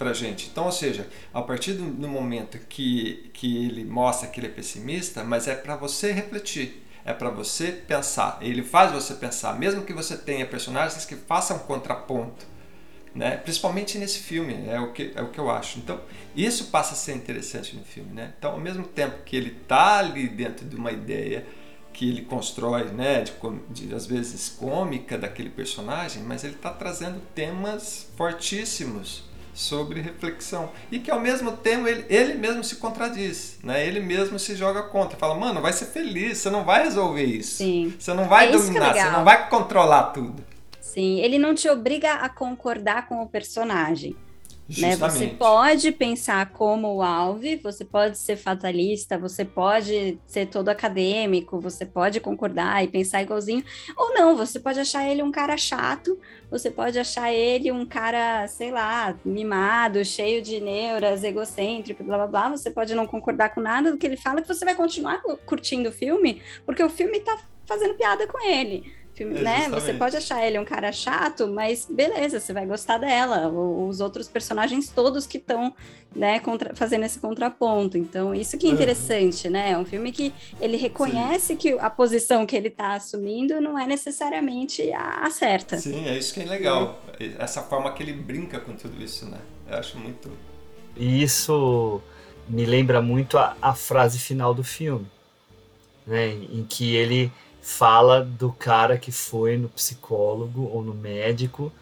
[0.00, 0.48] Pra gente.
[0.50, 4.50] Então, ou seja, a partir do, do momento que, que ele mostra que ele é
[4.50, 8.38] pessimista, mas é pra você refletir, é pra você pensar.
[8.40, 12.46] Ele faz você pensar, mesmo que você tenha personagens que façam contraponto,
[13.14, 13.36] né?
[13.36, 15.78] Principalmente nesse filme, é o que é o que eu acho.
[15.78, 16.00] Então,
[16.34, 18.32] isso passa a ser interessante no filme, né?
[18.38, 21.44] Então, ao mesmo tempo que ele tá ali dentro de uma ideia
[21.92, 27.20] que ele constrói, né, de, de às vezes cômica daquele personagem, mas ele está trazendo
[27.34, 29.28] temas fortíssimos
[29.60, 33.86] sobre reflexão e que ao mesmo tempo ele, ele mesmo se contradiz, né?
[33.86, 37.58] Ele mesmo se joga contra, fala, mano, vai ser feliz, você não vai resolver isso,
[37.58, 37.94] Sim.
[37.98, 39.12] você não vai É é dominar, você legal.
[39.12, 40.44] não vai controlar tudo.
[40.80, 44.16] Sim, ele não te obriga a concordar com o personagem.
[44.78, 44.94] Né?
[44.96, 51.58] Você pode pensar como o Alve, você pode ser fatalista, você pode ser todo acadêmico,
[51.58, 53.64] você pode concordar e pensar igualzinho,
[53.96, 56.18] ou não, você pode achar ele um cara chato,
[56.50, 62.26] você pode achar ele um cara, sei lá, mimado, cheio de neuras, egocêntrico, blá blá
[62.26, 65.20] blá, você pode não concordar com nada do que ele fala, que você vai continuar
[65.44, 68.99] curtindo o filme, porque o filme tá fazendo piada com ele.
[69.20, 69.60] Filme, É, né?
[69.64, 69.98] Você justamente.
[69.98, 73.48] pode achar ele um cara chato, mas beleza, você vai gostar dela.
[73.48, 75.74] Os outros personagens todos que estão
[76.16, 77.98] né, contra- fazendo esse contraponto.
[77.98, 78.74] Então, isso que é Uhum.
[78.76, 79.72] interessante, né?
[79.72, 83.86] É um filme que ele reconhece que a posição que ele está assumindo não é
[83.86, 85.76] necessariamente a, a certa.
[85.76, 86.98] Sim, é isso que é legal.
[87.38, 89.38] Essa forma que ele brinca com tudo isso, né?
[89.68, 90.30] Eu acho muito.
[90.96, 92.00] E isso
[92.48, 95.06] me lembra muito a, a frase final do filme,
[96.06, 96.28] né?
[96.30, 97.30] Em que ele
[97.70, 101.72] fala do cara que foi no psicólogo ou no médico,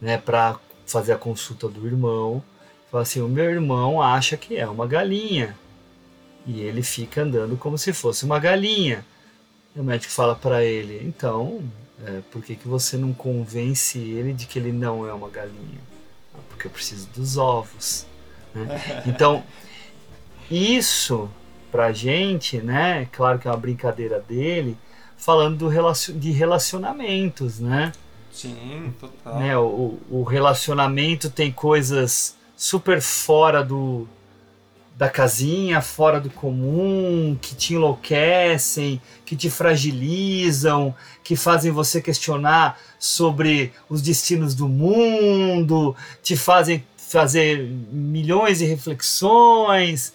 [0.00, 2.42] né, para fazer a consulta do irmão.
[2.90, 5.56] Fala assim: o meu irmão acha que é uma galinha
[6.46, 9.04] e ele fica andando como se fosse uma galinha.
[9.74, 11.62] E o médico fala para ele: então,
[12.04, 15.80] é, por que, que você não convence ele de que ele não é uma galinha?
[16.34, 18.06] "Ah, porque eu preciso dos ovos.
[18.54, 18.66] né?
[19.06, 19.42] Então,
[20.50, 21.30] isso
[21.70, 23.08] pra gente, né?
[23.12, 24.76] Claro que é uma brincadeira dele,
[25.20, 27.92] falando relacion, de relacionamentos, né?
[28.32, 29.38] Sim, total.
[29.38, 29.56] né?
[29.56, 34.08] O, o relacionamento tem coisas super fora do
[34.96, 40.94] da casinha, fora do comum, que te enlouquecem, que te fragilizam,
[41.24, 50.12] que fazem você questionar sobre os destinos do mundo, te fazem fazer milhões de reflexões,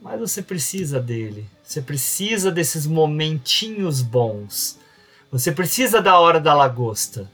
[0.00, 1.46] mas você precisa dele.
[1.66, 4.78] Você precisa desses momentinhos bons.
[5.32, 7.28] Você precisa da hora da lagosta.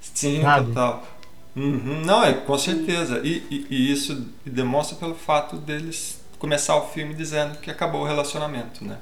[0.00, 0.66] Sim, Sabe?
[0.68, 1.06] total.
[1.54, 3.20] Uhum, Não, é com certeza.
[3.24, 8.06] E, e- e isso demonstra pelo fato deles começar o filme dizendo que acabou o
[8.06, 8.98] relacionamento, né?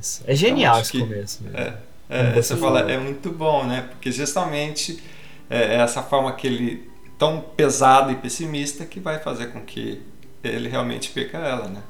[0.00, 0.22] Isso.
[0.26, 1.42] É genial Então, esse que- começo.
[1.42, 1.58] mesmo.
[1.58, 1.74] É,
[2.08, 3.82] é, Como você fala, é muito bom, né?
[3.90, 5.02] Porque justamente
[5.50, 10.00] é essa forma que ele tão pesado e pessimista que vai fazer com que
[10.44, 11.82] ele realmente perca ela, né?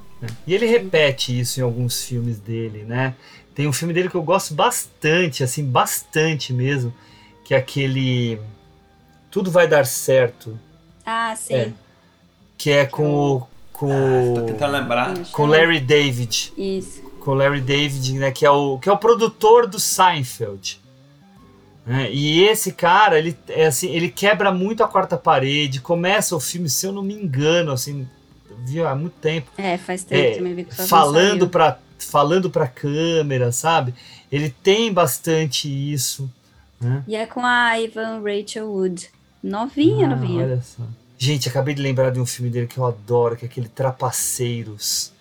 [0.47, 3.15] E ele repete isso em alguns filmes dele, né?
[3.55, 6.93] Tem um filme dele que eu gosto bastante, assim, bastante mesmo,
[7.45, 8.39] que é aquele
[9.31, 10.59] Tudo Vai Dar Certo,
[11.05, 11.55] Ah, sim.
[11.55, 11.73] É.
[12.59, 13.07] que é com
[13.37, 13.89] o com
[14.35, 15.15] Tô o- tentando lembrar.
[15.33, 17.03] com Larry David, Isso.
[17.21, 20.81] com Larry David, né, que é o que é o produtor do Seinfeld.
[21.85, 22.11] né?
[22.11, 26.69] E esse cara, ele é assim, ele quebra muito a quarta parede, começa o filme,
[26.71, 28.09] se eu não me engano, assim,
[28.73, 32.67] vi há muito tempo, É, faz tempo é, também vi que falando para falando para
[32.69, 33.95] câmera, sabe?
[34.31, 36.31] Ele tem bastante isso,
[36.81, 37.03] né?
[37.09, 39.09] E é com a Ivan Rachel Wood.
[39.43, 40.45] Novinha, Ah, novinha.
[40.45, 40.83] olha só.
[41.19, 45.13] Gente, acabei de lembrar de um filme dele que eu adoro, que é aquele Trapaceiros.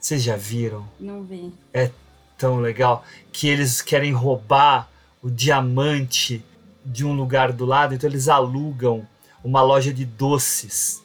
[0.00, 0.86] Vocês já viram?
[0.98, 1.52] Não vi.
[1.72, 1.90] É
[2.36, 4.88] tão legal que eles querem roubar
[5.22, 6.42] o diamante
[6.84, 9.06] de um lugar do lado, então eles alugam
[9.44, 11.02] uma loja de doces.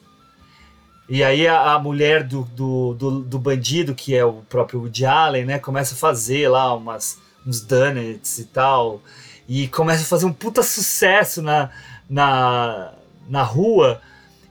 [1.13, 5.05] E aí a, a mulher do, do, do, do bandido, que é o próprio Woody
[5.05, 8.99] Allen, né, começa a fazer lá umas, uns donuts e tal,
[9.47, 11.69] e começa a fazer um puta sucesso na,
[12.09, 12.93] na,
[13.29, 14.01] na rua,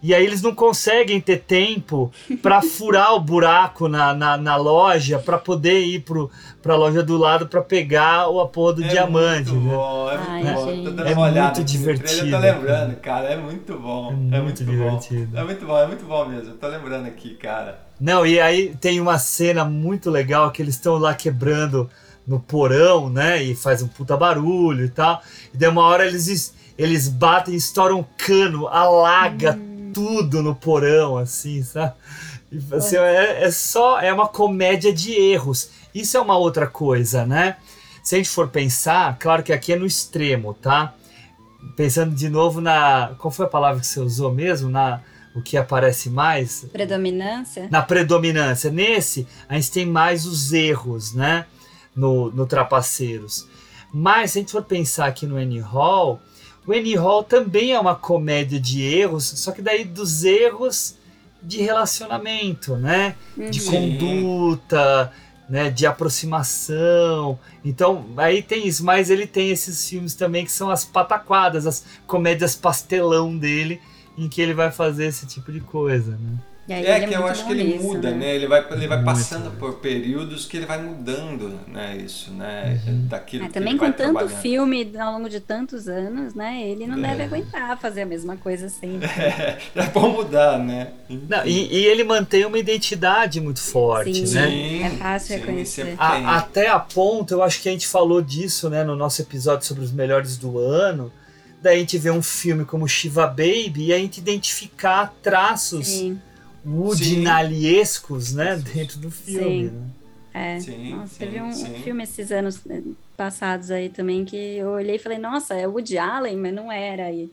[0.01, 5.19] E aí eles não conseguem ter tempo para furar o buraco na, na, na loja
[5.19, 6.31] para poder ir pro,
[6.63, 9.51] pra loja do lado para pegar o porra do É diamante.
[9.51, 9.75] muito né?
[9.75, 10.67] bom, é muito Ai, bom.
[10.67, 10.85] gente.
[10.85, 13.29] Tô dando É uma olhada muito divertido, Eu tô lembrando, cara.
[13.29, 14.13] É muito bom.
[14.31, 15.27] É, muito, divertido.
[15.27, 15.39] bom.
[15.39, 16.51] É muito bom, é muito bom mesmo.
[16.51, 17.81] Eu tô lembrando aqui, cara.
[18.01, 21.91] Não, e aí tem uma cena muito legal que eles estão lá quebrando
[22.27, 23.43] no porão, né?
[23.43, 25.21] E faz um puta barulho e tal.
[25.53, 29.59] E daí uma hora eles, eles batem, estouram um cano, alaga
[29.93, 31.93] tudo no porão, assim, sabe?
[32.51, 35.71] E, assim, é, é só, é uma comédia de erros.
[35.95, 37.57] Isso é uma outra coisa, né?
[38.03, 40.95] Se a gente for pensar, claro que aqui é no extremo, tá?
[41.77, 43.15] Pensando de novo na.
[43.19, 44.69] Qual foi a palavra que você usou mesmo?
[44.71, 45.01] Na.
[45.35, 46.67] O que aparece mais?
[46.71, 47.67] Predominância?
[47.71, 48.71] na predominância.
[48.71, 51.47] Nesse, a gente tem mais os erros, né?
[51.97, 53.47] No, no Trapaceiros.
[53.95, 56.21] Mas, se a gente for pensar aqui no Annie Hall,
[56.67, 60.97] o Annie Hall também é uma comédia de erros, só que daí dos erros
[61.43, 63.15] de relacionamento, né?
[63.37, 63.71] De Uhum.
[63.71, 65.13] conduta,
[65.53, 65.69] né?
[65.69, 67.39] De aproximação.
[67.63, 71.85] Então, aí tem isso, mas ele tem esses filmes também que são as pataquadas, as
[72.07, 73.79] comédias pastelão dele,
[74.17, 76.39] em que ele vai fazer esse tipo de coisa, né?
[76.69, 78.17] Aí É ele que eu muito acho que ele nisso, muda, né?
[78.19, 78.35] né?
[78.37, 79.05] Ele vai, ele vai Muito.
[79.05, 81.97] passando por períodos que ele vai mudando, né?
[81.97, 82.81] Isso, né?
[83.09, 86.63] Daquilo É, também com tanto filme ao longo de tantos anos, né?
[86.63, 87.09] Ele não É.
[87.09, 89.09] deve aguentar fazer a mesma coisa sempre.
[89.75, 90.89] É bom mudar, né?
[91.11, 94.83] Não, e, e ele mantém uma identidade muito forte, Sim, né?
[94.83, 95.95] é fácil sim, reconhecer.
[95.99, 99.67] A- até a ponto, eu acho que a gente falou disso né, no nosso episódio
[99.67, 101.13] sobre os melhores do ano.
[101.61, 106.21] Daí a gente vê um filme como Shiva Baby e a gente identificar traços Sim,
[106.65, 109.69] woodinaliescos né, dentro do filme.
[109.69, 109.75] Sim.
[109.75, 109.89] Né?
[110.35, 110.61] é.
[110.61, 111.75] Sim, nossa, sim, teve um, sim.
[111.83, 112.83] filme esses anos eh,
[113.17, 117.11] passados aí também que eu olhei e falei, nossa, é Woody Allen, mas não era.
[117.11, 117.31] E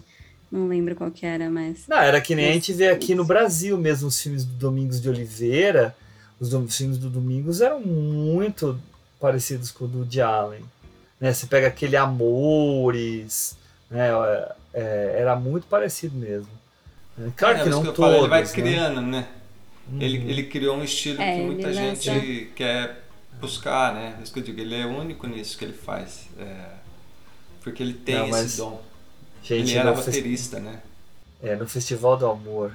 [0.52, 1.86] não lembro qual que era, mas.
[1.88, 4.54] Não, era que nem a Mas- gente vê aqui no Brasil mesmo os filmes do
[4.54, 5.96] Domingos de Oliveira.
[6.40, 8.80] Os filmes do Domingos eram muito
[9.20, 10.62] parecidos com o do Woody Allen.
[11.20, 11.34] Né?
[11.34, 13.58] Você pega aquele Amores,
[13.92, 14.08] né?
[14.10, 16.48] é, é, era muito parecido mesmo.
[17.20, 18.50] É, Claro É, que isso não eu todos, falo, ele vai né?
[18.52, 19.28] criando, né?
[20.00, 20.30] Ele, Uhum.
[20.30, 23.04] ele criou um estilo É, que ele muita lança- gente quer
[23.42, 24.20] buscar, né?
[24.24, 26.28] Isso que eu digo, ele é único nisso que ele faz.
[26.38, 26.66] É,
[27.64, 28.82] porque ele tem Não, esse dom.
[29.44, 30.80] Gente, ele era roteirista, né?
[31.42, 32.74] É, no Festival do Amor,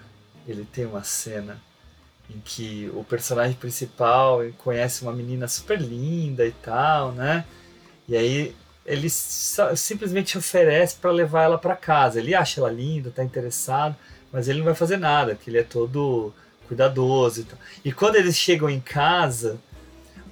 [0.48, 1.60] ele tem uma cena
[2.28, 7.44] em que o personagem principal conhece uma menina super linda e tal, né?
[8.08, 8.56] E aí
[8.86, 12.18] ele simplesmente oferece para levar ela para casa.
[12.18, 13.94] Ele acha ela linda, tá interessado,
[14.34, 16.34] mas ele não vai fazer nada, porque ele é todo
[16.66, 17.58] cuidadoso e tal.
[17.84, 19.58] E quando eles chegam em casa,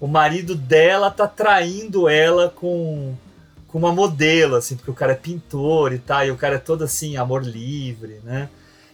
[0.01, 3.15] o marido dela tá traindo ela com
[3.69, 6.59] com uma modelo, assim, porque o cara é pintor e tal, e o cara é
[6.59, 8.51] todo assim, amor livre, né?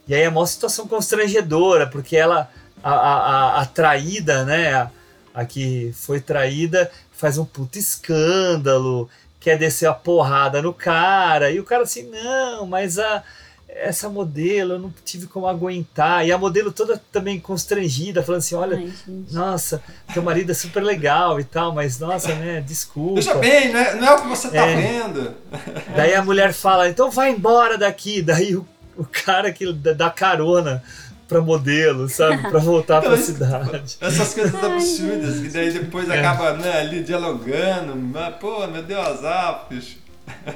[0.06, 2.48] E aí é uma situação constrangedora, porque ela,
[2.80, 4.74] a, a, a, a traída, né?
[4.74, 4.90] A,
[5.34, 9.10] a que foi traída, faz um puto escândalo,
[9.40, 13.24] quer descer a porrada no cara, e o cara assim, não, mas a,
[13.80, 16.26] essa modelo eu não tive como aguentar.
[16.26, 18.92] E a modelo toda também constrangida, falando assim: olha, Ai,
[19.30, 19.82] nossa,
[20.12, 22.60] teu marido é super legal e tal, mas nossa, né?
[22.66, 23.14] Desculpa.
[23.16, 24.76] Veja bem, não é, não é o que você tá É.
[24.76, 25.34] vendo.
[25.96, 28.20] Daí a mulher fala, então vai embora daqui.
[28.22, 30.82] Daí o, o cara que dá carona
[31.28, 32.38] pra modelo, sabe?
[32.48, 33.96] Pra voltar pra Então, cidade.
[34.00, 36.18] Essas coisas absurdas, que daí depois É.
[36.18, 37.94] acaba né, ali dialogando.
[37.94, 39.98] mas, Pô, meu Deus, ah, bicho.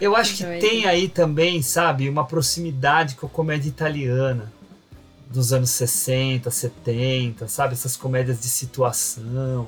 [0.00, 0.60] Eu acho que Doido.
[0.60, 4.52] tem aí também, sabe, uma proximidade com a comédia italiana
[5.30, 7.72] dos anos 60, 70, sabe?
[7.74, 9.66] Essas comédias de situação,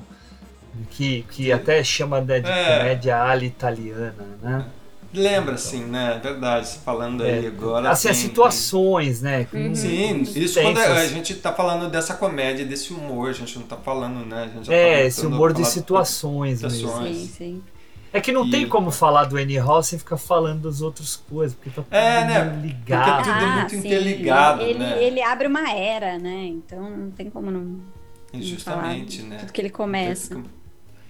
[0.91, 2.77] que, que até chama né, de É.
[2.77, 4.65] comédia ala italiana, né?
[5.13, 6.19] Lembra, assim, né?
[6.21, 7.89] Verdade, falando aí É, agora.
[7.89, 9.47] assim, as tem- situações, né?
[9.53, 9.73] Uhum.
[9.73, 11.09] Sim, isso quando a tensas.
[11.11, 14.43] gente tá falando dessa comédia, desse humor, a gente não tá falando, né?
[14.43, 16.77] A gente já É, tá esse a humor de situações mesmo.
[16.79, 17.15] situações.
[17.15, 17.63] Sim, sim.
[18.17, 21.15] É que não E- tem como falar do Annie Hall sem ficar falando das outras
[21.17, 22.43] coisas, porque tá tudo É, né?
[22.43, 23.23] meio Porque ligado.
[23.25, 23.77] tudo é muito sim.
[23.79, 25.03] interligado, ele, né?
[25.03, 26.45] Ele abre uma era, né?
[26.45, 27.79] Então não tem como não.
[28.33, 29.37] Justamente, né?
[29.39, 30.35] tudo que ele começa.
[30.35, 30.49] Fica,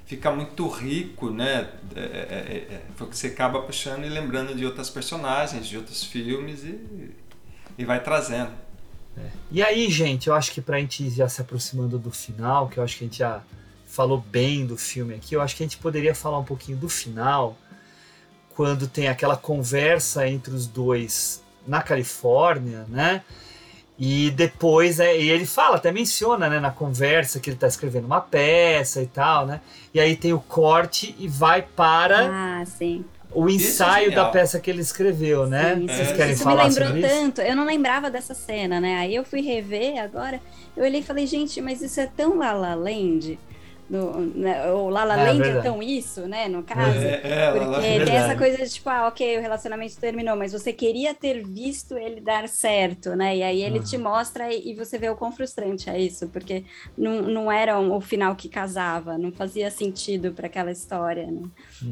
[0.06, 1.70] fica muito rico, né?
[1.96, 6.04] É, é, é, é, porque você acaba puxando e lembrando de outras personagens, de outros
[6.04, 7.12] filmes e,
[7.78, 8.52] e vai trazendo.
[9.50, 12.78] E aí, gente, eu acho que pra gente ir já se aproximando do final, que
[12.80, 13.42] eu acho que a gente já
[13.96, 16.90] falou bem do filme aqui, eu acho que a gente poderia falar um pouquinho do
[16.90, 17.56] final,
[18.56, 23.22] quando tem aquela conversa entre os dois na Califórnia, né?
[23.98, 28.04] E depois, é, e ele fala, até menciona, né, na conversa que ele tá escrevendo
[28.06, 29.62] uma peça e tal, né?
[29.94, 33.06] E aí tem o corte e vai para Ah, sim.
[33.32, 34.32] o ensaio da genial.
[34.32, 35.76] peça que ele escreveu, né?
[35.76, 37.42] Sim, Vocês querem isso falar me lembrou tanto.
[37.42, 38.98] Eu não lembrava dessa cena, né?
[38.98, 40.42] Aí eu fui rever agora.
[40.76, 43.40] Eu olhei e falei, gente, mas isso é tão La La Land.
[43.88, 45.64] No, né, o La La É, Land é, verdade.
[45.68, 46.48] tão isso, né?
[46.48, 46.98] No caso.
[46.98, 50.74] É, é, porque tem essa coisa de tipo, ah, ok, o relacionamento terminou, mas você
[50.74, 53.38] queria ter visto ele dar certo, né?
[53.38, 56.66] E aí ele te mostra e, e você vê o quão frustrante é isso, porque
[56.98, 61.44] não, não era um- o final que casava, não fazia sentido para aquela história, né?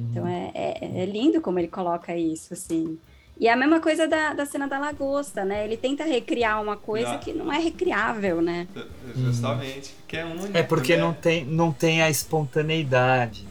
[0.10, 2.98] Então é, é, é lindo como ele coloca isso, assim.
[3.39, 5.65] E é a mesma coisa da, da cena da lagosta, né?
[5.65, 7.18] Ele tenta recriar uma coisa Já.
[7.18, 8.68] que não é recriável, né?
[9.15, 10.55] Justamente, que é único.
[10.55, 11.01] É porque né?
[11.01, 13.45] não tem, não tem a espontaneidade.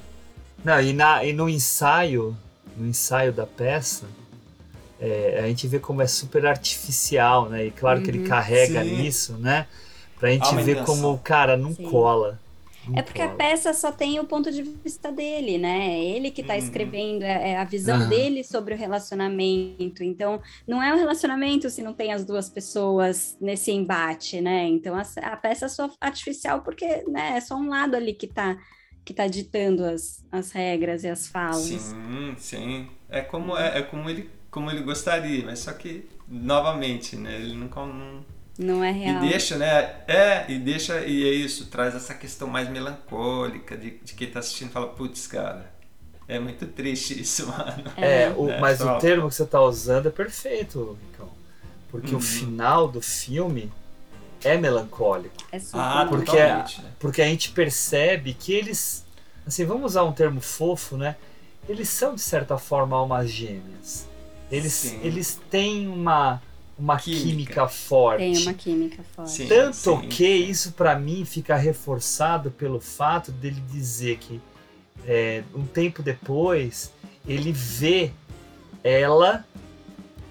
[0.65, 2.37] Não, e, na, e no ensaio,
[2.77, 4.07] no ensaio da peça,
[5.01, 7.67] é, a gente vê como é super artificial, né?
[7.67, 8.25] E claro que ele Uhum.
[8.25, 8.97] carrega Sim.
[8.97, 9.67] nisso, né?
[10.19, 11.83] Pra gente ver como o cara não Sim.
[11.83, 12.41] cola.
[12.93, 15.89] É porque a peça só tem o ponto de vista dele, né?
[15.99, 16.57] É ele que tá Uhum.
[16.57, 18.07] escrevendo, é é a visão Aham.
[18.07, 20.03] dele sobre o relacionamento.
[20.05, 24.67] Então, não é um relacionamento se não tem as duas pessoas nesse embate, né?
[24.69, 25.03] Então, a,
[25.33, 28.57] a peça é só artificial porque né, é só um lado ali que tá,
[29.05, 31.97] que tá ditando as, as regras e as falas.
[32.09, 32.89] Sim, sim.
[33.09, 37.37] É como, é, é como, ele, como ele gostaria, mas só que, novamente, né?
[37.37, 37.85] Ele nunca.
[37.85, 38.25] Não,
[38.59, 39.21] Não é e real.
[39.21, 39.95] deixa, né?
[40.07, 44.41] É, e deixa, e é isso, traz essa questão mais melancólica de, de quem tá
[44.41, 45.73] assistindo e fala, putz, cara,
[46.29, 47.85] é muito triste isso, mano.
[47.97, 51.29] É, o- É, mas só- o termo que você tá usando é perfeito, Ricão.
[51.91, 52.19] Porque Uhum.
[52.19, 53.73] o final do filme
[54.45, 55.35] é melancólico.
[55.51, 56.91] É super Ah, Porque, totalmente, né?
[56.99, 59.05] porque a gente percebe que eles,
[59.47, 61.17] assim, vamos usar um termo fofo, né?
[61.69, 64.07] Eles são, de certa forma, almas gêmeas.
[64.51, 65.01] Eles, Sim.
[65.03, 66.43] eles têm uma,
[66.79, 67.23] uma Química.
[67.23, 68.19] química, forte.
[68.19, 69.31] Tem uma química forte.
[69.31, 69.47] Sim.
[69.49, 74.41] Tanto que isso, pra mim, fica reforçado pelo fato dele dizer que,
[75.07, 76.93] é, um tempo depois,
[77.27, 78.11] ele vê
[78.83, 79.45] ela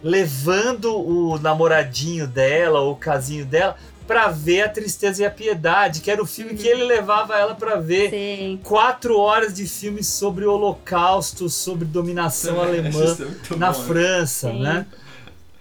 [0.03, 3.77] levando o namoradinho dela, ou o casinho dela,
[4.07, 7.55] pra ver a tristeza e a piedade, que era o filme que ele levava ela
[7.55, 8.09] pra ver.
[8.09, 8.59] Sim.
[8.63, 13.15] Quatro horas de filme sobre o Holocausto, sobre dominação alemã
[13.51, 13.85] é na bom, né?
[13.87, 14.59] França, Sim.
[14.61, 14.85] né?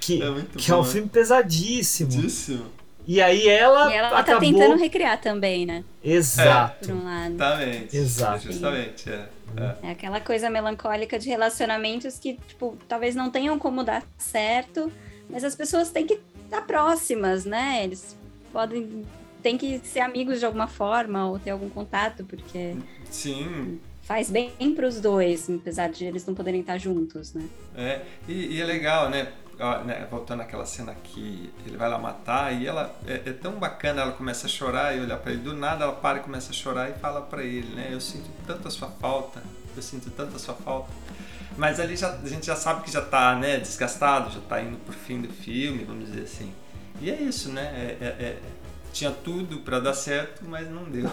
[0.01, 2.11] Que, É que é um filme pesadíssimo.
[2.11, 2.65] Disso.
[3.07, 4.35] E aí ela, E ela acabou...
[4.35, 5.85] tá tentando recriar também, né?
[6.03, 6.89] Exato.
[6.89, 7.35] Por um lado.
[7.35, 7.97] Exatamente.
[7.97, 8.47] Exato.
[8.47, 9.29] Justamente, é.
[9.57, 9.77] é.
[9.89, 14.93] É aquela coisa melancólica de relacionamentos que, tipo, talvez não tenham como dar certo,
[15.29, 17.83] mas as pessoas têm que estar próximas, né?
[17.85, 18.17] Eles
[18.53, 19.05] podem.
[19.43, 22.77] têm que ser amigos de alguma forma ou ter algum contato, porque
[23.11, 27.45] Sim, faz bem para os dois, apesar de eles não poderem estar juntos, né?
[27.77, 29.29] É, e, e é legal, né?
[29.85, 34.01] Né, Voltando àquela cena que ele vai lá matar e ela é, é tão bacana,
[34.01, 35.43] ela começa a chorar e olhar pra ele.
[35.43, 37.89] Do nada ela para e começa a chorar e fala pra ele, né?
[37.91, 39.43] Eu sinto tanto a sua falta,
[39.77, 40.91] eu sinto tanto a sua falta.
[41.59, 44.79] Mas ali já, a gente já sabe que já tá, né, desgastado, já tá indo
[44.79, 46.53] pro fim do filme, vamos dizer assim.
[47.01, 47.97] E é isso, né?
[48.01, 48.39] É- é- é-
[48.95, 51.11] tinha tudo pra dar certo, mas não deu.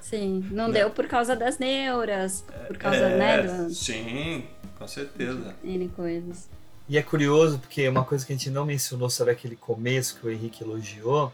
[0.00, 0.80] Sim, não Né?
[0.80, 4.44] deu por causa das neuras, por causa, É, né, do, Sim,
[4.76, 5.54] com certeza.
[5.62, 6.48] N coisas.
[6.90, 10.26] E é curioso porque uma coisa que a gente não mencionou sobre aquele começo que
[10.26, 11.32] o Henrique elogiou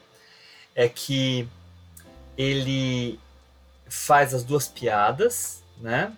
[0.74, 1.48] é que
[2.36, 3.18] ele
[3.88, 6.12] faz as duas piadas, né?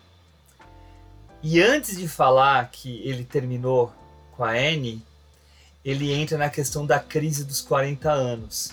[1.41, 3.93] E antes de falar que ele terminou
[4.35, 5.01] com a Anne,
[5.85, 8.71] ele entra na questão da crise dos 40 anos.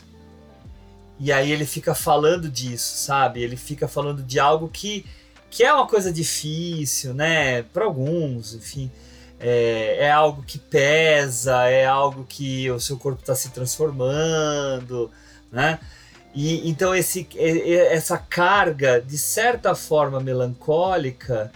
[1.20, 3.40] E aí ele fica falando disso, sabe?
[3.40, 5.06] Ele fica falando de algo que,
[5.48, 7.62] que é uma coisa difícil, né?
[7.62, 8.90] Para alguns, enfim.
[9.38, 15.10] É, é algo que pesa, é algo que o seu corpo está se transformando,
[15.52, 15.78] né?
[16.34, 21.50] E então esse, essa carga, de certa forma melancólica,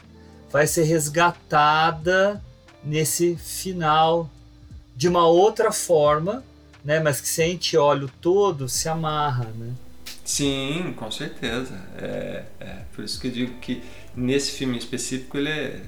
[0.50, 2.42] vai ser resgatada
[2.82, 4.28] nesse final
[4.96, 6.42] de uma outra forma,
[6.84, 6.98] né?
[7.00, 9.72] Mas que se a gente olha o todo, se amarra, né?
[10.24, 11.74] Sim, com certeza.
[11.98, 13.82] É, é por isso que eu digo que
[14.14, 15.80] nesse filme específico ele é-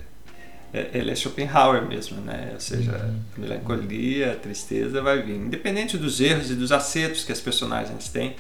[0.72, 2.50] ele é Schopenhauer mesmo, né?
[2.54, 7.32] Ou seja, a melancolia, a tristeza vai vir, independente dos erros e dos acertos que
[7.32, 8.36] as personagens têm,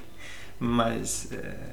[0.58, 1.72] mas é,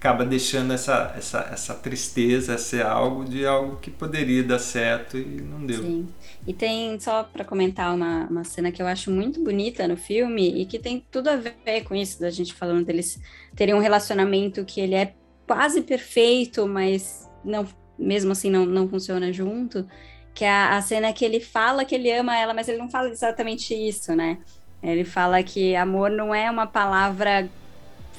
[0.00, 5.42] acaba deixando essa, essa, essa tristeza ser algo de algo que poderia dar certo e
[5.42, 5.82] não deu.
[5.82, 6.08] Sim.
[6.46, 10.62] E tem, só para comentar, uma, uma cena que eu acho muito bonita no filme
[10.62, 13.20] e que tem tudo a ver com isso, da gente falando deles
[13.54, 15.12] terem um relacionamento que ele é
[15.46, 17.66] quase perfeito, mas não,
[18.00, 19.86] mesmo assim não, não funciona junto,
[20.34, 22.88] que é a, a cena que ele fala que ele ama ela, mas ele não
[22.90, 24.38] fala exatamente isso, né?
[24.82, 27.48] Ele fala que amor não é uma palavra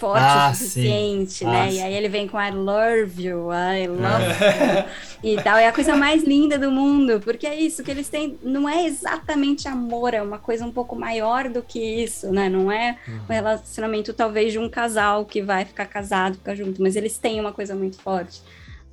[0.02, 1.62] forte Ah, o suficiente, né?
[1.62, 4.86] Ah, e aí ele vem com I love you, I love you.
[5.24, 8.40] E tal, é a coisa mais linda do mundo, porque é isso que eles têm,
[8.42, 12.50] não é exatamente amor, é uma coisa um pouco maior do que isso, né?
[12.50, 12.98] Não é
[13.30, 17.40] um relacionamento talvez de um casal que vai ficar casado, ficar junto, mas eles têm
[17.40, 18.42] uma coisa muito forte.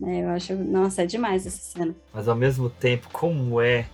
[0.00, 0.22] Né?
[0.24, 1.94] Eu acho, nossa, é demais essa cena.
[2.12, 3.86] Mas ao mesmo tempo, como é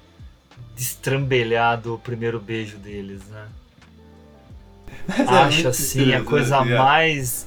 [0.75, 3.47] destrambelhado o primeiro beijo deles, né?
[5.07, 6.79] Mas é Acho muito assim a coisa é.
[6.79, 7.47] mais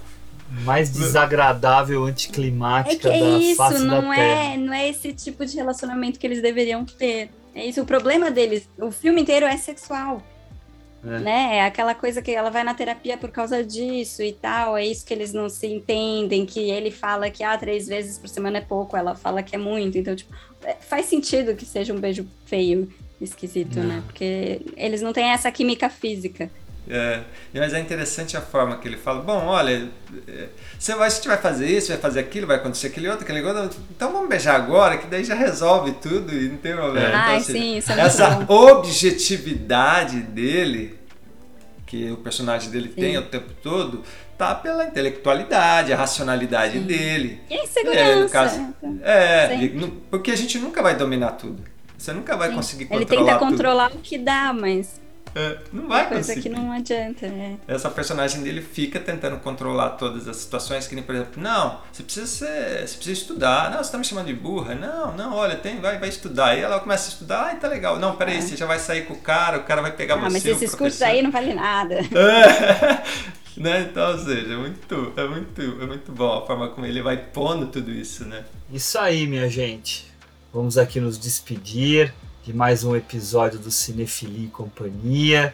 [0.63, 4.53] mais desagradável, É anticlimática que é da isso, face não da Terra.
[4.53, 7.29] é, não é esse tipo de relacionamento que eles deveriam ter.
[7.53, 10.21] É isso, o problema deles, o filme inteiro é sexual.
[11.03, 11.19] É.
[11.19, 11.57] né?
[11.57, 15.05] É aquela coisa que ela vai na terapia por causa disso e tal, é isso
[15.05, 18.61] que eles não se entendem, que ele fala que ah, três vezes por semana é
[18.61, 20.33] pouco, ela fala que é muito, então, tipo,
[20.63, 23.97] é, faz sentido que seja um beijo feio, esquisito, né?
[23.97, 24.01] Não.
[24.03, 26.49] Porque eles não têm essa química física.
[26.89, 27.19] É,
[27.53, 29.21] mas é interessante a forma que ele fala.
[29.21, 29.89] Bom, olha,
[30.27, 30.47] é,
[30.79, 33.41] você vai, a gente vai fazer isso, vai fazer aquilo, vai acontecer aquele outro, aquele
[33.43, 33.77] outro.
[33.91, 37.05] Então vamos beijar agora, que daí já resolve tudo e não tem problema.
[37.07, 37.09] É.
[37.09, 40.97] Então, Ai, assim, sim, isso é essa objetividade dele,
[41.85, 43.01] que o personagem dele Sim.
[43.01, 44.03] tem o tempo todo,
[44.37, 47.41] tá pela intelectualidade, a racionalidade dele.
[47.49, 48.19] E a É, insegurança.
[48.23, 48.73] no caso,
[49.03, 50.01] é, Sim.
[50.09, 51.63] porque a gente nunca vai dominar tudo.
[51.97, 53.49] Você nunca vai conseguir Ele controlar tenta tudo.
[53.51, 55.06] controlar o que dá, mas É,
[55.71, 56.41] não vai é coisa conseguir.
[56.41, 57.57] que não adianta, né?
[57.67, 62.03] Essa personagem dele fica tentando controlar todas as situações, que nem, por exemplo, não, você
[62.03, 63.71] precisa ser, você precisa estudar.
[63.71, 64.75] Não, você tá me chamando de burra.
[64.75, 66.47] Não, não, olha, tem, vai, vai estudar.
[66.47, 67.99] Aí ela começa a estudar, ai, tá legal.
[67.99, 70.17] Não, peraí, você já vai sair com o cara, o cara vai pegar É.
[70.17, 70.33] Ah, você.
[70.33, 71.95] mas o esses cursos aí não valem nada.
[71.95, 73.03] É.
[73.57, 73.87] né?
[73.89, 77.17] Então, ou seja, é muito, é muito, é muito bom a forma como ele vai
[77.17, 78.45] pondo tudo isso, né?
[78.71, 80.05] Isso aí, minha gente.
[80.53, 82.13] Vamos aqui nos despedir
[82.47, 85.53] de mais um episódio do Cinefilia e Companhia.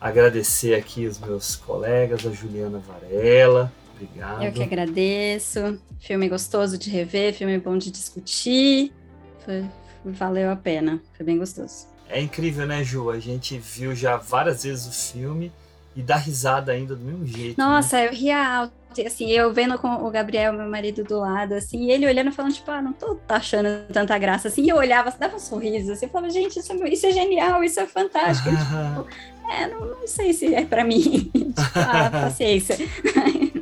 [0.00, 3.72] Agradecer aqui os meus colegas, a Juliana Varela.
[3.94, 4.42] Obrigado.
[4.42, 5.78] Eu que agradeço.
[6.00, 8.92] Filme gostoso de rever, filme bom de discutir.
[9.44, 9.64] Foi-
[10.04, 11.00] valeu a pena.
[11.16, 11.86] Foi bem gostoso.
[12.08, 13.10] É incrível, né, Ju?
[13.10, 15.52] A gente viu já várias vezes o filme
[15.94, 17.56] e dá risada ainda do mesmo jeito.
[17.56, 17.64] né?
[17.64, 18.74] Nossa, eu ria alto.
[19.02, 22.32] Assim, eu vendo com o Gabriel, meu marido, do lado, assim, e ele olhando e
[22.32, 25.92] falando, tipo, ah, não tô achando tanta graça, assim, e eu olhava, dava um sorriso,
[25.92, 28.48] assim, eu falava, gente, isso é, isso é genial, isso é fantástico.
[28.50, 29.06] E, tipo,
[29.50, 31.30] é, não, não sei se é pra mim.
[31.32, 32.76] tipo, ah, paciência.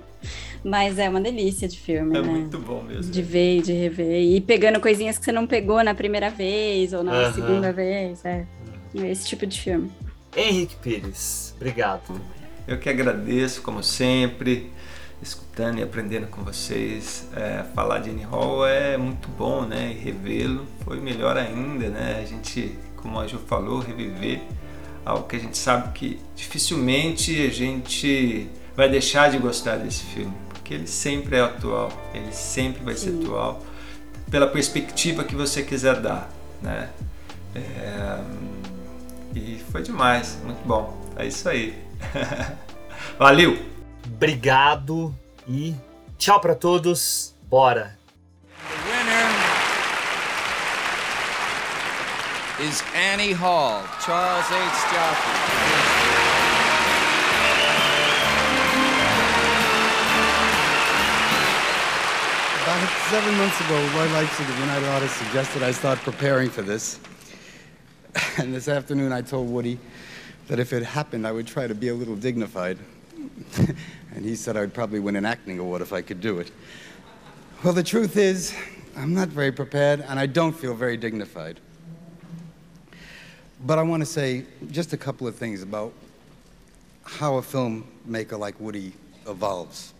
[0.64, 2.28] Mas é uma delícia de filme, É né?
[2.28, 3.10] muito bom mesmo.
[3.10, 4.22] De ver e de rever.
[4.22, 8.24] E pegando coisinhas que você não pegou na primeira vez ou na segunda vez.
[8.24, 8.46] É.
[8.94, 9.90] É esse tipo de filme.
[10.36, 12.20] Henrique Pires, obrigado.
[12.68, 14.70] Eu que agradeço, como sempre,
[15.22, 17.28] escutando e aprendendo com vocês.
[17.34, 19.92] É, falar de Annie Hall é muito bom, né?
[19.92, 22.20] E revê-lo foi melhor ainda, né?
[22.20, 24.40] A gente, como a Ju falou, reviver
[25.04, 30.32] algo que a gente sabe que dificilmente a gente vai deixar de gostar desse filme,
[30.48, 33.22] porque ele sempre é atual, ele sempre vai ser Sim.
[33.22, 33.62] atual,
[34.30, 36.30] pela perspectiva que você quiser dar,
[36.60, 36.88] né?
[37.54, 38.18] É,
[39.34, 40.98] e foi demais, muito bom.
[41.16, 41.74] É isso aí.
[43.18, 43.71] Valeu!
[44.06, 45.14] Obrigado
[45.48, 45.74] e
[46.18, 47.34] tchau para todos.
[47.48, 47.98] Bora!
[48.68, 49.30] The winner
[52.68, 54.92] is Annie Hall, Charles H.
[54.92, 55.30] Jaffe.
[62.62, 66.62] About seven months ago, Roy Leipzig of the United Artists suggested I start preparing for
[66.62, 67.00] this.
[68.38, 69.78] And this afternoon, I told Woody
[70.48, 72.78] that if it happened, I would try to be a little dignified.
[74.14, 76.50] and he said I'd probably win an acting award if I could do it.
[77.64, 78.54] Well, the truth is,
[78.96, 81.60] I'm not very prepared, and I don't feel very dignified.
[83.64, 85.92] But I want to say just a couple of things about
[87.04, 88.92] how a filmmaker like Woody
[89.26, 89.94] evolves.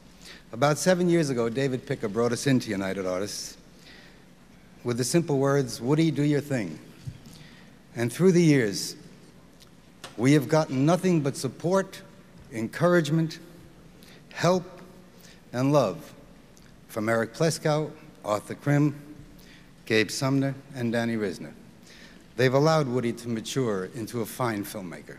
[0.53, 3.57] About seven years ago, David Picker brought us into United Artists
[4.85, 6.79] with the simple words, Woody, do your thing.
[7.95, 8.97] And through the years,
[10.17, 12.03] we have gotten nothing but support,
[12.53, 13.39] encouragement,
[14.33, 14.65] help,
[15.53, 16.13] and love
[16.89, 17.91] from Eric Pleskow,
[18.25, 19.01] Arthur Krim,
[19.87, 21.53] Gabe Sumner, and Danny Risner.
[22.37, 25.19] They've allowed Woody to mature into a fine filmmaker.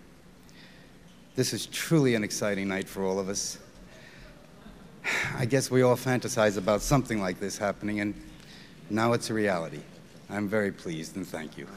[1.35, 3.57] This is truly an exciting night for all of us.
[5.35, 8.14] I guess we all fantasize about something like this happening, and
[8.89, 9.81] now it's a reality.
[10.30, 11.68] I'm very pleased, and thank you.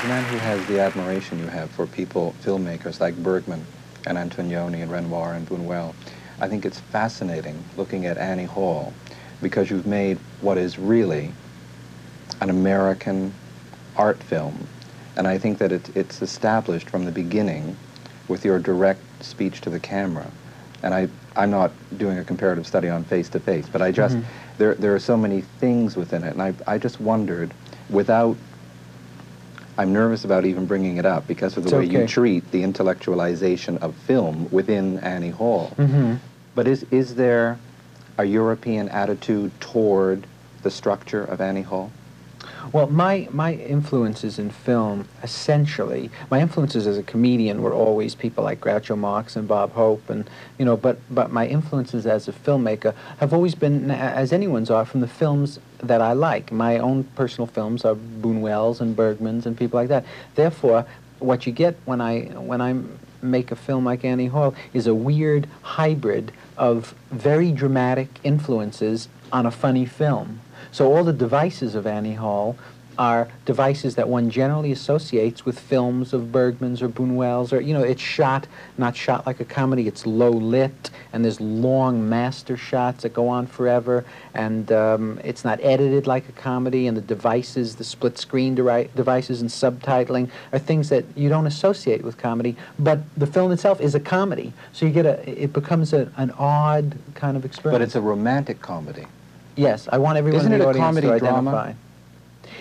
[0.00, 3.66] The man who has the admiration you have for people, filmmakers like Bergman
[4.06, 5.94] and Antonioni and Renoir and Buñuel,
[6.40, 8.94] I think it's fascinating looking at Annie Hall
[9.42, 11.32] because you've made what is really
[12.40, 13.34] an American
[13.96, 14.66] art film
[15.16, 17.76] And I think that it, it's established from the beginning
[18.28, 20.30] with your direct speech to the camera.
[20.82, 24.16] And I, I'm not doing a comparative study on face to face, but I just,
[24.16, 24.24] Mhm.
[24.56, 26.32] there, there are so many things within it.
[26.32, 27.52] And I, I just wondered,
[27.90, 28.36] without,
[29.80, 32.62] I'm nervous about even bringing it up because of the It's way you treat the
[32.62, 35.72] intellectualization of film within Annie Hall.
[35.78, 36.18] Mhm.
[36.54, 37.58] But is, is there
[38.18, 40.26] a European attitude toward
[40.62, 41.90] the structure of Annie Hall?
[42.72, 48.44] Well, my, my influences in film, essentially, my influences as a comedian were always people
[48.44, 50.28] like Groucho Marx and Bob Hope, and
[50.58, 54.84] you know, but but my influences as a filmmaker have always been, as anyone's are,
[54.84, 56.52] from the films that I like.
[56.52, 60.04] My own personal films are Buñuel's and Bergman's and people like that.
[60.34, 60.86] Therefore,
[61.18, 62.76] what you get when I when I
[63.22, 69.46] make a film like Annie Hall is a weird hybrid of very dramatic influences on
[69.46, 70.40] a funny film.
[70.72, 72.56] So all the devices of Annie Hall
[72.98, 77.82] are devices that one generally associates with films of Bergman's or Buñuel's, or you know,
[77.82, 78.46] it's shot
[78.78, 79.86] not shot like a comedy.
[79.86, 84.04] It's low lit, and there's long master shots that go on forever,
[84.34, 86.86] and um, it's not edited like a comedy.
[86.86, 91.46] And the devices, the split screen deri- devices and subtitling, are things that you don't
[91.46, 92.56] associate with comedy.
[92.78, 95.42] But the film itself is a comedy, so you get a.
[95.42, 97.74] It becomes a, an odd kind of experience.
[97.78, 99.06] But it's a romantic comedy.
[99.56, 101.76] Yes, I want everyone Isn't in it the a audience comedy to drama?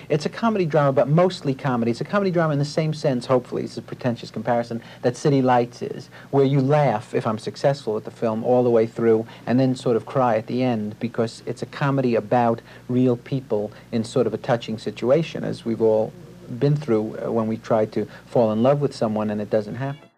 [0.10, 1.91] It's a comedy drama, but mostly comedy.
[1.91, 5.44] It's a comedy drama in the same sense, hopefully, it's a pretentious comparison, that City
[5.44, 9.27] Lights is, where you laugh, if I'm successful with the film, all the way through,
[9.45, 13.72] and then sort of cry at the end, because it's a comedy about real people
[13.91, 16.11] in sort of a touching situation, as we've all
[16.57, 19.76] been through uh, when we try to fall in love with someone and it doesn't
[19.76, 20.09] happen.